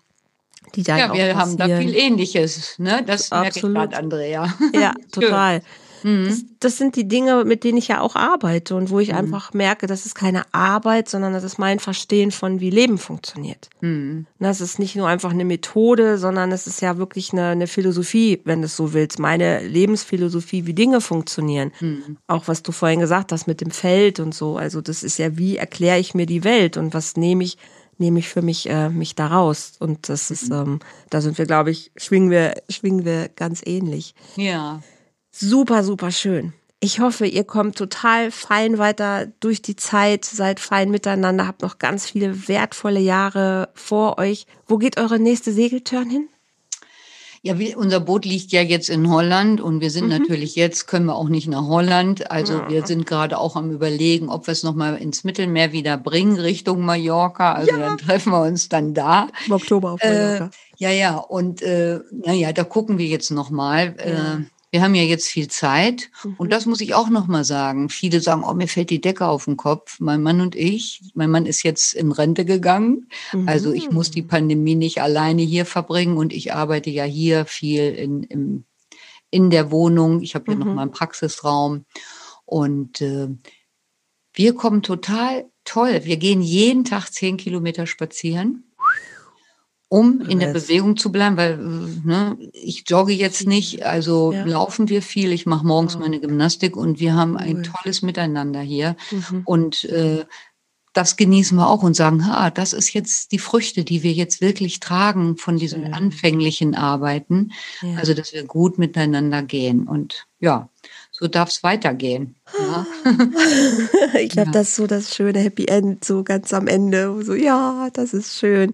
Die 0.75 0.83
da 0.83 0.97
ja, 0.97 1.13
wir 1.13 1.35
haben 1.35 1.57
da 1.57 1.65
viel 1.65 1.95
Ähnliches. 1.95 2.77
Ne? 2.79 3.03
Das 3.05 3.31
Absolut. 3.31 3.73
merke 3.73 3.89
ich 3.89 3.91
gerade, 3.91 3.97
Andrea. 3.97 4.53
Ja, 4.73 4.93
total. 5.11 5.61
Mhm. 6.03 6.25
Das, 6.25 6.43
das, 6.59 6.77
sind 6.77 6.95
die 6.95 7.07
Dinge, 7.07 7.43
mit 7.45 7.63
denen 7.63 7.77
ich 7.77 7.87
ja 7.87 8.01
auch 8.01 8.15
arbeite 8.15 8.75
und 8.75 8.89
wo 8.89 8.99
ich 8.99 9.09
mhm. 9.09 9.17
einfach 9.17 9.53
merke, 9.53 9.87
das 9.87 10.05
ist 10.05 10.15
keine 10.15 10.43
Arbeit, 10.53 11.09
sondern 11.09 11.33
das 11.33 11.43
ist 11.43 11.57
mein 11.57 11.79
Verstehen 11.79 12.31
von, 12.31 12.59
wie 12.59 12.69
Leben 12.69 12.97
funktioniert. 12.97 13.69
Mhm. 13.81 14.25
Das 14.39 14.61
ist 14.61 14.79
nicht 14.79 14.95
nur 14.95 15.07
einfach 15.07 15.31
eine 15.31 15.45
Methode, 15.45 16.17
sondern 16.17 16.51
es 16.51 16.67
ist 16.67 16.81
ja 16.81 16.97
wirklich 16.97 17.33
eine, 17.33 17.47
eine 17.47 17.67
Philosophie, 17.67 18.41
wenn 18.45 18.61
du 18.61 18.65
es 18.65 18.75
so 18.75 18.93
willst. 18.93 19.19
Meine 19.19 19.65
Lebensphilosophie, 19.65 20.65
wie 20.65 20.73
Dinge 20.73 21.01
funktionieren. 21.01 21.71
Mhm. 21.79 22.17
Auch 22.27 22.47
was 22.47 22.63
du 22.63 22.71
vorhin 22.71 22.99
gesagt 22.99 23.31
hast 23.31 23.47
mit 23.47 23.61
dem 23.61 23.71
Feld 23.71 24.19
und 24.19 24.33
so. 24.33 24.57
Also 24.57 24.81
das 24.81 25.03
ist 25.03 25.17
ja, 25.17 25.37
wie 25.37 25.57
erkläre 25.57 25.99
ich 25.99 26.13
mir 26.13 26.25
die 26.25 26.43
Welt 26.43 26.77
und 26.77 26.93
was 26.93 27.17
nehme 27.17 27.43
ich 27.43 27.57
nehme 27.99 28.19
ich 28.19 28.29
für 28.29 28.41
mich 28.41 28.69
äh, 28.69 28.89
mich 28.89 29.13
da 29.15 29.27
raus 29.27 29.73
und 29.79 30.09
das 30.09 30.31
ist 30.31 30.49
mhm. 30.49 30.55
ähm, 30.55 30.79
da 31.09 31.21
sind 31.21 31.37
wir 31.37 31.45
glaube 31.45 31.71
ich 31.71 31.91
schwingen 31.97 32.31
wir 32.31 32.55
schwingen 32.69 33.05
wir 33.05 33.27
ganz 33.27 33.61
ähnlich 33.65 34.15
ja 34.35 34.81
super, 35.39 35.83
super 35.83 36.11
schön. 36.11 36.53
Ich 36.81 37.01
hoffe, 37.01 37.25
ihr 37.25 37.43
kommt 37.43 37.77
total 37.77 38.31
fein 38.31 38.77
weiter 38.77 39.27
durch 39.41 39.61
die 39.61 39.75
Zeit, 39.75 40.23
seid 40.23 40.61
fein 40.61 40.91
miteinander, 40.91 41.45
habt 41.45 41.61
noch 41.61 41.77
ganz 41.77 42.09
viele 42.09 42.47
wertvolle 42.47 43.01
Jahre 43.01 43.69
vor 43.73 44.17
euch. 44.17 44.45
Wo 44.65 44.77
geht 44.77 44.97
eure 44.97 45.19
nächste 45.19 45.51
Segeltörn 45.51 46.09
hin? 46.09 46.29
Ja, 47.41 47.57
wie, 47.57 47.73
unser 47.73 48.01
Boot 48.01 48.25
liegt 48.25 48.51
ja 48.51 48.61
jetzt 48.61 48.89
in 48.89 49.09
Holland 49.09 49.61
und 49.61 49.79
wir 49.79 49.91
sind 49.91 50.05
mhm. 50.05 50.17
natürlich 50.17 50.55
jetzt, 50.55 50.87
können 50.87 51.05
wir 51.05 51.15
auch 51.15 51.29
nicht 51.29 51.47
nach 51.47 51.67
Holland. 51.67 52.29
Also 52.31 52.53
ja. 52.53 52.69
wir 52.69 52.85
sind 52.85 53.05
gerade 53.05 53.37
auch 53.37 53.55
am 53.55 53.71
überlegen, 53.71 54.29
ob 54.29 54.47
wir 54.47 54.51
es 54.51 54.63
nochmal 54.63 54.97
ins 54.97 55.23
Mittelmeer 55.23 55.71
wieder 55.71 55.97
bringen, 55.97 56.37
Richtung 56.37 56.81
Mallorca. 56.81 57.53
Also 57.53 57.71
ja. 57.71 57.79
dann 57.79 57.97
treffen 57.97 58.31
wir 58.31 58.41
uns 58.41 58.67
dann 58.67 58.93
da. 58.93 59.29
Im 59.47 59.53
Oktober 59.53 59.91
auf 59.91 60.03
Mallorca. 60.03 60.45
Äh, 60.45 60.49
ja, 60.77 60.91
ja, 60.91 61.17
und 61.17 61.61
äh, 61.61 61.99
naja, 62.11 62.51
da 62.51 62.63
gucken 62.63 62.97
wir 62.97 63.07
jetzt 63.07 63.31
nochmal. 63.31 63.95
Ja. 63.99 64.33
Äh, 64.35 64.37
wir 64.71 64.83
haben 64.83 64.93
ja 64.93 65.03
jetzt 65.03 65.27
viel 65.27 65.47
Zeit 65.47 66.09
mhm. 66.23 66.35
und 66.37 66.51
das 66.51 66.65
muss 66.65 66.81
ich 66.81 66.93
auch 66.93 67.09
noch 67.09 67.27
mal 67.27 67.43
sagen. 67.43 67.89
Viele 67.89 68.21
sagen, 68.21 68.43
oh, 68.43 68.53
mir 68.53 68.67
fällt 68.67 68.91
die 68.91 69.01
Decke 69.01 69.25
auf 69.25 69.45
den 69.45 69.57
Kopf. 69.57 69.99
Mein 69.99 70.21
Mann 70.21 70.41
und 70.41 70.55
ich, 70.55 71.01
mein 71.15 71.31
Mann 71.31 71.45
ist 71.45 71.63
jetzt 71.63 71.93
in 71.93 72.11
Rente 72.11 72.45
gegangen, 72.45 73.09
mhm. 73.33 73.47
also 73.47 73.73
ich 73.73 73.89
muss 73.89 74.11
die 74.11 74.21
Pandemie 74.21 74.75
nicht 74.75 75.01
alleine 75.01 75.41
hier 75.41 75.65
verbringen 75.65 76.17
und 76.17 76.33
ich 76.33 76.53
arbeite 76.53 76.89
ja 76.89 77.03
hier 77.03 77.45
viel 77.45 77.89
in, 77.93 78.23
in, 78.23 78.65
in 79.31 79.49
der 79.49 79.71
Wohnung. 79.71 80.21
Ich 80.21 80.35
habe 80.35 80.45
hier 80.45 80.55
mhm. 80.55 80.59
noch 80.59 80.73
mal 80.75 80.81
einen 80.83 80.91
Praxisraum 80.91 81.85
und 82.45 83.01
äh, 83.01 83.29
wir 84.33 84.53
kommen 84.53 84.83
total 84.83 85.45
toll. 85.65 86.01
Wir 86.03 86.17
gehen 86.17 86.41
jeden 86.41 86.85
Tag 86.85 87.09
zehn 87.09 87.37
Kilometer 87.37 87.87
spazieren 87.87 88.68
um 89.89 90.21
in 90.21 90.39
der 90.39 90.53
Bewegung 90.53 90.97
zu 90.97 91.11
bleiben, 91.11 91.35
weil 91.35 91.57
ne, 91.57 92.37
ich 92.53 92.83
jogge 92.87 93.11
jetzt 93.11 93.47
nicht, 93.47 93.83
also 93.83 94.31
ja. 94.31 94.45
laufen 94.45 94.87
wir 94.87 95.01
viel. 95.01 95.31
Ich 95.33 95.47
mache 95.47 95.65
morgens 95.65 95.97
meine 95.97 96.19
Gymnastik 96.19 96.77
und 96.77 96.99
wir 96.99 97.15
haben 97.15 97.35
ein 97.35 97.63
tolles 97.63 98.03
Miteinander 98.03 98.61
hier. 98.61 98.95
Mhm. 99.09 99.41
Und 99.45 99.85
äh, 99.85 100.25
das 100.93 101.17
genießen 101.17 101.57
wir 101.57 101.67
auch 101.67 101.81
und 101.81 101.95
sagen, 101.95 102.27
ha, 102.27 102.51
das 102.51 102.73
ist 102.73 102.93
jetzt 102.93 103.31
die 103.31 103.39
Früchte, 103.39 103.83
die 103.83 104.03
wir 104.03 104.11
jetzt 104.11 104.41
wirklich 104.41 104.79
tragen 104.79 105.37
von 105.37 105.57
diesen 105.57 105.83
Schön. 105.83 105.93
anfänglichen 105.93 106.75
Arbeiten. 106.75 107.51
Ja. 107.81 107.97
Also, 107.97 108.13
dass 108.13 108.33
wir 108.33 108.43
gut 108.43 108.77
miteinander 108.77 109.41
gehen. 109.41 109.87
Und 109.87 110.27
ja, 110.39 110.69
so 111.11 111.27
darf 111.27 111.49
es 111.49 111.63
weitergehen. 111.63 112.35
Ja. 112.59 112.85
ich 114.19 114.29
glaube, 114.29 114.49
ja. 114.49 114.53
das 114.53 114.69
ist 114.69 114.75
so 114.75 114.87
das 114.87 115.15
schöne 115.15 115.39
Happy 115.39 115.65
End, 115.65 116.03
so 116.03 116.23
ganz 116.23 116.53
am 116.53 116.67
Ende. 116.67 117.23
So, 117.23 117.33
ja, 117.33 117.89
das 117.93 118.13
ist 118.13 118.37
schön. 118.37 118.73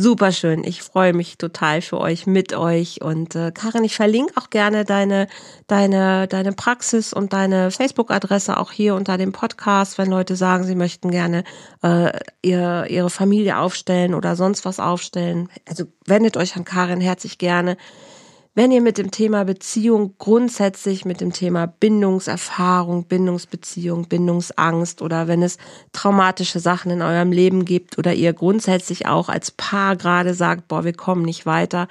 Super 0.00 0.30
schön. 0.30 0.62
Ich 0.62 0.82
freue 0.82 1.12
mich 1.12 1.38
total 1.38 1.82
für 1.82 1.98
euch, 1.98 2.24
mit 2.24 2.54
euch. 2.54 3.02
Und 3.02 3.34
äh, 3.34 3.50
Karin, 3.50 3.82
ich 3.82 3.96
verlinke 3.96 4.34
auch 4.36 4.48
gerne 4.48 4.84
deine, 4.84 5.26
deine, 5.66 6.28
deine 6.28 6.52
Praxis 6.52 7.12
und 7.12 7.32
deine 7.32 7.72
Facebook-Adresse 7.72 8.58
auch 8.58 8.70
hier 8.70 8.94
unter 8.94 9.18
dem 9.18 9.32
Podcast, 9.32 9.98
wenn 9.98 10.08
Leute 10.08 10.36
sagen, 10.36 10.62
sie 10.62 10.76
möchten 10.76 11.10
gerne 11.10 11.42
äh, 11.82 12.12
ihr, 12.42 12.86
ihre 12.88 13.10
Familie 13.10 13.58
aufstellen 13.58 14.14
oder 14.14 14.36
sonst 14.36 14.64
was 14.64 14.78
aufstellen. 14.78 15.48
Also 15.68 15.86
wendet 16.06 16.36
euch 16.36 16.54
an 16.54 16.64
Karin 16.64 17.00
herzlich 17.00 17.38
gerne. 17.38 17.76
Wenn 18.54 18.72
ihr 18.72 18.80
mit 18.80 18.98
dem 18.98 19.10
Thema 19.10 19.44
Beziehung 19.44 20.14
grundsätzlich 20.18 21.04
mit 21.04 21.20
dem 21.20 21.32
Thema 21.32 21.66
Bindungserfahrung, 21.66 23.04
Bindungsbeziehung, 23.04 24.08
Bindungsangst 24.08 25.00
oder 25.00 25.28
wenn 25.28 25.42
es 25.42 25.58
traumatische 25.92 26.58
Sachen 26.58 26.90
in 26.90 27.02
eurem 27.02 27.30
Leben 27.30 27.64
gibt 27.64 27.98
oder 27.98 28.14
ihr 28.14 28.32
grundsätzlich 28.32 29.06
auch 29.06 29.28
als 29.28 29.52
Paar 29.52 29.96
gerade 29.96 30.34
sagt, 30.34 30.66
boah, 30.66 30.84
wir 30.84 30.92
kommen 30.92 31.22
nicht 31.22 31.46
weiter, 31.46 31.86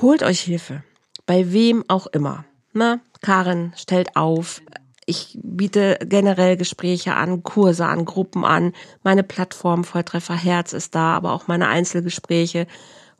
holt 0.00 0.22
euch 0.22 0.40
Hilfe. 0.40 0.82
Bei 1.24 1.52
wem 1.52 1.84
auch 1.88 2.06
immer. 2.08 2.44
Na, 2.72 3.00
Karin 3.22 3.72
stellt 3.76 4.16
auf. 4.16 4.60
Ich 5.06 5.38
biete 5.42 5.98
generell 6.04 6.56
Gespräche 6.56 7.14
an, 7.14 7.42
Kurse 7.42 7.86
an, 7.86 8.04
Gruppen 8.04 8.44
an. 8.44 8.72
Meine 9.02 9.22
Plattform 9.22 9.84
Volltreffer 9.84 10.36
Herz 10.36 10.72
ist 10.72 10.94
da, 10.94 11.16
aber 11.16 11.32
auch 11.32 11.48
meine 11.48 11.68
Einzelgespräche 11.68 12.66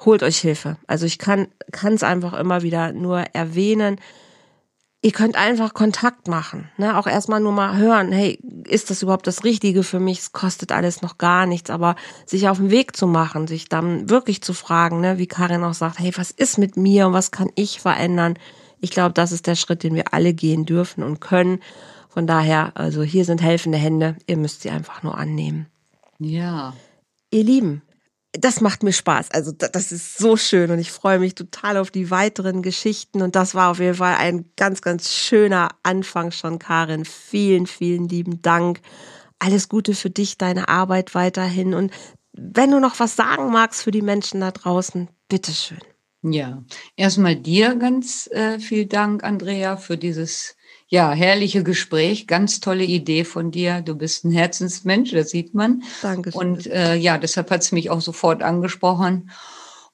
holt 0.04 0.22
euch 0.22 0.38
Hilfe. 0.38 0.76
Also 0.86 1.06
ich 1.06 1.18
kann 1.18 1.48
es 1.70 2.02
einfach 2.02 2.32
immer 2.34 2.62
wieder 2.62 2.92
nur 2.92 3.20
erwähnen. 3.32 4.00
Ihr 5.02 5.12
könnt 5.12 5.36
einfach 5.36 5.72
Kontakt 5.72 6.28
machen, 6.28 6.68
ne? 6.76 6.98
Auch 6.98 7.06
erstmal 7.06 7.40
nur 7.40 7.52
mal 7.52 7.78
hören, 7.78 8.12
hey, 8.12 8.38
ist 8.68 8.90
das 8.90 9.02
überhaupt 9.02 9.26
das 9.26 9.44
Richtige 9.44 9.82
für 9.82 9.98
mich? 9.98 10.18
Es 10.18 10.32
kostet 10.32 10.72
alles 10.72 11.00
noch 11.00 11.16
gar 11.16 11.46
nichts, 11.46 11.70
aber 11.70 11.96
sich 12.26 12.50
auf 12.50 12.58
den 12.58 12.70
Weg 12.70 12.94
zu 12.94 13.06
machen, 13.06 13.46
sich 13.46 13.70
dann 13.70 14.10
wirklich 14.10 14.42
zu 14.42 14.52
fragen, 14.52 15.00
ne, 15.00 15.16
wie 15.16 15.26
Karin 15.26 15.64
auch 15.64 15.72
sagt, 15.72 15.98
hey, 15.98 16.12
was 16.16 16.30
ist 16.30 16.58
mit 16.58 16.76
mir 16.76 17.06
und 17.06 17.14
was 17.14 17.30
kann 17.30 17.50
ich 17.54 17.80
verändern? 17.80 18.38
Ich 18.78 18.90
glaube, 18.90 19.14
das 19.14 19.32
ist 19.32 19.46
der 19.46 19.54
Schritt, 19.54 19.84
den 19.84 19.94
wir 19.94 20.12
alle 20.12 20.34
gehen 20.34 20.66
dürfen 20.66 21.02
und 21.02 21.20
können. 21.20 21.60
Von 22.10 22.26
daher, 22.26 22.72
also 22.74 23.02
hier 23.02 23.24
sind 23.24 23.40
helfende 23.40 23.78
Hände, 23.78 24.16
ihr 24.26 24.36
müsst 24.36 24.60
sie 24.60 24.70
einfach 24.70 25.02
nur 25.02 25.16
annehmen. 25.16 25.66
Ja. 26.18 26.74
Ihr 27.30 27.44
Lieben, 27.44 27.80
das 28.32 28.60
macht 28.60 28.82
mir 28.82 28.92
Spaß. 28.92 29.32
Also 29.32 29.52
das 29.52 29.90
ist 29.90 30.18
so 30.18 30.36
schön 30.36 30.70
und 30.70 30.78
ich 30.78 30.92
freue 30.92 31.18
mich 31.18 31.34
total 31.34 31.76
auf 31.76 31.90
die 31.90 32.10
weiteren 32.10 32.62
Geschichten. 32.62 33.22
Und 33.22 33.34
das 33.34 33.54
war 33.54 33.70
auf 33.70 33.80
jeden 33.80 33.96
Fall 33.96 34.16
ein 34.16 34.44
ganz, 34.56 34.82
ganz 34.82 35.12
schöner 35.12 35.70
Anfang 35.82 36.30
schon, 36.30 36.58
Karin. 36.58 37.04
Vielen, 37.04 37.66
vielen 37.66 38.08
lieben 38.08 38.40
Dank. 38.40 38.80
Alles 39.40 39.68
Gute 39.68 39.94
für 39.94 40.10
dich, 40.10 40.38
deine 40.38 40.68
Arbeit 40.68 41.14
weiterhin. 41.14 41.74
Und 41.74 41.92
wenn 42.32 42.70
du 42.70 42.78
noch 42.78 43.00
was 43.00 43.16
sagen 43.16 43.50
magst 43.50 43.82
für 43.82 43.90
die 43.90 44.02
Menschen 44.02 44.40
da 44.40 44.52
draußen, 44.52 45.08
bitteschön. 45.28 45.80
Ja, 46.22 46.62
erstmal 46.96 47.34
dir 47.34 47.74
ganz 47.76 48.28
äh, 48.30 48.58
viel 48.58 48.86
Dank, 48.86 49.24
Andrea, 49.24 49.76
für 49.76 49.96
dieses 49.96 50.54
ja, 50.90 51.12
herrliche 51.12 51.62
Gespräch, 51.62 52.26
ganz 52.26 52.58
tolle 52.58 52.82
Idee 52.82 53.22
von 53.22 53.52
dir. 53.52 53.80
Du 53.80 53.94
bist 53.94 54.24
ein 54.24 54.32
Herzensmensch, 54.32 55.12
das 55.12 55.30
sieht 55.30 55.54
man. 55.54 55.84
Danke. 56.02 56.30
Und 56.32 56.66
äh, 56.66 56.96
ja, 56.96 57.16
deshalb 57.16 57.48
hat 57.52 57.62
es 57.62 57.70
mich 57.70 57.90
auch 57.90 58.00
sofort 58.00 58.42
angesprochen. 58.42 59.30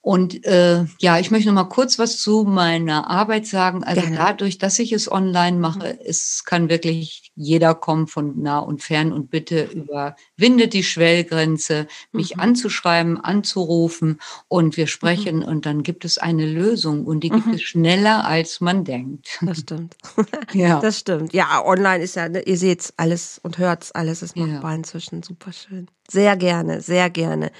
Und 0.07 0.45
äh, 0.45 0.85
ja, 1.01 1.19
ich 1.19 1.33
möchte 1.33 1.49
noch 1.49 1.65
mal 1.65 1.69
kurz 1.69 1.99
was 1.99 2.19
zu 2.19 2.45
meiner 2.45 3.11
Arbeit 3.11 3.45
sagen. 3.45 3.83
Also 3.83 4.03
Gerne. 4.03 4.17
dadurch, 4.17 4.57
dass 4.57 4.79
ich 4.79 4.93
es 4.93 5.11
online 5.11 5.59
mache, 5.59 5.99
es 6.01 6.45
kann 6.45 6.69
wirklich 6.69 7.33
jeder 7.35 7.75
kommen 7.75 8.07
von 8.07 8.41
nah 8.41 8.61
und 8.61 8.85
fern 8.85 9.13
und 9.13 9.31
bitte 9.31 9.65
überwindet 9.65 10.75
die 10.75 10.85
Schwellgrenze, 10.85 11.89
mich 12.13 12.37
mhm. 12.37 12.41
anzuschreiben, 12.43 13.21
anzurufen 13.21 14.21
und 14.47 14.77
wir 14.77 14.87
sprechen 14.87 15.39
mhm. 15.39 15.45
und 15.47 15.67
dann 15.67 15.83
gibt 15.83 16.05
es 16.05 16.19
eine 16.19 16.47
Lösung 16.47 17.05
und 17.05 17.25
die 17.25 17.31
gibt 17.31 17.49
mhm. 17.49 17.55
es 17.55 17.63
schneller, 17.63 18.25
als 18.25 18.61
man 18.61 18.85
denkt. 18.85 19.41
Das 19.43 19.59
stimmt. 19.59 19.97
ja. 20.53 20.79
Das 20.79 21.01
stimmt. 21.01 21.33
Ja, 21.33 21.65
online 21.65 22.05
ist 22.05 22.15
ja, 22.15 22.29
ne, 22.29 22.43
ihr 22.43 22.59
seht's 22.59 22.95
alles 22.97 23.41
und 23.43 23.59
hört's 23.59 23.91
alles 23.91 24.23
ist 24.23 24.37
machbar 24.37 24.71
ja. 24.71 24.77
inzwischen. 24.77 25.25
Super 25.25 25.53
schön. 25.53 25.89
Sehr 26.09 26.37
gerne, 26.37 26.81
sehr 26.81 27.11
gerne. 27.11 27.51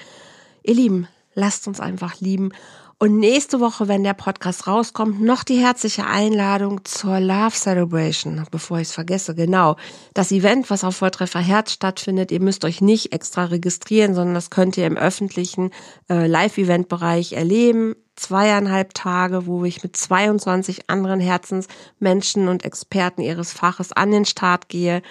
Ihr 0.63 0.75
Lieben, 0.75 1.09
lasst 1.37 1.67
uns 1.67 1.79
einfach 1.79 2.19
lieben. 2.19 2.51
Und 2.99 3.19
nächste 3.19 3.59
Woche, 3.59 3.87
wenn 3.87 4.03
der 4.03 4.15
Podcast 4.15 4.65
rauskommt, 4.65 5.21
noch 5.21 5.43
die 5.43 5.59
herzliche 5.59 6.07
Einladung 6.07 6.83
zur 6.83 7.19
Love 7.19 7.53
Celebration, 7.53 8.43
bevor 8.49 8.79
ich 8.79 8.87
es 8.87 8.93
vergesse. 8.93 9.35
Genau, 9.35 9.75
das 10.15 10.31
Event, 10.31 10.71
was 10.71 10.83
auf 10.83 10.95
Volltreffer 10.95 11.39
Herz 11.39 11.73
stattfindet. 11.73 12.31
Ihr 12.31 12.41
müsst 12.41 12.65
euch 12.65 12.81
nicht 12.81 13.13
extra 13.13 13.45
registrieren, 13.45 14.15
sondern 14.15 14.33
das 14.33 14.49
könnt 14.49 14.77
ihr 14.77 14.87
im 14.87 14.97
öffentlichen 14.97 15.69
äh, 16.09 16.25
Live-Event-Bereich 16.25 17.33
erleben. 17.33 17.95
Zweieinhalb 18.15 18.95
Tage, 18.95 19.45
wo 19.45 19.63
ich 19.63 19.83
mit 19.83 19.95
22 19.95 20.89
anderen 20.89 21.19
Herzensmenschen 21.19 22.47
und 22.47 22.65
Experten 22.65 23.21
ihres 23.21 23.53
Faches 23.53 23.91
an 23.91 24.09
den 24.09 24.25
Start 24.25 24.69
gehe 24.69 25.03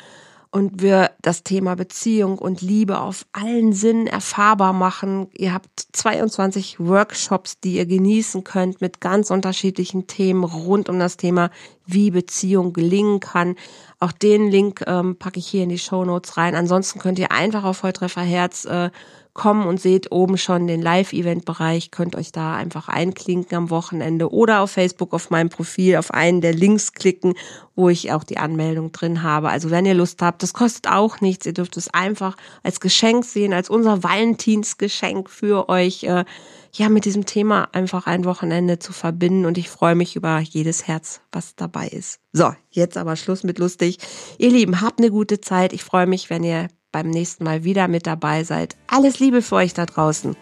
und 0.57 0.81
wir 0.81 1.11
das 1.21 1.43
Thema 1.43 1.77
Beziehung 1.77 2.39
und 2.39 2.63
Liebe 2.63 3.01
auf 3.01 3.27
allen 3.33 3.75
Sinnen 3.75 4.07
erfahrbar 4.07 4.73
machen. 4.73 5.29
Ihr 5.37 5.53
habt 5.53 5.69
22 5.93 6.81
Workshops, 6.81 7.61
die 7.61 7.75
ihr 7.75 7.85
genießen 7.85 8.43
könnt 8.43 8.81
mit 8.81 9.03
ganz 9.03 9.31
unterschiedlichen 9.31 10.07
Themen 10.07 10.45
rund 10.45 10.89
um 10.89 10.99
das 10.99 11.19
Thema, 11.19 11.51
wie 11.85 12.11
Beziehung 12.11 12.73
gelingen 12.73 13.21
kann. 13.21 13.57
Auch 14.01 14.13
den 14.13 14.51
Link 14.51 14.83
ähm, 14.87 15.17
packe 15.17 15.41
ich 15.41 15.47
hier 15.47 15.63
in 15.63 15.69
die 15.69 15.79
Show 15.79 16.07
Notes 16.07 16.39
rein. 16.39 16.55
Ansonsten 16.55 17.01
könnt 17.01 17.19
ihr 17.19 17.33
einfach 17.33 17.65
auf 17.65 17.77
Volltreffer 17.77 18.23
Herz 18.23 18.65
äh, 18.65 18.89
kommen 19.37 19.67
und 19.67 19.81
seht 19.81 20.11
oben 20.11 20.39
schon 20.39 20.67
den 20.67 20.83
Live-Event-Bereich. 20.83 21.93
Könnt 21.93 22.17
euch 22.17 22.33
da 22.33 22.57
einfach 22.57 22.89
einklinken 22.89 23.57
am 23.57 23.71
Wochenende 23.71 24.33
oder 24.33 24.63
auf 24.63 24.73
Facebook 24.73 25.15
auf 25.15 25.31
meinem 25.31 25.51
Profil 25.51 25.97
auf 25.97 26.11
einen 26.13 26.41
der 26.41 26.55
Links 26.55 26.95
klicken, 26.95 27.35
wo 27.77 27.89
ich 27.89 28.11
auch 28.13 28.25
die 28.25 28.39
Anmeldung 28.39 28.91
drin 28.91 29.23
habe. 29.23 29.51
Also 29.51 29.71
wenn 29.71 29.87
ihr 29.87 29.95
Lust 29.95 30.23
habt, 30.23 30.43
das 30.43 30.55
kostet 30.55 30.91
auch 30.91 31.21
nichts. 31.21 31.47
Ihr 31.47 31.53
dürft 31.53 31.77
es 31.77 31.93
einfach 31.93 32.37
als 32.63 32.81
Geschenk 32.81 33.25
sehen, 33.25 33.53
als 33.53 33.71
unser 33.71 34.03
Valentinsgeschenk 34.03 35.31
für 35.31 35.69
euch. 35.69 36.03
Äh, 36.05 36.25
ja, 36.73 36.89
mit 36.91 37.05
diesem 37.07 37.25
Thema 37.25 37.69
einfach 37.73 38.07
ein 38.07 38.25
Wochenende 38.25 38.79
zu 38.79 38.93
verbinden 38.93 39.47
und 39.47 39.57
ich 39.57 39.71
freue 39.71 39.95
mich 39.95 40.15
über 40.15 40.41
jedes 40.41 40.87
Herz, 40.87 41.21
was 41.33 41.57
dabei 41.57 41.89
ist. 41.89 42.21
So, 42.33 42.55
jetzt 42.71 42.99
aber 42.99 43.17
Schluss 43.17 43.45
mit 43.45 43.59
lustig. 43.59 43.99
Ihr 44.39 44.51
Lieben, 44.51 44.83
habt 44.83 44.99
eine 44.99 45.11
gute 45.11 45.41
Zeit. 45.41 45.73
Ich 45.73 45.85
freue 45.85 46.07
mich, 46.07 46.29
wenn 46.29 46.45
ihr 46.45 46.69
beim 46.97 47.11
nächsten 47.11 47.45
Mal 47.45 47.63
wieder 47.63 47.89
mit 47.89 48.07
dabei 48.07 48.43
seid. 48.43 48.75
Alles 48.87 49.21
Liebe 49.21 49.43
für 49.43 49.57
euch 49.57 49.75
da 49.75 49.85
draußen. 49.85 50.35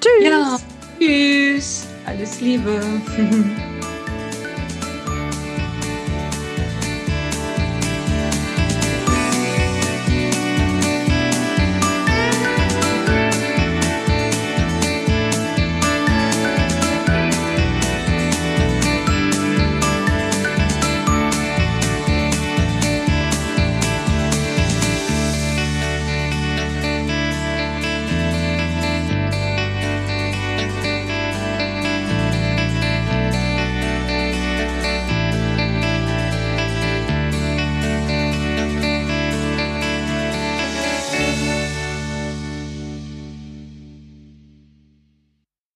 Tschüss. 0.00 0.24
Ja, 0.24 0.56
tschüss. 1.00 1.84
Alles 2.06 2.40
Liebe. 2.40 2.80